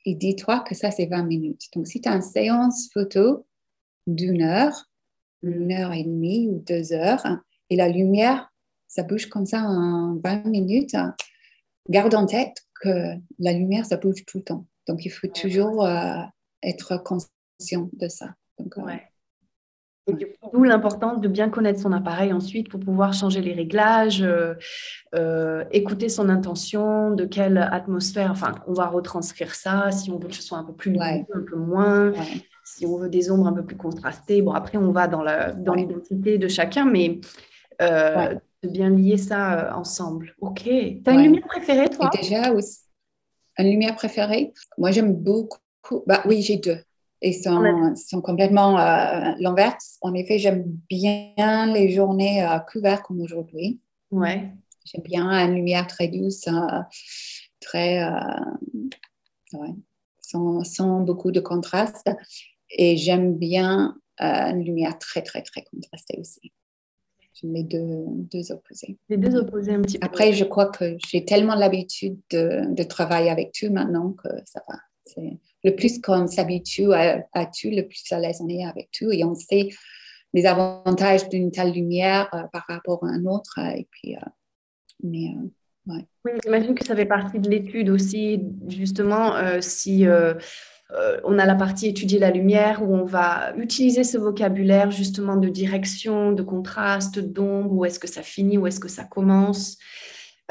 et 0.07 0.15
dis-toi 0.15 0.61
que 0.61 0.75
ça, 0.75 0.91
c'est 0.91 1.07
20 1.07 1.25
minutes. 1.25 1.69
Donc, 1.75 1.87
si 1.87 2.01
tu 2.01 2.09
as 2.09 2.15
une 2.15 2.23
séance 2.23 2.89
photo 2.93 3.47
d'une 4.07 4.43
heure, 4.43 4.89
une 5.43 5.71
heure 5.71 5.93
et 5.93 6.05
demie 6.05 6.49
ou 6.49 6.63
deux 6.67 6.93
heures, 6.93 7.27
et 7.69 7.77
la 7.77 7.89
lumière, 7.89 8.51
ça 8.89 9.03
bouge 9.03 9.27
comme 9.27 9.47
ça 9.47 9.63
en 9.63 10.17
20 10.25 10.47
minutes, 10.47 10.97
garde 11.91 12.15
en 12.15 12.25
tête 12.25 12.57
que 12.81 13.15
la 13.39 13.53
lumière, 13.53 13.85
ça 13.85 13.99
bouge 13.99 14.25
tout 14.27 14.39
le 14.39 14.45
temps. 14.45 14.67
Donc, 14.87 15.05
il 15.05 15.11
faut 15.11 15.29
toujours 15.29 15.87
euh, 15.87 16.17
être 16.63 17.03
conscient 17.03 17.89
de 17.93 18.09
ça. 18.09 18.35
Euh, 18.61 20.13
d'où 20.53 20.65
l'importance 20.65 21.21
de 21.21 21.29
bien 21.29 21.49
connaître 21.49 21.81
son 21.81 21.93
appareil 21.93 22.33
ensuite 22.33 22.69
pour 22.69 22.81
pouvoir 22.81 23.13
changer 23.13 23.41
les 23.41 23.53
réglages, 23.53 24.27
euh, 25.15 25.65
écouter 25.71 26.09
son 26.09 26.29
intention, 26.29 27.13
de 27.13 27.25
quelle 27.25 27.59
atmosphère. 27.59 28.31
Enfin, 28.31 28.55
on 28.67 28.73
va 28.73 28.87
retranscrire 28.87 29.55
ça 29.55 29.91
si 29.93 30.11
on 30.11 30.19
veut 30.19 30.29
que 30.29 30.35
ce 30.35 30.43
soit 30.43 30.59
un 30.59 30.65
peu 30.65 30.73
plus 30.73 30.99
un 31.01 31.25
peu 31.49 31.57
moins. 31.57 32.13
Si 32.65 32.87
on 32.87 32.99
veut 32.99 33.09
des 33.09 33.31
ombres 33.31 33.47
un 33.47 33.53
peu 33.53 33.65
plus 33.65 33.77
contrastées. 33.77 34.43
Bon, 34.43 34.53
après, 34.53 34.79
on 34.79 34.93
va 34.93 35.07
dans 35.09 35.23
l'identité 35.75 36.39
dans 36.39 36.45
de 36.45 36.49
chacun, 36.49 36.85
mais 36.85 37.21
de 37.79 38.69
bien 38.69 38.91
lier 38.91 39.17
ça 39.17 39.77
ensemble. 39.77 40.35
Ok. 40.41 40.63
Tu 40.65 41.03
as 41.07 41.13
une 41.13 41.23
lumière 41.23 41.47
préférée, 41.47 41.89
toi? 41.89 42.11
Déjà, 42.13 42.53
aussi 42.53 42.90
une 43.61 43.71
lumière 43.71 43.95
préférée 43.95 44.53
Moi, 44.79 44.91
j'aime 44.91 45.15
beaucoup. 45.15 45.59
Bah, 46.07 46.23
oui, 46.27 46.43
j'ai 46.43 46.57
deux. 46.57 46.79
Et 47.23 47.33
sont, 47.33 47.95
sont 47.97 48.23
complètement 48.23 48.79
euh, 48.79 49.33
l'inverse. 49.41 49.99
En 50.01 50.15
effet, 50.15 50.39
j'aime 50.39 50.65
bien 50.89 51.67
les 51.73 51.91
journées 51.91 52.43
euh, 52.45 52.59
couvertes 52.61 53.03
comme 53.03 53.21
aujourd'hui. 53.21 53.81
Ouais. 54.11 54.51
J'aime 54.87 55.03
bien 55.03 55.31
une 55.31 55.55
lumière 55.55 55.87
très 55.87 56.09
douce, 56.09 56.49
euh, 56.49 56.81
très. 57.61 58.03
Ouais, 59.53 59.75
sans, 60.21 60.65
sans, 60.65 61.01
beaucoup 61.01 61.31
de 61.31 61.41
contraste. 61.41 62.09
Et 62.71 62.97
j'aime 62.97 63.37
bien 63.37 63.97
une 64.19 64.63
lumière 64.65 64.99
très, 64.99 65.23
très, 65.23 65.43
très 65.43 65.63
contrastée 65.65 66.19
aussi 66.19 66.53
les 67.43 67.63
deux, 67.63 68.05
deux 68.07 68.53
opposés. 68.53 68.99
Les 69.09 69.17
deux 69.17 69.37
opposés 69.37 69.75
un 69.75 69.83
petit 69.83 69.99
peu. 69.99 70.07
Après, 70.07 70.33
je 70.33 70.45
crois 70.45 70.67
que 70.67 70.97
j'ai 71.09 71.25
tellement 71.25 71.55
l'habitude 71.55 72.19
de, 72.31 72.73
de, 72.75 72.83
travailler 72.83 73.31
avec 73.31 73.53
tout 73.53 73.71
maintenant 73.73 74.13
que 74.13 74.29
ça 74.45 74.63
va. 74.69 74.77
Le 75.65 75.75
plus 75.75 76.01
qu'on 76.01 76.27
s'habitue 76.27 76.93
à, 76.93 77.27
à, 77.33 77.47
tout, 77.47 77.71
le 77.71 77.83
plus 77.83 78.05
à 78.13 78.21
l'aise 78.21 78.41
on 78.41 78.49
est 78.49 78.65
avec 78.65 78.91
tout. 78.93 79.11
Et 79.11 79.25
on 79.25 79.35
sait 79.35 79.71
les 80.33 80.47
avantages 80.47 81.29
d'une 81.29 81.51
telle 81.51 81.73
lumière 81.73 82.29
euh, 82.35 82.43
par 82.53 82.65
rapport 82.69 83.05
à 83.05 83.09
un 83.09 83.25
autre. 83.27 83.59
et 83.59 83.87
puis, 83.91 84.17
euh, 84.17 84.29
mais, 85.03 85.35
euh, 85.35 85.93
ouais. 85.93 86.07
Oui, 86.25 86.33
j'imagine 86.45 86.75
que 86.75 86.85
ça 86.85 86.95
fait 86.95 87.07
partie 87.07 87.39
de 87.39 87.49
l'étude 87.49 87.89
aussi, 87.91 88.43
justement, 88.69 89.33
si 89.61 90.05
euh, 90.99 91.21
on 91.25 91.39
a 91.39 91.47
la 91.47 91.55
partie 91.55 91.89
étudier 91.89 92.19
la 92.19 92.31
lumière 92.31 92.83
où 92.83 92.95
on 92.95 93.05
va 93.05 93.55
utiliser 93.57 94.05
ce 94.05 94.19
vocabulaire 94.19 94.91
justement 94.91 95.37
de 95.37 95.49
direction, 95.49 96.33
de 96.33 96.43
contraste, 96.43 97.19
d'ombre, 97.19 97.73
où 97.73 97.85
est-ce 97.85 97.99
que 97.99 98.09
ça 98.09 98.23
finit, 98.23 98.59
où 98.59 98.67
est-ce 98.67 98.81
que 98.81 98.89
ça 98.89 99.05
commence. 99.05 99.79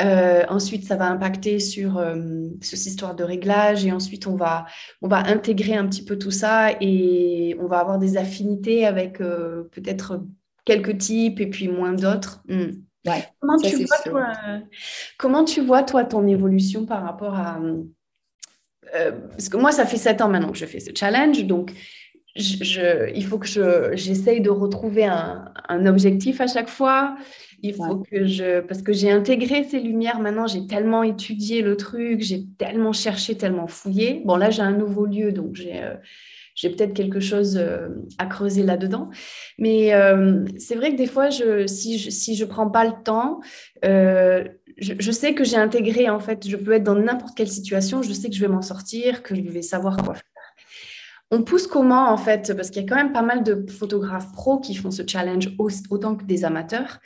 Euh, 0.01 0.45
ensuite, 0.47 0.85
ça 0.85 0.95
va 0.95 1.07
impacter 1.07 1.59
sur 1.59 1.97
euh, 1.97 2.15
cette 2.61 2.85
histoire 2.85 3.15
de 3.15 3.23
réglage 3.25 3.85
et 3.85 3.91
ensuite 3.91 4.27
on 4.27 4.35
va, 4.35 4.65
on 5.01 5.09
va 5.09 5.17
intégrer 5.17 5.75
un 5.75 5.85
petit 5.87 6.05
peu 6.05 6.17
tout 6.17 6.31
ça 6.31 6.71
et 6.79 7.57
on 7.59 7.67
va 7.67 7.79
avoir 7.79 7.99
des 7.99 8.15
affinités 8.15 8.85
avec 8.85 9.17
peut-être 9.17 10.23
quelques 10.63 10.99
types 10.99 11.41
et 11.41 11.47
puis 11.47 11.67
moins 11.67 11.91
d'autres. 11.91 12.41
Hmm. 12.47 12.81
comment, 13.41 13.57
tu 13.57 13.83
vois, 13.83 13.97
toi, 14.05 14.33
comment 15.17 15.43
tu 15.43 15.59
vois, 15.59 15.83
toi, 15.83 16.05
ton 16.05 16.25
évolution 16.27 16.85
par 16.85 17.03
rapport 17.03 17.35
à... 17.35 17.59
Euh, 18.95 19.11
parce 19.31 19.49
que 19.49 19.57
moi, 19.57 19.71
ça 19.71 19.85
fait 19.85 19.97
sept 19.97 20.21
ans 20.21 20.29
maintenant 20.29 20.51
que 20.51 20.57
je 20.57 20.65
fais 20.65 20.79
ce 20.79 20.91
challenge, 20.95 21.43
donc 21.45 21.71
je, 22.35 23.11
il 23.13 23.25
faut 23.25 23.37
que 23.37 23.47
j'essaye 23.95 24.41
de 24.41 24.49
retrouver 24.49 25.05
un, 25.05 25.51
un, 25.67 25.85
objectif 25.85 26.41
à 26.41 26.47
chaque 26.47 26.69
fois. 26.69 27.15
Il 27.61 27.73
faut 27.73 27.97
que 27.97 28.25
je... 28.25 28.61
Parce 28.61 28.81
que 28.81 28.93
j'ai 28.93 29.11
intégré 29.11 29.65
ces 29.65 29.79
lumières 29.79 30.19
maintenant, 30.19 30.47
j'ai 30.47 30.65
tellement 30.65 31.03
étudié 31.03 31.61
le 31.61 31.75
truc, 31.75 32.21
j'ai 32.21 32.45
tellement 32.57 32.93
cherché, 32.93 33.35
tellement 33.35 33.67
fouillé. 33.67 34.21
Bon, 34.25 34.37
là, 34.37 34.49
j'ai 34.49 34.61
un 34.61 34.71
nouveau 34.71 35.05
lieu, 35.05 35.31
donc 35.31 35.55
j'ai... 35.55 35.83
Euh, 35.83 35.95
j'ai 36.59 36.69
peut-être 36.69 36.93
quelque 36.93 37.21
chose 37.21 37.57
euh, 37.57 37.87
à 38.17 38.25
creuser 38.25 38.63
là-dedans. 38.63 39.09
Mais 39.57 39.93
euh, 39.93 40.43
c'est 40.57 40.75
vrai 40.75 40.91
que 40.91 40.97
des 40.97 41.07
fois, 41.07 41.29
je, 41.29 41.67
si 41.67 41.97
je 41.97 42.09
si 42.09 42.35
je 42.35 42.43
prends 42.43 42.69
pas 42.69 42.83
le 42.83 43.01
temps, 43.03 43.39
euh, 43.85 44.43
je, 44.81 44.93
je, 44.97 45.11
sais 45.11 45.33
que 45.33 45.43
j'ai 45.43 45.57
intégré, 45.57 46.09
en 46.09 46.19
fait, 46.19 46.47
je 46.47 46.55
peux 46.55 46.73
être 46.73 46.83
dans 46.83 46.95
n'importe 46.95 47.35
quelle 47.35 47.49
situation, 47.49 48.01
je 48.01 48.13
sais 48.13 48.29
que 48.29 48.35
je 48.35 48.41
vais 48.41 48.47
m'en 48.47 48.61
sortir, 48.61 49.23
que 49.23 49.35
je 49.35 49.41
vais 49.41 49.61
savoir 49.61 49.97
quoi 49.97 50.15
faire. 50.15 50.23
On 51.31 51.43
pousse 51.43 51.67
comment, 51.67 52.09
en 52.09 52.17
fait, 52.17 52.53
parce 52.55 52.69
qu'il 52.69 52.81
y 52.81 52.85
a 52.85 52.87
quand 52.87 52.95
même 52.95 53.13
pas 53.13 53.21
mal 53.21 53.43
de 53.43 53.69
photographes 53.71 54.31
pros 54.31 54.59
qui 54.59 54.73
font 54.75 54.89
ce 54.89 55.03
challenge 55.05 55.49
autant 55.89 56.15
que 56.15 56.23
des 56.23 56.43
amateurs. 56.43 56.99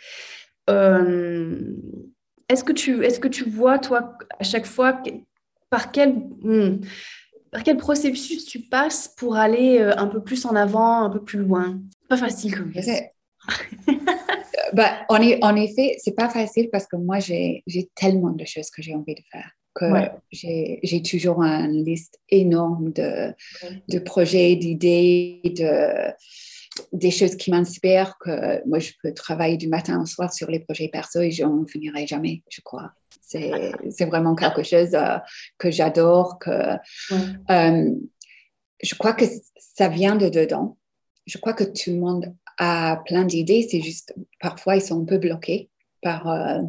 est-ce 0.67 2.63
que, 2.63 2.71
tu, 2.71 3.03
est-ce 3.03 3.19
que 3.19 3.27
tu 3.27 3.49
vois, 3.49 3.79
toi, 3.79 4.17
à 4.39 4.43
chaque 4.43 4.65
fois, 4.65 5.01
par 5.69 5.91
quel... 5.91 6.15
Hmm, 6.41 6.79
par 7.51 7.61
quel 7.61 7.77
processus 7.77 8.45
tu 8.45 8.61
passes 8.61 9.07
pour 9.15 9.35
aller 9.35 9.79
euh, 9.79 9.93
un 9.97 10.07
peu 10.07 10.23
plus 10.23 10.43
en 10.45 10.55
avant, 10.55 11.03
un 11.03 11.09
peu 11.11 11.23
plus 11.23 11.37
loin? 11.37 11.79
Pas 12.09 12.17
facile 12.17 12.57
comme 12.57 12.73
ça. 12.73 12.93
bah, 14.73 15.05
en, 15.09 15.17
en 15.41 15.55
effet, 15.55 15.95
c'est 15.99 16.15
pas 16.15 16.29
facile 16.29 16.69
parce 16.71 16.87
que 16.87 16.95
moi, 16.95 17.19
j'ai 17.19 17.63
tellement 17.95 18.31
de 18.31 18.45
choses 18.45 18.69
que 18.69 18.81
j'ai 18.81 18.95
envie 18.95 19.15
de 19.15 19.23
faire 19.31 19.49
que 19.73 19.85
j'ai 20.31 21.01
toujours 21.01 21.41
une 21.41 21.83
liste 21.83 22.19
énorme 22.29 22.91
de, 22.93 23.33
de 23.89 23.99
projets, 23.99 24.55
d'idées, 24.55 25.41
de, 25.43 26.13
des 26.91 27.11
choses 27.11 27.35
qui 27.35 27.51
m'inspirent, 27.51 28.17
que 28.19 28.67
moi, 28.67 28.79
je 28.79 28.91
peux 29.01 29.13
travailler 29.13 29.57
du 29.57 29.67
matin 29.67 30.01
au 30.01 30.05
soir 30.05 30.33
sur 30.33 30.49
les 30.49 30.59
projets 30.59 30.89
perso 30.89 31.21
et 31.21 31.31
je 31.31 31.43
n'en 31.43 31.65
finirai 31.65 32.07
jamais, 32.07 32.43
je 32.49 32.61
crois. 32.61 32.91
C'est 33.21 34.05
vraiment 34.05 34.35
quelque 34.35 34.63
chose 34.63 34.93
euh, 34.93 35.17
que 35.57 35.71
j'adore, 35.71 36.37
que 36.37 36.75
euh, 37.49 37.91
je 38.83 38.95
crois 38.95 39.13
que 39.13 39.25
ça 39.57 39.87
vient 39.87 40.15
de 40.15 40.29
dedans. 40.29 40.77
Je 41.25 41.37
crois 41.37 41.53
que 41.53 41.63
tout 41.63 41.89
le 41.89 41.99
monde 41.99 42.35
a 42.57 43.01
plein 43.05 43.25
d'idées, 43.25 43.67
c'est 43.69 43.81
juste 43.81 44.13
parfois 44.39 44.75
ils 44.75 44.81
sont 44.81 45.01
un 45.01 45.05
peu 45.05 45.17
bloqués 45.17 45.69
par, 46.01 46.27
euh, 46.29 46.61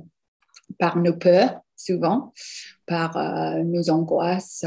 par 0.79 0.97
nos 0.97 1.15
peurs, 1.15 1.61
souvent, 1.77 2.33
par 2.87 3.19
nos 3.65 3.91
angoisses. 3.91 4.65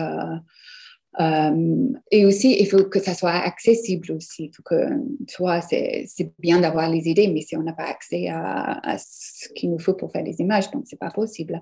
Euh, 1.20 1.90
et 2.12 2.26
aussi, 2.26 2.58
il 2.60 2.68
faut 2.68 2.84
que 2.84 3.00
ça 3.00 3.14
soit 3.16 3.32
accessible 3.32 4.12
aussi. 4.12 4.46
Il 4.46 4.56
faut 4.56 4.64
que, 4.64 4.88
tu 5.28 5.38
vois, 5.40 5.62
c'est 5.62 6.08
bien 6.38 6.60
d'avoir 6.60 6.90
les 6.90 7.08
idées, 7.08 7.28
mais 7.28 7.42
si 7.42 7.58
on 7.58 7.64
n'a 7.64 7.74
pas 7.74 7.86
accès 7.88 8.28
à, 8.30 8.98
ce 9.00 9.50
qu'il 9.50 9.72
nous 9.72 9.80
faut 9.80 9.94
pour 9.94 10.12
faire 10.12 10.24
les 10.24 10.40
images, 10.40 10.70
donc 10.72 10.84
c'est 10.86 11.00
pas 11.00 11.12
possible. 11.12 11.62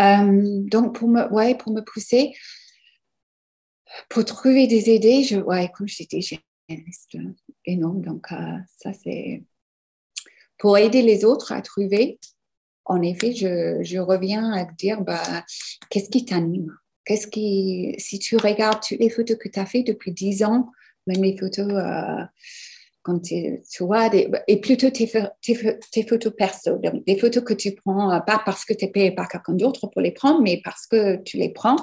Euh, 0.00 0.60
donc, 0.64 0.94
pour 0.94 1.08
me, 1.08 1.30
ouais, 1.32 1.54
pour 1.54 1.72
me 1.72 1.82
pousser, 1.82 2.32
pour 4.08 4.24
trouver 4.24 4.66
des 4.66 4.88
idées, 4.88 5.24
je, 5.24 5.36
ouais, 5.36 5.70
comme 5.76 5.88
je 5.88 5.96
disais, 6.04 6.20
j'ai 6.20 6.40
une 6.74 6.84
liste 6.84 7.16
énorme. 7.64 8.00
Donc, 8.02 8.32
euh, 8.32 8.56
ça, 8.76 8.92
c'est 8.92 9.42
pour 10.58 10.78
aider 10.78 11.02
les 11.02 11.24
autres 11.24 11.52
à 11.52 11.62
trouver. 11.62 12.18
En 12.84 13.02
effet, 13.02 13.32
je, 13.32 13.82
je 13.82 13.98
reviens 13.98 14.52
à 14.52 14.64
dire, 14.64 15.00
bah, 15.02 15.44
qu'est-ce 15.90 16.10
qui 16.10 16.24
t'anime? 16.24 16.74
Qu'est-ce 17.04 17.26
qui, 17.26 17.94
si 17.98 18.18
tu 18.18 18.36
regardes 18.36 18.80
toutes 18.86 18.98
les 18.98 19.10
photos 19.10 19.36
que 19.38 19.48
tu 19.48 19.58
as 19.58 19.66
fait 19.66 19.82
depuis 19.82 20.12
10 20.12 20.44
ans, 20.44 20.70
même 21.06 21.22
les 21.22 21.36
photos, 21.36 21.68
euh, 21.70 22.24
quand 23.02 23.20
tu 23.20 23.62
vois, 23.80 24.10
et 24.46 24.60
plutôt 24.60 24.90
tes, 24.90 25.10
tes, 25.40 26.06
photos 26.06 26.32
perso, 26.36 26.78
des 27.06 27.18
photos 27.18 27.42
que 27.42 27.54
tu 27.54 27.72
prends, 27.72 28.12
euh, 28.12 28.20
pas 28.20 28.42
parce 28.44 28.64
que 28.64 28.74
tu 28.74 28.84
es 28.84 28.88
payé 28.88 29.10
par 29.12 29.28
quelqu'un 29.28 29.54
d'autre 29.54 29.86
pour 29.86 30.02
les 30.02 30.12
prendre, 30.12 30.42
mais 30.42 30.60
parce 30.62 30.86
que 30.86 31.16
tu 31.22 31.38
les 31.38 31.48
prends. 31.48 31.76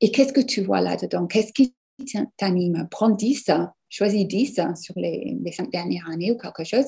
Et 0.00 0.10
qu'est-ce 0.10 0.32
que 0.32 0.40
tu 0.40 0.62
vois 0.62 0.80
là-dedans? 0.80 1.26
Qu'est-ce 1.26 1.52
qui 1.52 1.74
t'anime? 2.36 2.86
Prends 2.90 3.10
10, 3.10 3.50
choisis 3.92 4.26
10 4.26 4.60
sur 4.76 4.94
les, 4.96 5.36
les, 5.42 5.52
cinq 5.52 5.70
dernières 5.70 6.08
années 6.10 6.32
ou 6.32 6.36
quelque 6.36 6.64
chose 6.64 6.86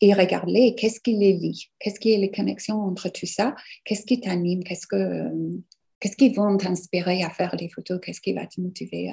et 0.00 0.12
regarde-les. 0.14 0.74
Qu'est-ce 0.74 1.00
qui 1.00 1.16
les 1.16 1.32
lie? 1.32 1.70
Qu'est-ce 1.78 1.98
qui 1.98 2.12
est 2.12 2.18
les 2.18 2.30
connexions 2.30 2.80
entre 2.80 3.08
tout 3.08 3.26
ça? 3.26 3.54
Qu'est-ce 3.84 4.04
qui 4.04 4.20
t'anime? 4.20 4.62
Qu'est-ce 4.62 4.86
que 4.86 5.30
Qu'est-ce 6.02 6.16
qui 6.16 6.30
va 6.30 6.56
t'inspirer 6.56 7.22
à 7.22 7.30
faire 7.30 7.54
des 7.54 7.68
photos? 7.68 8.00
Qu'est-ce 8.02 8.20
qui 8.20 8.32
va 8.32 8.44
te 8.44 8.60
motiver 8.60 9.12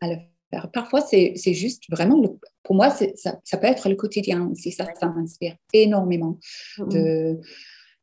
à, 0.00 0.06
le 0.08 0.18
faire? 0.52 0.70
Parfois, 0.70 1.00
c'est 1.00 1.34
juste 1.52 1.82
vraiment, 1.90 2.22
pour 2.62 2.76
moi, 2.76 2.90
ça, 2.90 3.40
ça, 3.42 3.58
peut 3.58 3.66
être 3.66 3.88
le 3.88 3.96
quotidien 3.96 4.46
aussi. 4.46 4.70
Ça, 4.70 4.86
ça 5.00 5.08
m'inspire 5.08 5.56
énormément 5.72 6.38
de, 6.78 7.40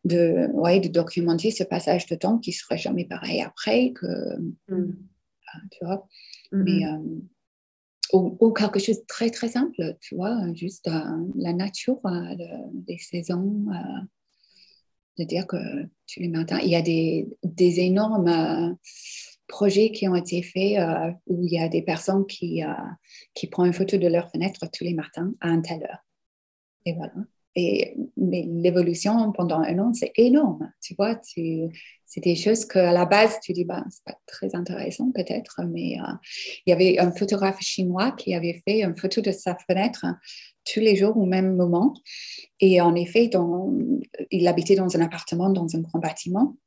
de, 0.04 0.50
ouais, 0.52 0.82
de 0.82 0.90
documenter 0.90 1.50
ce 1.50 1.64
passage 1.64 2.08
de 2.08 2.16
temps 2.16 2.40
qui 2.40 2.50
ne 2.50 2.56
serait 2.56 2.78
jamais 2.78 3.06
pareil 3.06 3.42
après. 3.42 3.94
Que, 3.94 4.38
mm. 4.68 4.98
ah, 5.48 5.60
tu 5.72 5.86
vois? 5.86 6.06
Mais, 6.52 6.86
euh, 6.88 6.98
ou, 8.14 8.52
quelque 8.54 8.80
chose 8.80 9.00
de 9.00 9.06
très, 9.08 9.30
très 9.30 9.50
simple, 9.50 9.98
tu 10.02 10.16
vois, 10.16 10.36
juste 10.54 10.88
euh, 10.88 11.28
la 11.36 11.54
nature, 11.54 12.00
euh, 12.06 12.36
les 12.88 12.98
saisons 12.98 13.66
de 15.20 15.26
dire 15.26 15.46
que 15.46 15.58
tous 15.84 16.20
les 16.20 16.30
matins, 16.30 16.60
il 16.64 16.70
y 16.70 16.76
a 16.76 16.82
des, 16.82 17.28
des 17.44 17.82
énormes 17.82 18.28
euh, 18.28 18.74
projets 19.48 19.92
qui 19.92 20.08
ont 20.08 20.16
été 20.16 20.42
faits 20.42 20.80
euh, 20.80 21.12
où 21.28 21.44
il 21.44 21.52
y 21.52 21.60
a 21.60 21.68
des 21.68 21.82
personnes 21.82 22.26
qui, 22.26 22.64
euh, 22.64 22.74
qui 23.34 23.48
prennent 23.48 23.68
une 23.68 23.74
photo 23.74 23.98
de 23.98 24.08
leur 24.08 24.32
fenêtre 24.32 24.66
tous 24.72 24.86
les 24.86 24.94
matins 24.94 25.34
à 25.42 25.50
un 25.50 25.62
tel 25.62 25.84
heure. 25.84 26.06
Et 26.86 26.94
voilà. 26.94 27.14
Mais 28.18 28.48
l'évolution 28.48 29.32
pendant 29.32 29.60
un 29.60 29.80
an, 29.80 29.94
c'est 29.94 30.12
énorme. 30.16 30.72
Tu 30.82 30.96
vois, 30.96 31.20
c'est 31.24 32.22
des 32.22 32.36
choses 32.36 32.66
qu'à 32.66 32.92
la 32.92 33.06
base, 33.06 33.40
tu 33.42 33.54
dis, 33.54 33.66
bah, 33.66 33.84
c'est 33.90 34.04
pas 34.04 34.18
très 34.26 34.56
intéressant 34.56 35.12
peut-être, 35.12 35.62
mais 35.70 35.98
il 36.66 36.70
y 36.70 36.72
avait 36.72 37.00
un 37.00 37.12
photographe 37.12 37.62
chinois 37.62 38.12
qui 38.12 38.34
avait 38.34 38.62
fait 38.68 38.84
une 38.84 38.96
photo 38.96 39.22
de 39.22 39.32
sa 39.32 39.56
fenêtre 39.56 40.06
tous 40.72 40.80
les 40.80 40.96
jours 40.96 41.18
au 41.18 41.26
même 41.26 41.56
moment. 41.56 41.94
Et 42.60 42.82
en 42.82 42.96
effet, 42.96 43.30
il 44.32 44.48
habitait 44.48 44.76
dans 44.76 44.96
un 44.96 45.02
appartement, 45.02 45.50
dans 45.50 45.68
un 45.76 45.80
grand 45.82 46.00
bâtiment. 46.00 46.58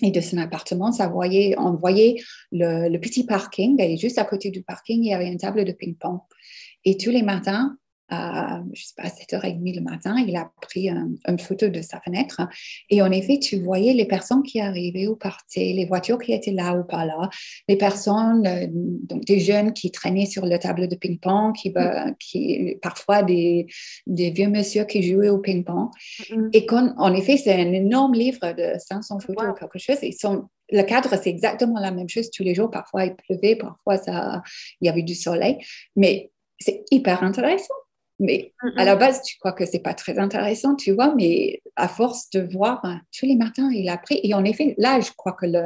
Et 0.00 0.12
de 0.12 0.20
son 0.20 0.38
appartement, 0.38 0.92
on 1.00 1.74
voyait 1.74 2.16
le, 2.52 2.88
le 2.88 3.00
petit 3.00 3.24
parking. 3.24 3.80
Et 3.82 3.96
juste 3.96 4.18
à 4.18 4.24
côté 4.24 4.50
du 4.50 4.62
parking, 4.62 5.02
il 5.02 5.08
y 5.08 5.12
avait 5.12 5.26
une 5.26 5.38
table 5.38 5.64
de 5.64 5.72
ping-pong. 5.72 6.20
Et 6.84 6.96
tous 6.96 7.10
les 7.10 7.22
matins, 7.22 7.76
à, 8.08 8.62
je 8.72 8.84
sais 8.84 8.94
pas, 8.96 9.08
7h30 9.08 9.74
le 9.74 9.80
matin, 9.80 10.16
il 10.26 10.36
a 10.36 10.50
pris 10.60 10.88
une 10.88 11.38
photo 11.38 11.68
de 11.68 11.82
sa 11.82 12.00
fenêtre. 12.00 12.40
Et 12.90 13.02
en 13.02 13.10
effet, 13.10 13.38
tu 13.38 13.60
voyais 13.60 13.92
les 13.92 14.06
personnes 14.06 14.42
qui 14.42 14.60
arrivaient 14.60 15.06
ou 15.06 15.16
partaient, 15.16 15.72
les 15.74 15.86
voitures 15.86 16.18
qui 16.18 16.32
étaient 16.32 16.52
là 16.52 16.74
ou 16.74 16.84
pas 16.84 17.04
là, 17.04 17.28
les 17.68 17.76
personnes, 17.76 18.46
euh, 18.46 18.66
donc 18.70 19.24
des 19.24 19.40
jeunes 19.40 19.72
qui 19.72 19.90
traînaient 19.90 20.26
sur 20.26 20.46
le 20.46 20.58
table 20.58 20.88
de 20.88 20.96
ping-pong, 20.96 21.54
qui, 21.54 21.70
bah, 21.70 22.12
qui, 22.18 22.76
parfois 22.82 23.22
des, 23.22 23.66
des, 24.06 24.30
vieux 24.30 24.48
monsieur 24.48 24.84
qui 24.84 25.02
jouaient 25.02 25.28
au 25.28 25.38
ping-pong. 25.38 25.90
Et 26.52 26.66
en 26.70 27.14
effet, 27.14 27.36
c'est 27.36 27.54
un 27.54 27.72
énorme 27.72 28.14
livre 28.14 28.52
de 28.52 28.78
500 28.78 29.20
photos 29.20 29.48
ou 29.50 29.54
quelque 29.54 29.78
chose. 29.78 29.98
Ils 30.02 30.12
sont 30.12 30.48
le 30.70 30.82
cadre, 30.82 31.10
c'est 31.10 31.30
exactement 31.30 31.80
la 31.80 31.90
même 31.90 32.08
chose 32.08 32.30
tous 32.30 32.42
les 32.42 32.54
jours. 32.54 32.70
Parfois, 32.70 33.04
il 33.06 33.14
pleuvait, 33.14 33.56
parfois, 33.56 33.96
ça, 33.96 34.42
il 34.80 34.86
y 34.86 34.88
avait 34.88 35.02
du 35.02 35.14
soleil. 35.14 35.58
Mais 35.96 36.30
c'est 36.58 36.84
hyper 36.90 37.22
intéressant. 37.22 37.74
Mais 38.18 38.52
à 38.76 38.84
la 38.84 38.96
base, 38.96 39.22
tu 39.22 39.38
crois 39.38 39.52
que 39.52 39.64
c'est 39.64 39.78
pas 39.78 39.94
très 39.94 40.18
intéressant, 40.18 40.74
tu 40.74 40.92
vois, 40.92 41.14
mais 41.14 41.62
à 41.76 41.88
force 41.88 42.30
de 42.30 42.40
voir 42.40 42.80
hein, 42.84 43.00
tous 43.16 43.26
les 43.26 43.36
matins, 43.36 43.70
il 43.72 43.88
a 43.88 43.96
pris. 43.96 44.20
Et 44.24 44.34
en 44.34 44.44
effet, 44.44 44.74
là, 44.76 45.00
je 45.00 45.10
crois 45.16 45.32
que 45.32 45.46
le, 45.46 45.62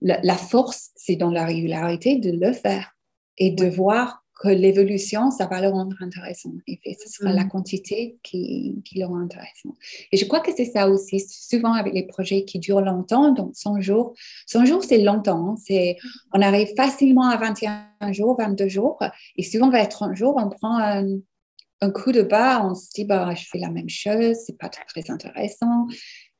la 0.00 0.36
force, 0.36 0.90
c'est 0.96 1.16
dans 1.16 1.30
la 1.30 1.44
régularité 1.44 2.16
de 2.16 2.30
le 2.30 2.52
faire 2.52 2.96
et 3.36 3.50
de 3.50 3.66
voir 3.66 4.24
que 4.40 4.48
l'évolution, 4.48 5.30
ça 5.30 5.46
va 5.46 5.60
le 5.60 5.68
rendre 5.68 5.96
intéressant. 6.00 6.52
Et 6.66 6.78
ce 6.94 7.08
sera 7.08 7.32
la 7.32 7.44
quantité 7.44 8.18
qui, 8.22 8.80
qui 8.84 9.00
le 9.00 9.06
rend 9.06 9.18
intéressant. 9.18 9.76
Et 10.12 10.16
je 10.16 10.24
crois 10.26 10.40
que 10.40 10.52
c'est 10.56 10.64
ça 10.64 10.88
aussi, 10.88 11.20
souvent 11.20 11.72
avec 11.72 11.92
les 11.92 12.06
projets 12.06 12.44
qui 12.44 12.60
durent 12.60 12.80
longtemps, 12.80 13.32
donc 13.32 13.50
100 13.54 13.80
jours. 13.80 14.14
100 14.46 14.64
jours, 14.64 14.84
c'est 14.84 14.98
longtemps. 14.98 15.50
Hein. 15.50 15.56
C'est, 15.56 15.96
on 16.32 16.40
arrive 16.40 16.68
facilement 16.76 17.28
à 17.28 17.36
21 17.36 18.12
jours, 18.12 18.36
22 18.38 18.68
jours. 18.68 18.98
Et 19.36 19.42
souvent, 19.42 19.70
vers 19.70 19.88
30 19.88 20.14
jours, 20.14 20.36
on 20.38 20.48
prend 20.48 20.78
un, 20.78 21.18
un 21.80 21.90
coup 21.90 22.12
de 22.12 22.22
bas, 22.22 22.64
on 22.64 22.74
se 22.74 22.88
dit, 22.94 23.04
bah, 23.04 23.34
je 23.34 23.46
fais 23.50 23.58
la 23.58 23.70
même 23.70 23.88
chose, 23.88 24.36
c'est 24.44 24.58
pas 24.58 24.68
très 24.68 25.10
intéressant. 25.10 25.86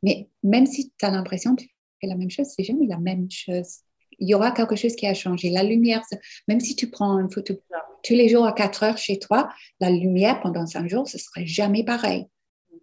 Mais 0.03 0.29
même 0.43 0.67
si 0.67 0.93
tu 0.99 1.07
as 1.07 1.11
l'impression 1.11 1.55
que 1.55 1.63
tu 1.63 1.71
fais 2.01 2.07
la 2.07 2.17
même 2.17 2.31
chose, 2.31 2.47
c'est 2.57 2.65
jamais 2.65 2.87
la 2.87 2.99
même 2.99 3.31
chose. 3.31 3.79
Il 4.19 4.29
y 4.29 4.35
aura 4.35 4.51
quelque 4.51 4.75
chose 4.75 4.97
qui 4.97 5.07
a 5.07 5.15
changé. 5.15 5.51
La 5.51 5.63
lumière, 5.63 6.03
même 6.49 6.61
si 6.61 6.75
tu 6.75 6.91
prends 6.91 7.19
une 7.19 7.31
photo 7.31 7.55
tous 8.03 8.15
les 8.15 8.29
jours 8.29 8.47
à 8.47 8.53
4 8.53 8.83
heures 8.83 8.99
chez 8.99 9.19
toi, 9.19 9.49
la 9.81 9.91
lumière 9.91 10.41
pendant 10.41 10.67
5 10.67 10.89
jours, 10.89 11.09
ce 11.09 11.19
serait 11.19 11.47
jamais 11.47 11.85
pareil. 11.85 12.27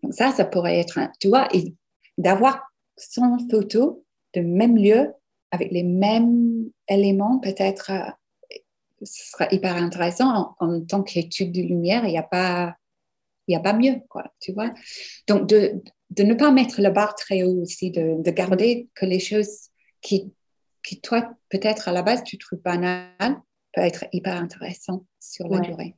Donc 0.03 0.14
ça, 0.14 0.32
ça 0.32 0.45
pourrait 0.45 0.80
être, 0.80 0.99
tu 1.20 1.28
vois, 1.28 1.47
et 1.53 1.74
d'avoir 2.18 2.62
100 2.97 3.49
photos 3.49 3.97
de 4.34 4.41
même 4.41 4.78
lieu 4.78 5.14
avec 5.51 5.72
les 5.72 5.84
mêmes 5.84 6.70
éléments, 6.88 7.39
peut-être, 7.39 7.91
euh, 7.91 8.12
ce 9.06 9.32
sera 9.32 9.47
hyper 9.51 9.76
intéressant. 9.76 10.56
En, 10.60 10.82
tant 10.82 11.03
qu'étude 11.03 11.51
de 11.51 11.62
lumière, 11.62 12.06
il 12.06 12.12
n'y 12.12 12.18
a 12.18 12.24
pas, 12.24 12.76
il 13.47 13.56
a 13.56 13.60
pas 13.60 13.74
mieux, 13.74 13.95
quoi, 14.10 14.26
tu 14.39 14.51
vois. 14.51 14.74
Donc, 15.28 15.47
de, 15.47 15.82
de, 16.10 16.24
ne 16.24 16.34
pas 16.34 16.51
mettre 16.51 16.82
la 16.82 16.89
barre 16.89 17.16
très 17.16 17.43
haut 17.43 17.62
aussi, 17.62 17.91
de, 17.91 18.22
de 18.22 18.32
garder 18.32 18.89
que 18.95 19.06
les 19.06 19.20
choses 19.20 19.70
qui, 20.01 20.34
qui 20.84 20.99
toi, 21.01 21.34
peut-être 21.49 21.88
à 21.88 21.91
la 21.91 22.01
base, 22.01 22.24
tu 22.24 22.38
trouves 22.38 22.62
banales, 22.62 23.39
peut 23.74 23.82
être 23.82 24.06
hyper 24.12 24.36
intéressant 24.36 25.06
sur 25.20 25.47
la 25.47 25.60
durée. 25.60 25.95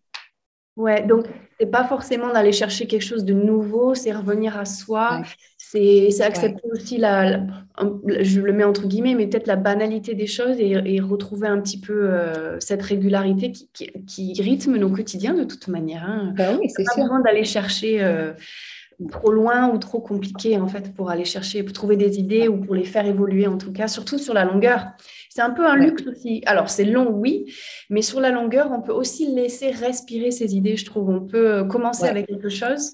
Ouais, 0.78 1.02
donc 1.02 1.26
c'est 1.60 1.66
pas 1.66 1.86
forcément 1.86 2.32
d'aller 2.32 2.52
chercher 2.52 2.86
quelque 2.86 3.04
chose 3.04 3.26
de 3.26 3.34
nouveau, 3.34 3.96
c'est 3.96 4.12
revenir 4.12 4.58
à 4.58 4.66
soi, 4.66 5.24
c'est 5.72 6.22
accepter 6.22 6.68
aussi 6.72 6.98
la, 6.98 7.42
je 8.20 8.40
le 8.40 8.54
mets 8.54 8.64
entre 8.64 8.88
guillemets, 8.88 9.16
mais 9.16 9.28
peut-être 9.28 9.48
la 9.48 9.58
banalité 9.58 10.14
des 10.14 10.28
choses 10.28 10.58
et, 10.60 11.00
retrouver 11.02 11.48
un 11.48 11.60
petit 11.60 11.80
peu 11.80 12.10
euh, 12.10 12.58
cette 12.60 12.82
régularité 12.82 13.52
qui, 13.52 13.92
qui, 14.06 14.42
rythme 14.42 14.78
nos 14.78 14.90
quotidiens 14.90 15.34
de 15.34 15.44
toute 15.44 15.68
manière. 15.68 16.04
Hein. 16.06 16.34
Bah 16.38 16.58
oui, 16.60 16.70
c'est 16.70 16.84
pas 16.84 17.02
besoin 17.02 17.20
d'aller 17.20 17.44
chercher 17.44 18.04
euh, 18.04 18.32
trop 19.12 19.32
loin 19.32 19.70
ou 19.74 19.78
trop 19.78 20.00
compliqué 20.00 20.58
en 20.58 20.68
fait 20.68 20.94
pour 20.94 21.10
aller 21.10 21.26
chercher, 21.26 21.64
pour 21.64 21.74
trouver 21.74 21.98
des 21.98 22.18
idées 22.18 22.48
ou 22.48 22.58
pour 22.58 22.74
les 22.74 22.86
faire 22.86 23.06
évoluer 23.06 23.48
en 23.48 23.58
tout 23.58 23.74
cas, 23.74 23.88
surtout 23.88 24.18
sur 24.18 24.34
la 24.34 24.46
longueur. 24.46 24.88
C'est 25.30 25.42
un 25.42 25.52
peu 25.52 25.68
un 25.68 25.76
luxe 25.76 26.08
aussi. 26.08 26.42
Alors, 26.46 26.70
c'est 26.70 26.86
long, 26.86 27.12
oui, 27.12 27.54
mais 27.90 28.02
sur 28.02 28.20
la 28.22 28.32
longueur, 28.32 28.72
on 28.72 28.82
peut 28.82 28.94
aussi 28.94 29.28
laisser 29.36 29.70
respirer 29.70 30.32
ses 30.32 30.56
idées, 30.56 30.78
je 30.78 30.86
trouve. 30.86 31.10
On 31.10 31.28
peut 31.28 31.56
euh, 31.56 31.64
commencer 31.66 32.06
avec 32.06 32.26
quelque 32.28 32.50
chose 32.50 32.94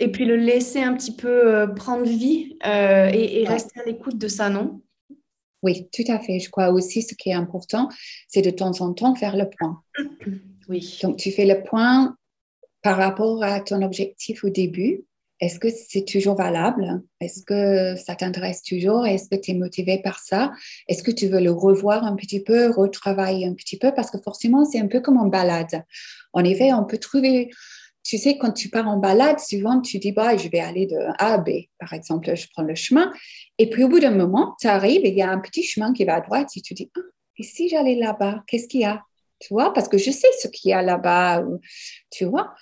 et 0.00 0.08
puis 0.10 0.24
le 0.24 0.36
laisser 0.36 0.80
un 0.82 0.94
petit 0.94 1.14
peu 1.14 1.54
euh, 1.54 1.66
prendre 1.66 2.04
vie 2.04 2.56
euh, 2.66 3.10
et, 3.12 3.44
rester 3.46 3.80
à 3.80 3.84
l'écoute 3.84 4.18
de 4.18 4.28
ça, 4.28 4.50
non? 4.50 4.80
Oui, 5.62 5.88
tout 5.92 6.04
à 6.08 6.18
fait. 6.18 6.40
Je 6.40 6.50
crois 6.50 6.70
aussi 6.70 7.02
ce 7.02 7.14
qui 7.14 7.30
est 7.30 7.34
important, 7.34 7.88
c'est 8.28 8.42
de 8.42 8.50
temps 8.50 8.80
en 8.80 8.92
temps 8.92 9.14
faire 9.14 9.36
le 9.36 9.48
point. 9.48 9.82
Oui. 10.66 10.98
Donc, 11.02 11.18
tu 11.18 11.30
fais 11.30 11.44
le 11.44 11.62
point 11.62 12.16
par 12.80 12.96
rapport 12.96 13.44
à 13.44 13.60
ton 13.60 13.82
objectif 13.82 14.44
au 14.44 14.48
début 14.48 15.04
est-ce 15.40 15.58
que 15.58 15.68
c'est 15.68 16.04
toujours 16.04 16.36
valable? 16.36 17.02
Est-ce 17.20 17.42
que 17.42 17.96
ça 18.00 18.14
t'intéresse 18.14 18.62
toujours? 18.62 19.06
Est-ce 19.06 19.28
que 19.28 19.36
tu 19.36 19.50
es 19.50 19.54
motivé 19.54 20.00
par 20.00 20.20
ça? 20.20 20.52
Est-ce 20.88 21.02
que 21.02 21.10
tu 21.10 21.26
veux 21.26 21.40
le 21.40 21.50
revoir 21.50 22.04
un 22.04 22.14
petit 22.14 22.42
peu, 22.42 22.70
retravailler 22.70 23.46
un 23.46 23.54
petit 23.54 23.76
peu? 23.76 23.92
Parce 23.92 24.10
que 24.10 24.18
forcément, 24.18 24.64
c'est 24.64 24.78
un 24.78 24.86
peu 24.86 25.00
comme 25.00 25.18
en 25.18 25.26
balade. 25.26 25.84
En 26.32 26.44
effet, 26.44 26.72
on 26.72 26.84
peut 26.84 26.98
trouver, 26.98 27.50
tu 28.04 28.18
sais, 28.18 28.36
quand 28.36 28.52
tu 28.52 28.68
pars 28.68 28.86
en 28.86 28.98
balade, 28.98 29.40
souvent 29.40 29.80
tu 29.80 29.98
dis, 29.98 30.12
bah, 30.12 30.36
je 30.36 30.48
vais 30.48 30.60
aller 30.60 30.86
de 30.86 30.96
A 31.18 31.34
à 31.34 31.38
B, 31.38 31.50
par 31.78 31.94
exemple, 31.94 32.34
je 32.36 32.46
prends 32.52 32.62
le 32.62 32.74
chemin. 32.74 33.10
Et 33.58 33.68
puis 33.70 33.82
au 33.82 33.88
bout 33.88 33.98
d'un 33.98 34.14
moment, 34.14 34.54
tu 34.60 34.66
arrives 34.66 35.04
et 35.04 35.08
il 35.08 35.16
y 35.16 35.22
a 35.22 35.30
un 35.30 35.38
petit 35.38 35.62
chemin 35.62 35.92
qui 35.92 36.04
va 36.04 36.16
à 36.16 36.20
droite 36.20 36.50
et 36.54 36.60
tu 36.60 36.74
dis, 36.74 36.90
ah, 36.96 37.00
et 37.38 37.42
si 37.42 37.68
j'allais 37.68 37.96
là-bas, 37.96 38.44
qu'est-ce 38.46 38.68
qu'il 38.68 38.82
y 38.82 38.84
a? 38.84 39.02
Tu 39.40 39.52
vois, 39.52 39.72
parce 39.72 39.88
que 39.88 39.98
je 39.98 40.10
sais 40.10 40.28
ce 40.40 40.48
qu'il 40.48 40.70
y 40.70 40.74
a 40.74 40.82
là-bas, 40.82 41.44
tu 42.10 42.26
vois? 42.26 42.54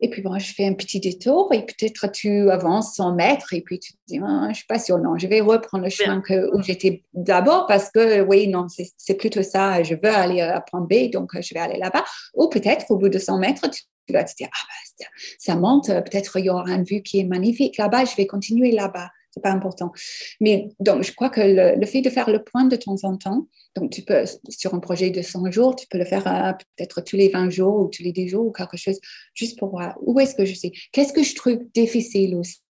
Et 0.00 0.10
puis, 0.10 0.22
bon, 0.22 0.38
je 0.38 0.52
fais 0.52 0.66
un 0.66 0.74
petit 0.74 1.00
détour 1.00 1.52
et 1.52 1.64
peut-être 1.64 2.10
tu 2.10 2.50
avances 2.50 2.96
100 2.96 3.14
mètres 3.14 3.54
et 3.54 3.62
puis 3.62 3.78
tu 3.78 3.92
te 3.92 3.98
dis, 4.06 4.20
ah, 4.22 4.48
je 4.50 4.56
suis 4.56 4.66
pas 4.66 4.78
sûre, 4.78 4.98
non, 4.98 5.16
je 5.16 5.26
vais 5.26 5.40
reprendre 5.40 5.84
le 5.84 5.90
chemin 5.90 6.20
où 6.52 6.62
j'étais 6.62 7.04
d'abord 7.14 7.66
parce 7.66 7.90
que, 7.90 8.20
oui, 8.22 8.48
non, 8.48 8.66
c'est 8.68 9.14
plutôt 9.14 9.42
ça, 9.42 9.82
je 9.82 9.94
veux 9.94 10.10
aller 10.10 10.40
à 10.40 10.60
point 10.60 10.80
B, 10.80 11.10
donc 11.10 11.30
je 11.40 11.54
vais 11.54 11.60
aller 11.60 11.78
là-bas. 11.78 12.04
Ou 12.34 12.48
peut-être 12.48 12.90
au 12.90 12.96
bout 12.96 13.08
de 13.08 13.18
100 13.18 13.38
mètres, 13.38 13.70
tu, 13.70 14.12
vas 14.12 14.24
te 14.24 14.34
dire, 14.34 14.48
ah, 14.52 14.66
bah, 14.66 15.06
ça, 15.38 15.54
monte, 15.54 15.86
peut-être 15.86 16.38
il 16.38 16.46
y 16.46 16.50
aura 16.50 16.70
une 16.70 16.84
vue 16.84 17.02
qui 17.02 17.20
est 17.20 17.24
magnifique 17.24 17.78
là-bas, 17.78 18.04
je 18.04 18.16
vais 18.16 18.26
continuer 18.26 18.72
là-bas 18.72 19.10
c'est 19.34 19.42
pas 19.42 19.50
important. 19.50 19.90
Mais 20.40 20.68
donc, 20.78 21.02
je 21.02 21.12
crois 21.12 21.28
que 21.28 21.40
le, 21.40 21.86
fait 21.86 22.02
de 22.02 22.10
faire 22.10 22.30
le 22.30 22.42
point 22.42 22.64
de 22.64 22.76
temps 22.76 22.96
en 23.02 23.16
temps, 23.16 23.48
donc 23.74 23.90
tu 23.90 24.02
peux, 24.02 24.24
sur 24.48 24.74
un 24.74 24.78
projet 24.78 25.10
de 25.10 25.22
100 25.22 25.50
jours, 25.50 25.74
tu 25.74 25.86
peux 25.88 25.98
le 25.98 26.04
faire 26.04 26.26
euh, 26.28 26.52
peut-être 26.76 27.00
tous 27.00 27.16
les 27.16 27.28
20 27.28 27.50
jours 27.50 27.80
ou 27.80 27.88
tous 27.88 28.04
les 28.04 28.12
10 28.12 28.28
jours 28.28 28.46
ou 28.46 28.52
quelque 28.52 28.76
chose, 28.76 29.00
juste 29.34 29.58
pour 29.58 29.70
voir 29.70 29.96
où 30.00 30.20
est-ce 30.20 30.36
que 30.36 30.44
je 30.44 30.54
sais, 30.54 30.70
qu'est-ce 30.92 31.12
que 31.12 31.24
je 31.24 31.34
trouve 31.34 31.58
difficile 31.74 32.36
aussi? 32.36 32.60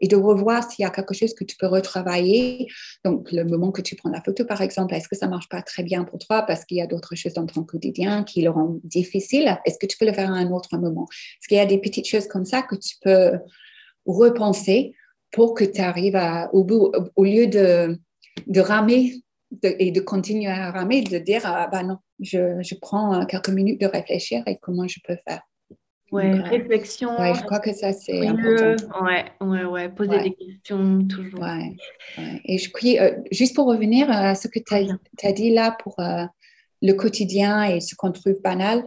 Et 0.00 0.08
de 0.08 0.16
revoir 0.16 0.68
s'il 0.68 0.82
y 0.82 0.86
a 0.86 0.90
quelque 0.90 1.14
chose 1.14 1.34
que 1.34 1.44
tu 1.44 1.56
peux 1.56 1.68
retravailler. 1.68 2.66
Donc, 3.04 3.30
le 3.30 3.44
moment 3.44 3.70
que 3.70 3.80
tu 3.80 3.94
prends 3.94 4.10
la 4.10 4.20
photo, 4.20 4.44
par 4.44 4.60
exemple, 4.60 4.92
est-ce 4.92 5.08
que 5.08 5.14
ça 5.14 5.28
marche 5.28 5.48
pas 5.48 5.62
très 5.62 5.84
bien 5.84 6.02
pour 6.02 6.18
toi 6.18 6.42
parce 6.42 6.64
qu'il 6.64 6.78
y 6.78 6.82
a 6.82 6.88
d'autres 6.88 7.14
choses 7.14 7.34
dans 7.34 7.46
ton 7.46 7.62
quotidien 7.62 8.24
qui 8.24 8.42
le 8.42 8.50
rendent 8.50 8.80
difficile? 8.82 9.56
Est-ce 9.64 9.78
que 9.78 9.86
tu 9.86 9.96
peux 9.96 10.04
le 10.04 10.12
faire 10.12 10.32
à 10.32 10.34
un 10.34 10.50
autre 10.50 10.76
moment? 10.78 11.06
Est-ce 11.08 11.46
qu'il 11.46 11.58
y 11.58 11.60
a 11.60 11.66
des 11.66 11.78
petites 11.78 12.08
choses 12.08 12.26
comme 12.26 12.44
ça 12.44 12.62
que 12.62 12.74
tu 12.74 12.96
peux 13.00 13.38
repenser 14.04 14.94
pour 15.32 15.54
que 15.54 15.64
tu 15.64 15.80
arrives 15.80 16.20
au 16.52 16.62
bout, 16.62 16.92
au 17.16 17.24
lieu 17.24 17.46
de, 17.46 17.98
de 18.46 18.60
ramer 18.60 19.14
et 19.62 19.90
de 19.90 20.00
continuer 20.00 20.48
à 20.50 20.70
ramer, 20.70 21.02
de 21.02 21.18
dire, 21.18 21.42
ah, 21.44 21.68
bah 21.70 21.82
non, 21.82 21.98
je, 22.20 22.62
je, 22.62 22.74
prends 22.74 23.20
euh, 23.20 23.24
quelques 23.24 23.50
minutes 23.50 23.80
de 23.80 23.86
réfléchir 23.86 24.42
et 24.46 24.56
comment 24.60 24.86
je 24.86 24.98
peux 25.06 25.16
faire. 25.26 25.40
Ouais, 26.10 26.38
euh, 26.38 26.42
réflexion. 26.42 27.18
Ouais, 27.18 27.34
je 27.34 27.42
crois 27.42 27.58
que 27.58 27.72
ça, 27.72 27.92
c'est 27.92 28.26
important. 28.26 29.04
Ouais, 29.04 29.24
ouais, 29.40 29.64
ouais, 29.64 29.88
poser 29.88 30.22
des 30.22 30.34
questions 30.34 31.06
toujours. 31.06 31.40
Ouais, 31.40 31.74
Et 32.44 32.58
je 32.58 32.70
crois, 32.70 33.00
euh, 33.00 33.16
juste 33.30 33.54
pour 33.54 33.66
revenir 33.66 34.10
à 34.10 34.34
ce 34.34 34.48
que 34.48 34.58
tu 34.58 34.74
as, 34.74 34.84
as, 35.22 35.32
dit 35.32 35.52
là 35.52 35.76
pour 35.82 35.96
le 35.98 36.92
quotidien 36.92 37.64
et 37.64 37.80
ce 37.80 37.94
qu'on 37.94 38.12
trouve 38.12 38.40
banal, 38.42 38.84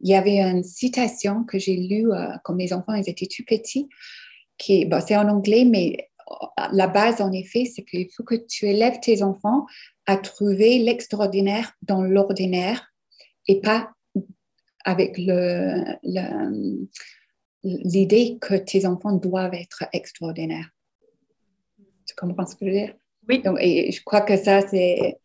il 0.00 0.10
y 0.10 0.14
avait 0.14 0.38
une 0.40 0.62
citation 0.62 1.44
que 1.44 1.58
j'ai 1.58 1.76
lue 1.76 2.08
quand 2.44 2.54
mes 2.54 2.72
enfants 2.72 2.94
ils 2.94 3.08
étaient 3.08 3.26
tout 3.26 3.44
petits 3.46 3.88
qui 4.60 4.88
c'est 5.06 5.16
en 5.16 5.28
anglais, 5.28 5.64
mais 5.64 6.10
la 6.72 6.86
base, 6.86 7.20
en 7.20 7.32
effet, 7.32 7.64
c'est 7.64 7.82
qu'il 7.82 8.08
faut 8.14 8.22
que 8.22 8.36
tu 8.36 8.66
élèves 8.66 9.00
tes 9.00 9.24
enfants 9.24 9.66
à 10.06 10.16
trouver 10.16 10.78
l'extraordinaire 10.78 11.72
dans 11.82 12.02
l'ordinaire 12.02 12.92
et 13.48 13.60
pas 13.60 13.90
avec 14.84 15.18
l'idée 17.64 18.38
que 18.40 18.54
tes 18.54 18.86
enfants 18.86 19.12
doivent 19.12 19.54
être 19.54 19.84
extraordinaires. 19.92 20.70
Tu 22.06 22.14
comprends 22.14 22.46
ce 22.46 22.54
que 22.54 22.66
je 22.66 22.70
veux 22.70 22.76
dire? 22.76 22.94
Oui. 23.28 23.42
Donc, 23.42 23.58
et 23.60 23.90
je 23.90 24.02
crois 24.04 24.20
que 24.20 24.36
ça, 24.36 24.60
c'est 24.68 25.18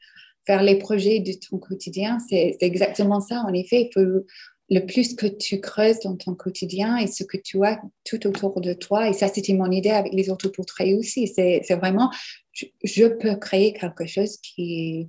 faire 0.46 0.64
les 0.64 0.78
projets 0.78 1.20
de 1.20 1.34
ton 1.34 1.58
quotidien, 1.58 2.20
c'est 2.20 2.58
exactement 2.62 3.20
ça. 3.20 3.42
En 3.42 3.54
effet, 3.54 3.90
il 3.90 3.92
faut 3.94 4.26
le 4.70 4.80
plus 4.80 5.16
que 5.16 5.28
tu 5.28 5.60
creuses 5.60 6.00
dans 6.00 6.16
ton 6.16 6.34
quotidien 6.34 6.98
et 6.98 7.08
ce 7.08 7.24
que 7.24 7.38
tu 7.38 7.64
as 7.64 7.80
tout 8.04 8.26
autour 8.26 8.62
de 8.62 8.74
toi, 8.74 9.10
et 9.10 9.14
ça 9.14 9.28
c'était 9.28 9.54
mon 9.54 9.70
idée 9.70 9.92
avec 9.92 10.14
les 10.14 10.30
autoportraits 10.30 10.96
aussi, 10.98 11.28
c'est 11.28 11.62
vraiment, 11.76 12.12
je, 12.52 13.08
peux 13.08 13.36
créer 13.36 13.74
quelque 13.74 14.08
chose 14.08 14.38
qui 14.38 14.62
est, 14.74 15.08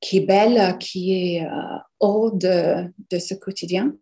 qui 0.00 0.18
est 0.18 0.26
belle, 0.26 0.78
qui 0.78 1.12
est 1.12 1.44
euh, 1.44 1.78
hors 2.00 2.32
de, 2.32 2.84
de, 3.10 3.18
ce 3.18 3.34
quotidien, 3.34 3.94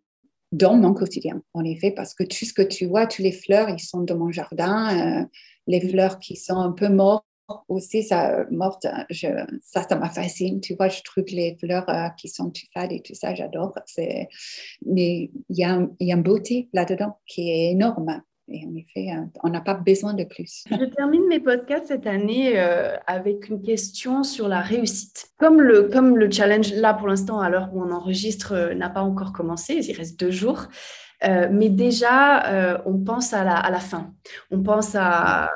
dans 0.53 0.75
mon 0.75 0.93
quotidien, 0.93 1.41
en 1.53 1.65
effet, 1.65 1.91
parce 1.91 2.13
que 2.13 2.23
tout 2.23 2.45
ce 2.45 2.53
que 2.53 2.61
tu 2.61 2.85
vois, 2.85 3.05
tous 3.05 3.21
les 3.21 3.33
fleurs, 3.33 3.69
ils 3.69 3.79
sont 3.79 4.01
dans 4.01 4.17
mon 4.17 4.31
jardin, 4.31 5.23
euh, 5.23 5.25
les 5.67 5.81
fleurs 5.81 6.19
qui 6.19 6.37
sont 6.37 6.55
un 6.55 6.71
peu 6.71 6.87
mortes, 6.87 7.25
aussi, 7.67 8.03
ça, 8.03 8.45
morte, 8.51 8.85
je, 9.09 9.27
ça, 9.61 9.83
ça. 9.83 9.99
Tu 10.61 10.75
vois, 10.75 10.89
je 10.89 11.01
trouve 11.03 11.25
les 11.27 11.57
fleurs 11.59 11.89
euh, 11.89 12.09
qui 12.17 12.27
sont 12.27 12.51
fades 12.73 12.91
et 12.91 13.01
tout 13.01 13.15
ça, 13.15 13.35
j'adore. 13.35 13.77
Mais 14.85 15.31
il 15.49 15.57
y 15.57 15.63
a, 15.63 15.87
y 15.99 16.11
a 16.11 16.15
une 16.15 16.23
beauté 16.23 16.69
là-dedans 16.73 17.19
qui 17.25 17.49
est 17.49 17.71
énorme. 17.71 18.21
Et 18.49 18.65
en 18.65 18.73
effet, 18.75 19.11
euh, 19.11 19.25
on 19.43 19.49
n'a 19.49 19.59
pas 19.59 19.73
besoin 19.73 20.13
de 20.13 20.23
plus. 20.23 20.63
Je 20.71 20.85
termine 20.85 21.27
mes 21.27 21.41
podcasts 21.41 21.87
cette 21.87 22.07
année 22.07 22.57
euh, 22.57 22.95
avec 23.05 23.49
une 23.49 23.61
question 23.61 24.23
sur 24.23 24.47
la 24.47 24.61
réussite. 24.61 25.27
Comme 25.37 25.61
le, 25.61 25.83
comme 25.83 26.17
le 26.17 26.31
challenge, 26.31 26.71
là, 26.73 26.93
pour 26.93 27.09
l'instant, 27.09 27.41
à 27.41 27.49
l'heure 27.49 27.69
où 27.73 27.83
on 27.83 27.91
enregistre, 27.91 28.73
n'a 28.73 28.89
pas 28.89 29.01
encore 29.01 29.33
commencé, 29.33 29.75
il 29.75 29.97
reste 29.97 30.17
deux 30.17 30.31
jours. 30.31 30.67
mais 31.21 31.67
déjà, 31.67 32.79
on 32.85 32.97
pense 32.99 33.33
à 33.33 33.43
la, 33.43 33.57
à 33.57 33.69
la, 33.69 33.81
fin. 33.81 34.13
On 34.49 34.63
pense 34.63 34.95
à 34.95 35.51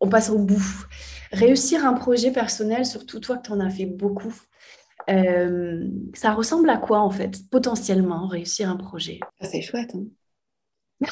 on 0.00 0.08
passe 0.08 0.30
au 0.30 0.38
bout. 0.38 0.86
Réussir 1.32 1.84
un 1.84 1.94
projet 1.94 2.30
personnel, 2.30 2.86
surtout 2.86 3.20
toi 3.20 3.36
que 3.38 3.46
tu 3.46 3.52
en 3.52 3.60
as 3.60 3.70
fait 3.70 3.86
beaucoup, 3.86 4.34
euh, 5.08 5.88
ça 6.14 6.32
ressemble 6.32 6.68
à 6.70 6.78
quoi 6.78 7.00
en 7.00 7.10
fait, 7.10 7.48
potentiellement, 7.50 8.26
réussir 8.26 8.68
un 8.68 8.76
projet? 8.76 9.20
C'est 9.40 9.62
chouette. 9.62 9.94
Hein. 9.94 10.06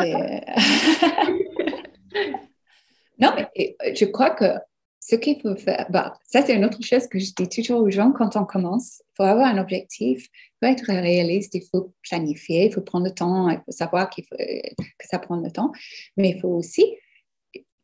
non, 3.18 3.32
mais 3.36 3.76
euh, 3.84 3.92
je 3.94 4.04
crois 4.04 4.30
que 4.30 4.44
ce 5.00 5.16
qu'il 5.16 5.40
faut 5.40 5.56
faire, 5.56 5.86
bah, 5.90 6.14
ça 6.24 6.42
c'est 6.42 6.54
une 6.54 6.64
autre 6.64 6.82
chose 6.82 7.08
que 7.08 7.18
je 7.18 7.32
dis 7.36 7.48
toujours 7.48 7.80
aux 7.80 7.90
gens 7.90 8.12
quand 8.12 8.36
on 8.36 8.44
commence. 8.44 9.00
Il 9.00 9.16
faut 9.16 9.24
avoir 9.24 9.48
un 9.48 9.58
objectif, 9.58 10.28
il 10.32 10.66
faut 10.66 10.72
être 10.72 10.86
réaliste, 10.86 11.54
il 11.54 11.64
faut 11.70 11.92
planifier, 12.08 12.66
il 12.66 12.72
faut 12.72 12.82
prendre 12.82 13.06
le 13.06 13.12
temps, 13.12 13.48
il 13.48 13.60
faut 13.64 13.72
savoir 13.72 14.10
qu'il 14.10 14.24
faut, 14.24 14.36
que 14.36 15.06
ça 15.08 15.18
prend 15.18 15.36
le 15.36 15.50
temps, 15.50 15.72
mais 16.16 16.30
il 16.30 16.40
faut 16.40 16.50
aussi 16.50 16.84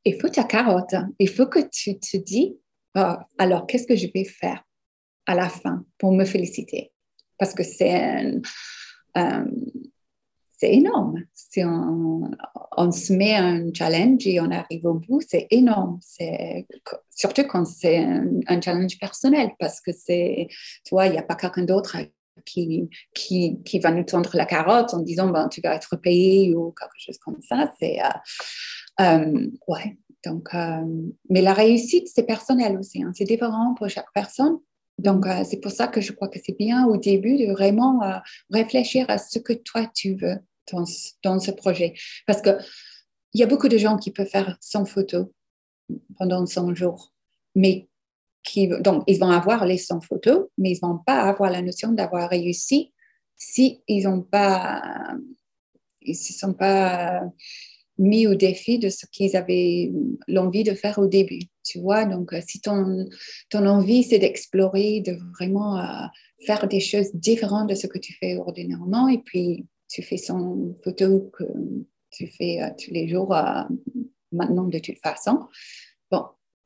il 0.05 0.20
faut 0.20 0.28
ta 0.28 0.44
carotte. 0.44 0.94
Il 1.18 1.28
faut 1.28 1.46
que 1.46 1.61
tu 1.70 1.99
te 1.99 2.16
dis, 2.16 2.57
ah, 2.94 3.26
alors 3.38 3.66
qu'est-ce 3.66 3.86
que 3.86 3.96
je 3.96 4.09
vais 4.12 4.24
faire 4.24 4.64
à 5.26 5.34
la 5.34 5.49
fin 5.49 5.84
pour 5.99 6.12
me 6.12 6.24
féliciter? 6.24 6.92
Parce 7.38 7.55
que 7.55 7.62
c'est 7.62 8.32
c'est 10.59 10.74
énorme. 10.74 11.22
Si 11.34 11.64
on, 11.64 12.30
on, 12.76 12.90
se 12.90 13.12
met 13.12 13.34
un 13.36 13.72
challenge 13.72 14.26
et 14.26 14.40
on 14.40 14.51
arrive 14.51 14.86
au 14.86 14.94
bout, 14.94 15.20
c'est 15.20 15.46
énorme. 15.51 16.01
Surtout 17.14 17.44
quand 17.44 17.64
c'est 17.64 17.99
un, 17.99 18.61
challenge 18.61 18.99
personnel, 18.99 19.51
parce 19.61 19.80
que 19.80 19.92
c'est, 19.92 20.49
tu 20.84 20.90
vois, 20.90 21.07
il 21.07 21.12
n'y 21.12 21.18
a 21.18 21.22
pas 21.22 21.36
quelqu'un 21.36 21.62
d'autre 21.64 21.96
qui, 22.44 22.90
qui, 23.14 23.62
qui, 23.64 23.78
va 23.78 23.92
nous 23.92 24.03
tendre 24.03 24.30
la 24.34 24.46
carotte 24.46 24.94
en 24.94 25.01
disant 25.01 25.28
ben, 25.28 25.49
tu 25.49 25.61
vas 25.61 25.76
être 25.76 25.94
payé 25.96 26.55
ou 26.57 26.72
quelque 26.72 27.07
chose 27.07 27.18
comme 27.18 27.40
ça. 27.40 27.72
C'est, 27.78 28.01
euh, 28.01 28.09
ouais. 28.99 29.96
Donc, 30.24 30.49
euh, 30.55 30.84
mais 31.30 31.40
la 31.40 31.53
réussite, 31.53 32.09
c'est 32.12 32.24
personnel 32.24 32.76
aussi. 32.76 33.03
Hein. 33.03 33.12
C'est 33.14 33.24
différent 33.24 33.74
pour 33.74 33.88
chaque 33.88 34.12
personne. 34.12 34.59
Donc, 34.99 35.26
c'est 35.49 35.61
pour 35.61 35.70
ça 35.70 35.86
que 35.86 36.01
je 36.01 36.11
crois 36.11 36.26
que 36.26 36.40
c'est 36.44 36.59
bien 36.59 36.86
au 36.86 36.96
début 36.96 37.36
de 37.36 37.53
vraiment 37.53 38.01
réfléchir 38.51 39.07
à 39.09 39.16
ce 39.16 39.38
que 39.38 39.53
toi 39.53 39.88
tu 39.94 40.16
veux 40.16 40.38
dans, 41.22 41.38
ce 41.38 41.51
projet. 41.51 41.94
Parce 42.26 42.42
qu'il 42.42 42.59
y 43.34 43.42
a 43.42 43.46
beaucoup 43.46 43.68
de 43.68 43.78
gens 43.78 43.96
qui 43.96 44.11
peuvent 44.11 44.28
faire 44.28 44.57
100 44.61 44.86
photos 44.86 45.26
pendant 46.16 46.44
100 46.44 46.74
jours, 46.74 47.12
mais 47.55 47.88
qui, 48.42 48.68
donc 48.68 49.05
ils 49.07 49.18
vont 49.18 49.30
avoir 49.30 49.66
les 49.66 49.78
100 49.78 50.01
photos, 50.01 50.46
mais 50.59 50.70
ils 50.70 50.78
ne 50.82 50.88
vont 50.88 50.99
pas 50.99 51.22
avoir 51.22 51.51
la 51.51 51.62
notion 51.62 51.92
d'avoir 51.92 52.28
réussi 52.30 52.92
si 53.36 53.82
ils 53.86 54.05
n'ont 54.05 54.22
pas, 54.22 55.14
ils 56.03 56.16
se 56.16 56.32
sont 56.32 56.55
pas 56.55 57.22
mis 57.99 58.26
au 58.26 58.34
défi 58.34 58.78
de 58.78 58.88
ce 58.88 59.07
qu'ils 59.07 59.36
avaient 59.36 59.92
l'envie 60.28 60.64
de 60.64 60.74
faire 60.74 60.99
au 60.99 61.07
début. 61.07 61.42
Tu 61.64 61.80
vois, 61.80 62.05
donc 62.05 62.34
si 62.46 62.61
ton, 62.61 63.07
ton 63.51 63.66
envie 63.66 64.05
c'est 64.05 64.18
d'explorer, 64.18 65.01
de 65.01 65.18
vraiment 65.36 65.78
euh, 65.78 66.07
faire 66.46 66.68
des 66.68 66.80
choses 66.80 67.11
différentes 67.14 67.68
de 67.68 67.74
ce 67.74 67.86
que 67.86 67.99
tu 67.99 68.14
fais 68.14 68.36
ordinairement, 68.36 69.09
et 69.09 69.18
puis 69.18 69.66
tu 69.88 70.03
fais 70.03 70.16
son 70.16 70.76
photo 70.84 71.30
que 71.36 71.44
tu 72.11 72.26
fais 72.28 72.62
euh, 72.62 72.68
tous 72.78 72.92
les 72.92 73.09
jours 73.09 73.34
euh, 73.34 73.62
maintenant 74.32 74.64
de 74.64 74.78
toute 74.78 74.99
façon, 74.99 75.46
bon, 76.11 76.24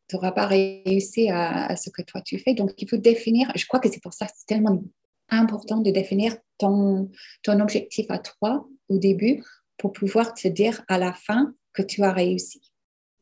tu 0.08 0.16
n'auras 0.16 0.32
pas 0.32 0.46
réussi 0.46 1.30
à, 1.30 1.74
ce 1.76 1.90
que 1.90 2.02
toi 2.02 2.20
tu 2.20 2.38
fais. 2.38 2.54
Donc, 2.54 2.72
il 2.76 2.88
faut 2.88 2.96
définir, 2.96 3.50
je 3.56 3.66
crois 3.66 3.80
que 3.80 3.90
c'est 3.90 4.02
pour 4.02 4.12
ça 4.12 4.26
que 4.26 4.32
c'est 4.36 4.46
tellement 4.46 4.82
important 5.30 5.78
de 5.78 5.90
définir 5.90 6.36
ton, 6.58 7.10
ton 7.42 7.60
objectif 7.60 8.06
à 8.10 8.18
toi 8.18 8.66
au 8.88 8.98
début 8.98 9.42
pour 9.76 9.92
pouvoir 9.92 10.34
te 10.34 10.48
dire 10.48 10.82
à 10.88 10.98
la 10.98 11.12
fin 11.12 11.54
que 11.72 11.82
tu 11.82 12.02
as 12.02 12.12
réussi. 12.12 12.60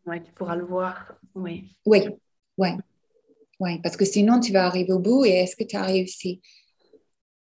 Oui, 0.06 0.22
tu 0.22 0.32
pourras 0.32 0.56
le 0.56 0.64
voir. 0.64 1.14
Oui. 1.34 1.76
Oui, 1.86 2.00
oui. 2.58 2.68
Oui, 3.60 3.78
parce 3.82 3.96
que 3.96 4.04
sinon, 4.04 4.40
tu 4.40 4.52
vas 4.52 4.66
arriver 4.66 4.92
au 4.92 4.98
bout 4.98 5.24
et 5.24 5.30
est-ce 5.30 5.54
que 5.54 5.64
tu 5.64 5.76
as 5.76 5.84
réussi? 5.84 6.40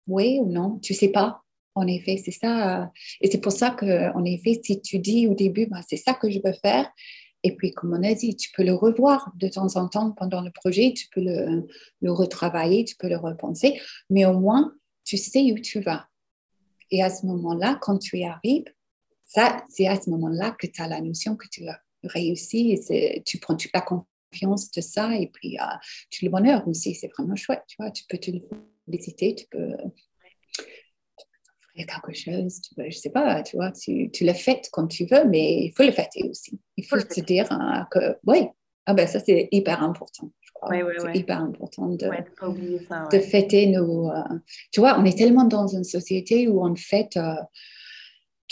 Oui 0.08 0.38
ou 0.40 0.46
non? 0.46 0.78
Tu 0.80 0.92
ne 0.92 0.98
sais 0.98 1.10
pas. 1.10 1.42
En 1.74 1.86
effet, 1.86 2.20
c'est 2.22 2.32
ça. 2.32 2.90
Et 3.20 3.30
c'est 3.30 3.40
pour 3.40 3.52
ça 3.52 3.70
que, 3.70 4.12
en 4.14 4.24
effet, 4.24 4.60
si 4.62 4.80
tu 4.80 4.98
dis 4.98 5.26
au 5.26 5.34
début, 5.34 5.66
bah, 5.66 5.80
c'est 5.88 5.96
ça 5.96 6.12
que 6.14 6.28
je 6.28 6.40
veux 6.44 6.52
faire, 6.52 6.90
et 7.44 7.56
puis, 7.56 7.72
comme 7.72 7.92
on 7.92 8.02
a 8.02 8.14
dit, 8.14 8.36
tu 8.36 8.50
peux 8.52 8.62
le 8.62 8.74
revoir 8.74 9.32
de 9.36 9.48
temps 9.48 9.74
en 9.76 9.88
temps 9.88 10.12
pendant 10.12 10.42
le 10.42 10.50
projet, 10.50 10.92
tu 10.92 11.08
peux 11.08 11.20
le, 11.20 11.66
le 12.00 12.12
retravailler, 12.12 12.84
tu 12.84 12.94
peux 12.96 13.08
le 13.08 13.16
repenser, 13.16 13.80
mais 14.10 14.24
au 14.24 14.38
moins, 14.38 14.72
tu 15.04 15.16
sais 15.16 15.52
où 15.52 15.58
tu 15.58 15.80
vas. 15.80 16.08
Et 16.90 17.02
à 17.02 17.10
ce 17.10 17.26
moment-là, 17.26 17.78
quand 17.80 17.98
tu 17.98 18.18
y 18.18 18.24
arrives, 18.24 18.66
ça, 19.34 19.64
c'est 19.68 19.86
à 19.86 20.00
ce 20.00 20.10
moment-là 20.10 20.54
que 20.58 20.66
tu 20.66 20.82
as 20.82 20.88
la 20.88 21.00
notion 21.00 21.36
que 21.36 21.48
tu 21.50 21.66
as 21.66 21.80
réussi 22.04 22.72
et 22.90 23.22
tu 23.24 23.38
prends 23.38 23.56
toute 23.56 23.70
la 23.72 23.80
confiance 23.80 24.70
de 24.70 24.80
ça 24.80 25.14
et 25.16 25.28
puis 25.28 25.58
euh, 25.58 25.64
tu 26.10 26.24
le 26.24 26.30
bonheur 26.30 26.66
aussi, 26.68 26.94
c'est 26.94 27.10
vraiment 27.16 27.36
chouette, 27.36 27.62
tu 27.66 27.76
vois, 27.78 27.90
tu 27.90 28.04
peux 28.08 28.18
te 28.18 28.30
visiter, 28.86 29.34
tu 29.34 29.46
peux 29.50 29.74
a 31.78 31.84
quelque 31.84 32.12
chose, 32.12 32.60
tu 32.60 32.90
je 32.90 32.96
sais 32.98 33.10
pas, 33.10 33.42
tu 33.42 33.56
vois, 33.56 33.72
tu, 33.72 34.10
tu 34.10 34.24
le 34.26 34.34
fêtes 34.34 34.68
comme 34.70 34.88
tu 34.88 35.06
veux, 35.06 35.24
mais 35.24 35.64
il 35.64 35.72
faut 35.74 35.84
le 35.84 35.92
fêter 35.92 36.28
aussi. 36.28 36.60
Il 36.76 36.84
faut 36.84 36.98
se 36.98 37.20
dire 37.20 37.50
hein, 37.50 37.86
que, 37.90 38.18
oui, 38.26 38.48
ah 38.84 38.92
ben 38.92 39.06
ça 39.06 39.20
c'est 39.20 39.48
hyper 39.50 39.82
important, 39.82 40.30
je 40.40 40.50
crois. 40.52 40.70
c'est 40.98 41.18
hyper 41.18 41.40
important 41.40 41.88
de, 41.88 42.10
de 43.10 43.18
fêter 43.18 43.68
nos... 43.68 44.10
Euh, 44.10 44.22
tu 44.70 44.80
vois, 44.80 44.98
on 44.98 45.04
est 45.04 45.16
tellement 45.16 45.44
dans 45.44 45.68
une 45.68 45.84
société 45.84 46.48
où 46.48 46.62
on 46.62 46.74
fête 46.74 47.16
euh, 47.16 47.34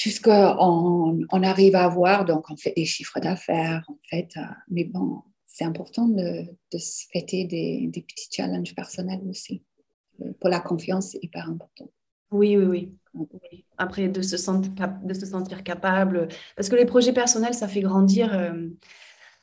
tout 0.00 0.08
ce 0.08 0.20
qu'on 0.20 1.26
on 1.30 1.42
arrive 1.42 1.76
à 1.76 1.84
avoir, 1.84 2.24
donc 2.24 2.50
on 2.50 2.56
fait 2.56 2.72
des 2.74 2.86
chiffres 2.86 3.20
d'affaires, 3.20 3.84
en 3.88 3.98
fait, 4.08 4.30
euh, 4.38 4.40
mais 4.70 4.84
bon, 4.84 5.20
c'est 5.44 5.64
important 5.64 6.08
de, 6.08 6.44
de, 6.72 6.78
se 6.78 7.04
fêter 7.12 7.44
des, 7.44 7.86
des 7.88 8.00
petits 8.00 8.28
challenges 8.32 8.74
personnels 8.74 9.20
aussi. 9.28 9.62
Pour 10.40 10.48
la 10.48 10.60
confiance, 10.60 11.10
c'est 11.10 11.18
hyper 11.22 11.48
important. 11.48 11.90
Oui, 12.30 12.56
oui, 12.56 12.94
oui. 13.14 13.64
Après, 13.76 14.08
de 14.08 14.22
se, 14.22 14.36
sentir 14.36 14.72
de 15.02 15.14
se 15.14 15.26
sentir 15.26 15.62
capable, 15.64 16.28
parce 16.56 16.68
que 16.68 16.76
les 16.76 16.86
projets 16.86 17.12
personnels, 17.12 17.54
ça 17.54 17.68
fait 17.68 17.80
grandir. 17.80 18.32
Euh, 18.32 18.68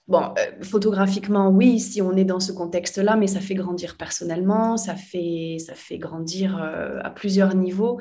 bon, 0.08 0.22
euh, 0.22 0.64
photographiquement, 0.64 1.49
oui, 1.49 1.80
si 1.80 2.01
on 2.01 2.16
est 2.16 2.26
dans 2.26 2.39
ce 2.39 2.51
contexte-là, 2.51 3.16
mais 3.16 3.28
ça 3.28 3.39
fait 3.39 3.55
grandir 3.55 3.97
personnellement, 3.97 4.78
ça 4.78 4.95
fait, 4.95 5.58
ça 5.60 5.74
fait 5.74 5.97
grandir 5.97 6.58
euh, 6.58 6.99
à 7.03 7.10
plusieurs 7.10 7.55
niveaux. 7.55 7.99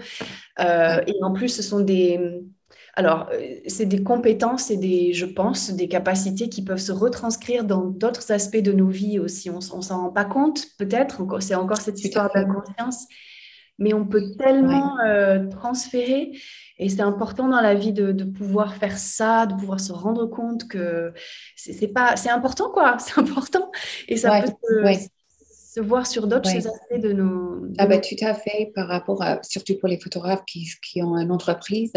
et 0.58 1.14
en 1.22 1.32
plus, 1.32 1.48
ce 1.48 1.62
sont 1.62 1.80
des... 1.80 2.20
Alors, 2.98 3.28
c'est 3.66 3.84
des 3.84 4.02
compétences 4.02 4.70
et 4.70 4.78
des, 4.78 5.12
je 5.12 5.26
pense, 5.26 5.70
des 5.70 5.86
capacités 5.86 6.48
qui 6.48 6.64
peuvent 6.64 6.78
se 6.78 6.92
retranscrire 6.92 7.64
dans 7.64 7.84
d'autres 7.84 8.32
aspects 8.32 8.56
de 8.56 8.72
nos 8.72 8.88
vies 8.88 9.18
aussi. 9.18 9.50
On 9.50 9.56
ne 9.56 9.82
s'en 9.82 10.00
rend 10.00 10.10
pas 10.10 10.24
compte, 10.24 10.64
peut-être. 10.78 11.22
C'est 11.40 11.54
encore 11.54 11.76
cette 11.76 12.02
histoire 12.02 12.30
de 12.34 12.40
la 12.40 12.44
conscience 12.46 13.06
mais 13.78 13.92
on 13.92 14.04
peut 14.06 14.32
tellement 14.38 14.98
euh, 15.00 15.48
transférer. 15.48 16.32
Et 16.78 16.88
c'est 16.88 17.00
important 17.00 17.48
dans 17.48 17.60
la 17.60 17.74
vie 17.74 17.92
de, 17.92 18.12
pouvoir 18.24 18.74
faire 18.76 18.98
ça, 18.98 19.46
de 19.46 19.54
pouvoir 19.54 19.80
se 19.80 19.92
rendre 19.92 20.26
compte 20.26 20.68
que 20.68 21.12
c'est 21.56 21.88
pas, 21.88 22.16
c'est 22.16 22.30
important 22.30 22.70
quoi, 22.70 22.96
c'est 23.00 23.18
important. 23.18 23.70
Et 24.08 24.16
ça 24.16 24.42
peut 24.42 24.84
se, 24.92 25.80
voir 25.80 26.06
sur 26.06 26.26
d'autres 26.26 26.54
aspects 26.56 27.00
de 27.00 27.12
nos. 27.12 27.66
ah 27.78 27.86
bah, 27.86 27.98
tout 27.98 28.16
à 28.22 28.34
fait, 28.34 28.72
par 28.74 28.88
rapport 28.88 29.22
à, 29.22 29.42
surtout 29.42 29.76
pour 29.78 29.88
les 29.88 29.98
photographes 29.98 30.44
qui, 30.46 30.66
qui 30.82 31.02
ont 31.02 31.16
une 31.16 31.30
entreprise. 31.30 31.92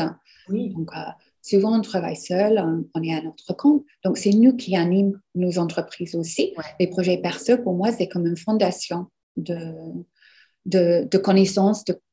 Oui. 0.49 0.69
Donc, 0.69 0.89
euh, 0.95 0.99
souvent 1.41 1.77
on 1.77 1.81
travaille 1.81 2.17
seul, 2.17 2.59
on, 2.93 3.03
est 3.03 3.13
à 3.13 3.21
notre 3.21 3.53
compte. 3.53 3.85
Donc, 4.03 4.17
c'est 4.17 4.31
nous 4.31 4.55
qui 4.55 4.75
animons 4.75 5.13
nos 5.35 5.59
entreprises 5.59 6.15
aussi. 6.15 6.53
Les 6.79 6.87
projets 6.87 7.17
perso, 7.17 7.57
pour 7.57 7.73
moi, 7.73 7.91
c'est 7.91 8.07
comme 8.07 8.27
une 8.27 8.37
fondation 8.37 9.07
de, 9.37 9.55
de, 10.65 11.07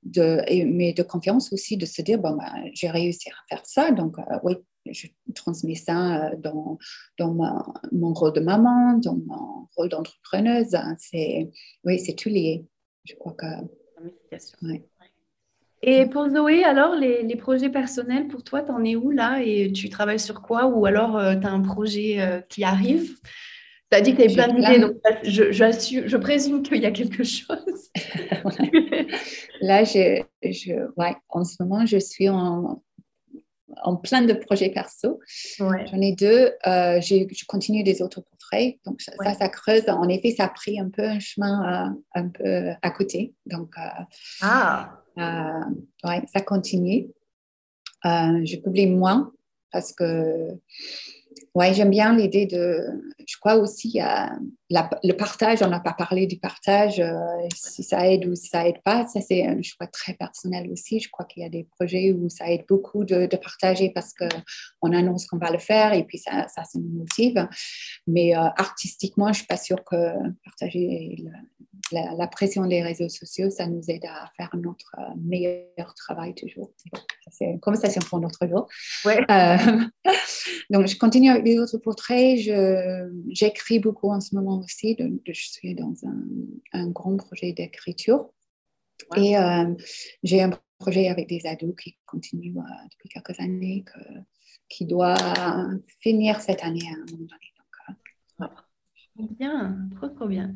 de, 0.05 0.65
mais 0.65 0.93
de 0.93 1.03
confiance 1.03 1.53
aussi, 1.53 1.77
de 1.77 1.87
se 1.87 2.03
dire, 2.03 2.19
bon, 2.19 2.37
ben, 2.37 2.71
j'ai 2.73 2.91
réussi 2.91 3.29
à 3.31 3.35
faire 3.49 3.67
ça, 3.67 3.91
donc 3.91 4.19
euh, 4.19 4.39
oui, 4.43 4.55
je 4.91 5.09
transmets 5.35 5.75
ça 5.75 6.27
euh, 6.27 6.37
dans, 6.39 6.79
mon 7.93 8.13
rôle 8.13 8.33
de 8.33 8.41
maman, 8.41 8.99
dans 8.99 9.17
mon 9.27 9.69
rôle 9.77 9.89
d'entrepreneuse. 9.89 10.75
Hein, 10.75 10.97
c'est, 10.99 11.51
oui, 11.85 11.99
c'est 11.99 12.15
tout 12.15 12.29
lié. 12.29 12.65
Je 13.05 13.15
crois 13.15 13.33
que... 13.33 13.47
Et 15.83 16.07
pour 16.07 16.29
Zoé, 16.29 16.65
alors, 16.65 16.97
les, 16.97 17.23
les, 17.23 17.37
projets 17.37 17.69
personnels, 17.69 18.29
pour 18.29 18.43
toi, 18.43 18.63
t'en 18.63 18.83
es 18.83 18.97
où 18.97 19.11
là? 19.11 19.43
Et 19.43 19.71
tu 19.73 19.89
travailles 19.89 20.19
sur 20.19 20.43
quoi? 20.43 20.67
Ou 20.67 20.87
alors, 20.87 21.17
euh, 21.17 21.37
tu 21.37 21.47
as 21.47 21.51
un 21.51 21.61
projet 21.61 22.45
qui 22.49 22.65
arrive? 22.65 23.17
Tu 23.97 24.01
as 24.01 24.01
dit 24.03 24.13
que 24.13 24.23
tu 24.23 24.23
avais 24.23 24.35
plein 24.35 24.49
d'idées, 24.49 24.79
donc 24.81 24.97
je, 25.23 25.53
je, 25.53 26.17
présume 26.17 26.63
qu'il 26.63 26.83
y 26.83 26.87
a 26.87 26.91
quelque 26.91 27.25
chose. 27.25 27.91
Là, 29.61 29.85
je, 29.85 30.23
je, 30.43 30.73
ouais, 30.97 31.17
en 31.29 31.45
ce 31.45 31.63
moment, 31.63 31.87
je 31.87 31.99
suis 31.99 32.29
en, 32.29 32.83
en 33.83 33.97
plein 33.97 34.23
de 34.23 34.33
projets 34.35 34.71
perso. 34.71 35.21
J'en 35.59 36.01
ai 36.01 36.13
deux. 36.15 36.53
Euh, 36.67 37.01
je 37.01 37.47
continue 37.47 37.83
des 37.83 38.03
autres 38.03 38.21
portraits. 38.21 38.79
Donc, 38.85 39.01
ça, 39.01 39.35
ça 39.35 39.49
creuse. 39.49 39.89
En 39.89 40.09
effet, 40.09 40.31
ça 40.31 40.45
a 40.45 40.49
pris 40.49 40.79
un 40.79 40.91
peu 40.91 41.05
un 41.05 41.19
chemin 41.19 41.89
euh, 41.89 41.91
un 42.15 42.29
peu 42.29 42.71
à 42.83 42.91
côté. 42.91 43.35
Donc, 43.47 43.75
euh, 43.79 44.43
ah. 44.43 45.01
ouais, 46.05 46.23
ça 46.33 46.41
continue. 46.41 47.09
je 48.05 48.57
publie 48.57 48.87
moins 48.87 49.33
parce 49.73 49.93
que 49.93 50.59
oui, 51.57 51.73
j'aime 51.73 51.89
bien 51.89 52.15
l'idée 52.15 52.45
de. 52.45 52.85
Je 53.27 53.37
crois 53.39 53.55
aussi 53.55 53.99
à 53.99 54.37
le 54.69 55.13
partage. 55.13 55.63
On 55.63 55.69
n'a 55.69 55.81
pas 55.81 55.95
parlé 55.95 56.27
du 56.27 56.39
partage, 56.39 57.01
euh, 57.01 57.15
si 57.55 57.83
ça 57.83 58.07
aide 58.07 58.27
ou 58.27 58.35
si 58.35 58.49
ça 58.49 58.69
aide 58.69 58.83
pas. 58.85 59.07
Ça, 59.07 59.23
c'est 59.23 59.47
un 59.47 59.63
choix 59.63 59.87
très 59.87 60.13
personnel 60.13 60.71
aussi. 60.71 61.01
Je 61.01 61.09
crois 61.09 61.25
qu'il 61.25 61.43
y 61.43 61.47
a 61.47 61.49
des 61.49 61.67
projets 61.79 62.13
où 62.13 62.29
ça 62.29 62.51
aide 62.51 62.67
beaucoup 62.69 63.05
de, 63.05 63.27
partager 63.37 63.89
parce 63.89 64.13
qu'on 64.13 64.93
annonce 64.93 65.27
qu'on 65.27 65.39
va 65.39 65.51
le 65.51 65.59
faire 65.59 65.95
et 65.95 66.05
puis 66.05 66.19
ça, 66.19 66.47
ça, 66.49 66.63
nous 66.75 66.99
motive. 66.99 67.49
Mais 68.07 68.37
euh, 68.37 68.41
artistiquement, 68.59 69.29
je 69.29 69.31
ne 69.31 69.37
suis 69.37 69.47
pas 69.47 69.57
sûre 69.57 69.83
que 69.83 70.13
partager 70.45 71.25
la, 71.93 72.27
pression 72.27 72.67
des 72.67 72.83
réseaux 72.83 73.09
sociaux, 73.09 73.51
ça 73.51 73.67
nous 73.67 73.83
aide 73.89 74.05
à 74.05 74.29
faire 74.37 74.51
notre 74.55 74.95
euh, 74.99 75.15
meilleur 75.23 75.95
travail 75.95 76.35
toujours. 76.35 76.71
C'est 77.31 77.45
une 77.45 77.61
conversation 77.61 78.01
pour 78.03 78.21
notre 78.21 78.47
jour. 78.47 78.69
Ouais. 79.05 79.25
donc, 80.71 80.87
je 80.87 80.99
continue 80.99 81.31
avec 81.31 81.45
les 81.47 81.59
autres 81.59 81.79
portraits. 81.79 82.39
J'écris 83.31 83.79
beaucoup 83.79 84.11
en 84.11 84.21
ce 84.21 84.35
moment 84.35 84.59
aussi. 84.59 84.97
je 84.99 85.33
suis 85.33 85.75
dans 85.75 85.95
un, 86.73 86.89
grand 86.89 87.17
projet 87.17 87.53
d'écriture. 87.53 88.31
Et 89.17 89.37
euh, 89.37 89.75
j'ai 90.23 90.43
un 90.43 90.51
projet 90.79 91.09
avec 91.09 91.29
des 91.29 91.47
ados 91.47 91.75
qui 91.83 91.97
continue 92.07 92.51
depuis 92.51 93.09
quelques 93.09 93.39
années, 93.41 93.85
qui 94.69 94.87
doit 94.87 95.17
finir 96.01 96.41
cette 96.41 96.63
année 96.63 96.87
à 96.89 96.95
un 96.95 97.13
moment 97.13 97.29
donné. 97.29 97.53
Donc, 98.39 98.51
Bien, 99.39 99.89
trop 99.97 100.09
trop 100.09 100.27
bien. 100.27 100.53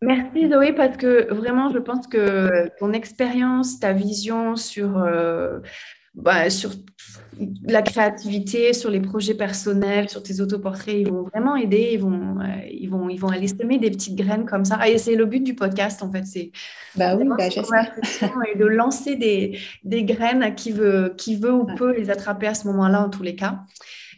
Merci 0.00 0.48
Zoé 0.50 0.72
parce 0.72 0.96
que 0.96 1.32
vraiment 1.32 1.70
je 1.70 1.78
pense 1.78 2.06
que 2.06 2.70
ton 2.78 2.92
expérience, 2.92 3.80
ta 3.80 3.92
vision 3.92 4.56
sur 4.56 4.98
bah, 6.14 6.50
sur 6.50 6.70
la 7.62 7.82
créativité, 7.82 8.72
sur 8.72 8.90
les 8.90 9.00
projets 9.00 9.34
personnels, 9.34 10.08
sur 10.08 10.22
tes 10.22 10.40
autoportraits, 10.40 10.96
ils 10.98 11.08
vont 11.08 11.22
vraiment 11.22 11.56
aider, 11.56 11.90
ils 11.92 12.00
vont, 12.00 12.40
euh, 12.40 12.44
ils 12.70 12.88
vont, 12.88 13.08
ils 13.08 13.18
vont 13.18 13.28
aller 13.28 13.48
semer 13.48 13.78
des 13.78 13.90
petites 13.90 14.16
graines 14.16 14.44
comme 14.44 14.64
ça. 14.64 14.86
Et 14.88 14.98
c'est 14.98 15.14
le 15.14 15.24
but 15.24 15.42
du 15.42 15.54
podcast, 15.54 16.02
en 16.02 16.10
fait, 16.10 16.26
c'est 16.26 16.50
bah 16.96 17.16
oui, 17.16 17.24
bah, 17.26 17.46
et 17.46 18.58
de 18.58 18.66
lancer 18.66 19.16
des, 19.16 19.58
des 19.84 20.04
graines 20.04 20.42
à 20.42 20.50
qui 20.50 20.72
veut, 20.72 21.14
qui 21.16 21.36
veut 21.36 21.52
ou 21.52 21.64
peut 21.64 21.96
les 21.96 22.10
attraper 22.10 22.46
à 22.46 22.54
ce 22.54 22.66
moment-là, 22.66 23.02
en 23.02 23.10
tous 23.10 23.22
les 23.22 23.36
cas. 23.36 23.60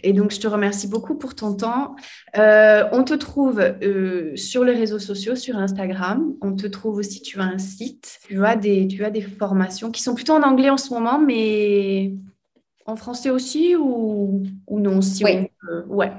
Et 0.02 0.12
donc, 0.12 0.32
je 0.32 0.40
te 0.40 0.46
remercie 0.46 0.88
beaucoup 0.88 1.14
pour 1.16 1.34
ton 1.34 1.54
temps. 1.54 1.94
Euh, 2.36 2.84
on 2.92 3.04
te 3.04 3.14
trouve 3.14 3.60
euh, 3.60 4.34
sur 4.36 4.64
les 4.64 4.74
réseaux 4.74 4.98
sociaux, 4.98 5.36
sur 5.36 5.56
Instagram. 5.56 6.34
On 6.40 6.54
te 6.54 6.66
trouve 6.66 6.96
aussi, 6.96 7.22
tu 7.22 7.40
as 7.40 7.44
un 7.44 7.58
site. 7.58 8.20
Tu 8.26 8.44
as 8.44 8.56
des, 8.56 8.88
tu 8.88 9.04
as 9.04 9.10
des 9.10 9.22
formations 9.22 9.90
qui 9.90 10.02
sont 10.02 10.14
plutôt 10.14 10.34
en 10.34 10.42
anglais 10.42 10.70
en 10.70 10.76
ce 10.76 10.92
moment, 10.92 11.18
mais 11.18 12.12
en 12.86 12.96
français 12.96 13.30
aussi 13.30 13.76
ou, 13.76 14.42
ou 14.66 14.80
non 14.80 15.00
si 15.00 15.24
Oui. 15.24 15.48
ouais, 15.88 16.12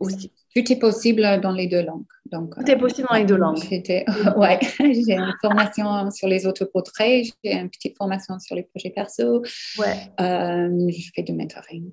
aussi. 0.00 0.32
Tout 0.54 0.72
est 0.72 0.78
possible 0.78 1.40
dans 1.40 1.52
les 1.52 1.68
deux 1.68 1.82
langues. 1.82 2.04
Donc, 2.26 2.54
Tout 2.54 2.70
est 2.70 2.76
possible 2.76 3.08
dans 3.08 3.16
les 3.16 3.24
deux 3.24 3.36
langues. 3.36 3.58
ouais, 4.36 4.58
j'ai 4.78 5.14
une 5.14 5.34
formation 5.40 6.10
sur 6.10 6.28
les 6.28 6.46
autoportraits, 6.46 7.26
j'ai 7.44 7.52
une 7.52 7.70
petite 7.70 7.96
formation 7.96 8.38
sur 8.38 8.54
les 8.56 8.62
projets 8.64 8.90
perso. 8.90 9.42
Ouais. 9.78 9.94
Euh, 10.20 10.88
je 10.88 11.10
fais 11.14 11.22
du 11.22 11.32
mentoring. 11.32 11.92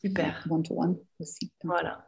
Super. 0.00 0.46
One-to-one 0.48 0.96
aussi. 1.20 1.50
Voilà. 1.64 2.04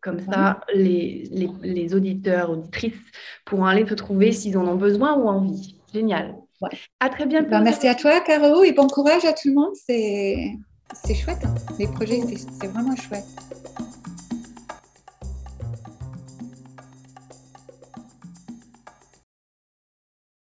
Comme 0.00 0.18
ça, 0.20 0.60
les, 0.74 1.28
les, 1.30 1.48
les, 1.62 1.94
auditeurs, 1.94 2.50
auditrices 2.50 2.98
pourront 3.44 3.66
aller 3.66 3.84
te 3.84 3.94
trouver 3.94 4.32
s'ils 4.32 4.58
en 4.58 4.66
ont 4.66 4.74
besoin 4.74 5.14
ou 5.16 5.28
envie. 5.28 5.78
Génial. 5.94 6.34
Ouais. 6.60 6.70
À 6.98 7.08
très 7.08 7.26
bientôt. 7.26 7.50
Ben, 7.50 7.62
merci 7.62 7.86
à 7.86 7.94
toi, 7.94 8.20
Caro, 8.20 8.64
et 8.64 8.72
bon 8.72 8.88
courage 8.88 9.24
à 9.24 9.32
tout 9.32 9.48
le 9.48 9.54
monde. 9.54 9.74
C'est 9.76 11.14
chouette. 11.14 11.44
Hein. 11.44 11.54
Les 11.78 11.86
projets, 11.86 12.20
c'est 12.60 12.66
vraiment 12.66 12.96
chouette. 12.96 13.24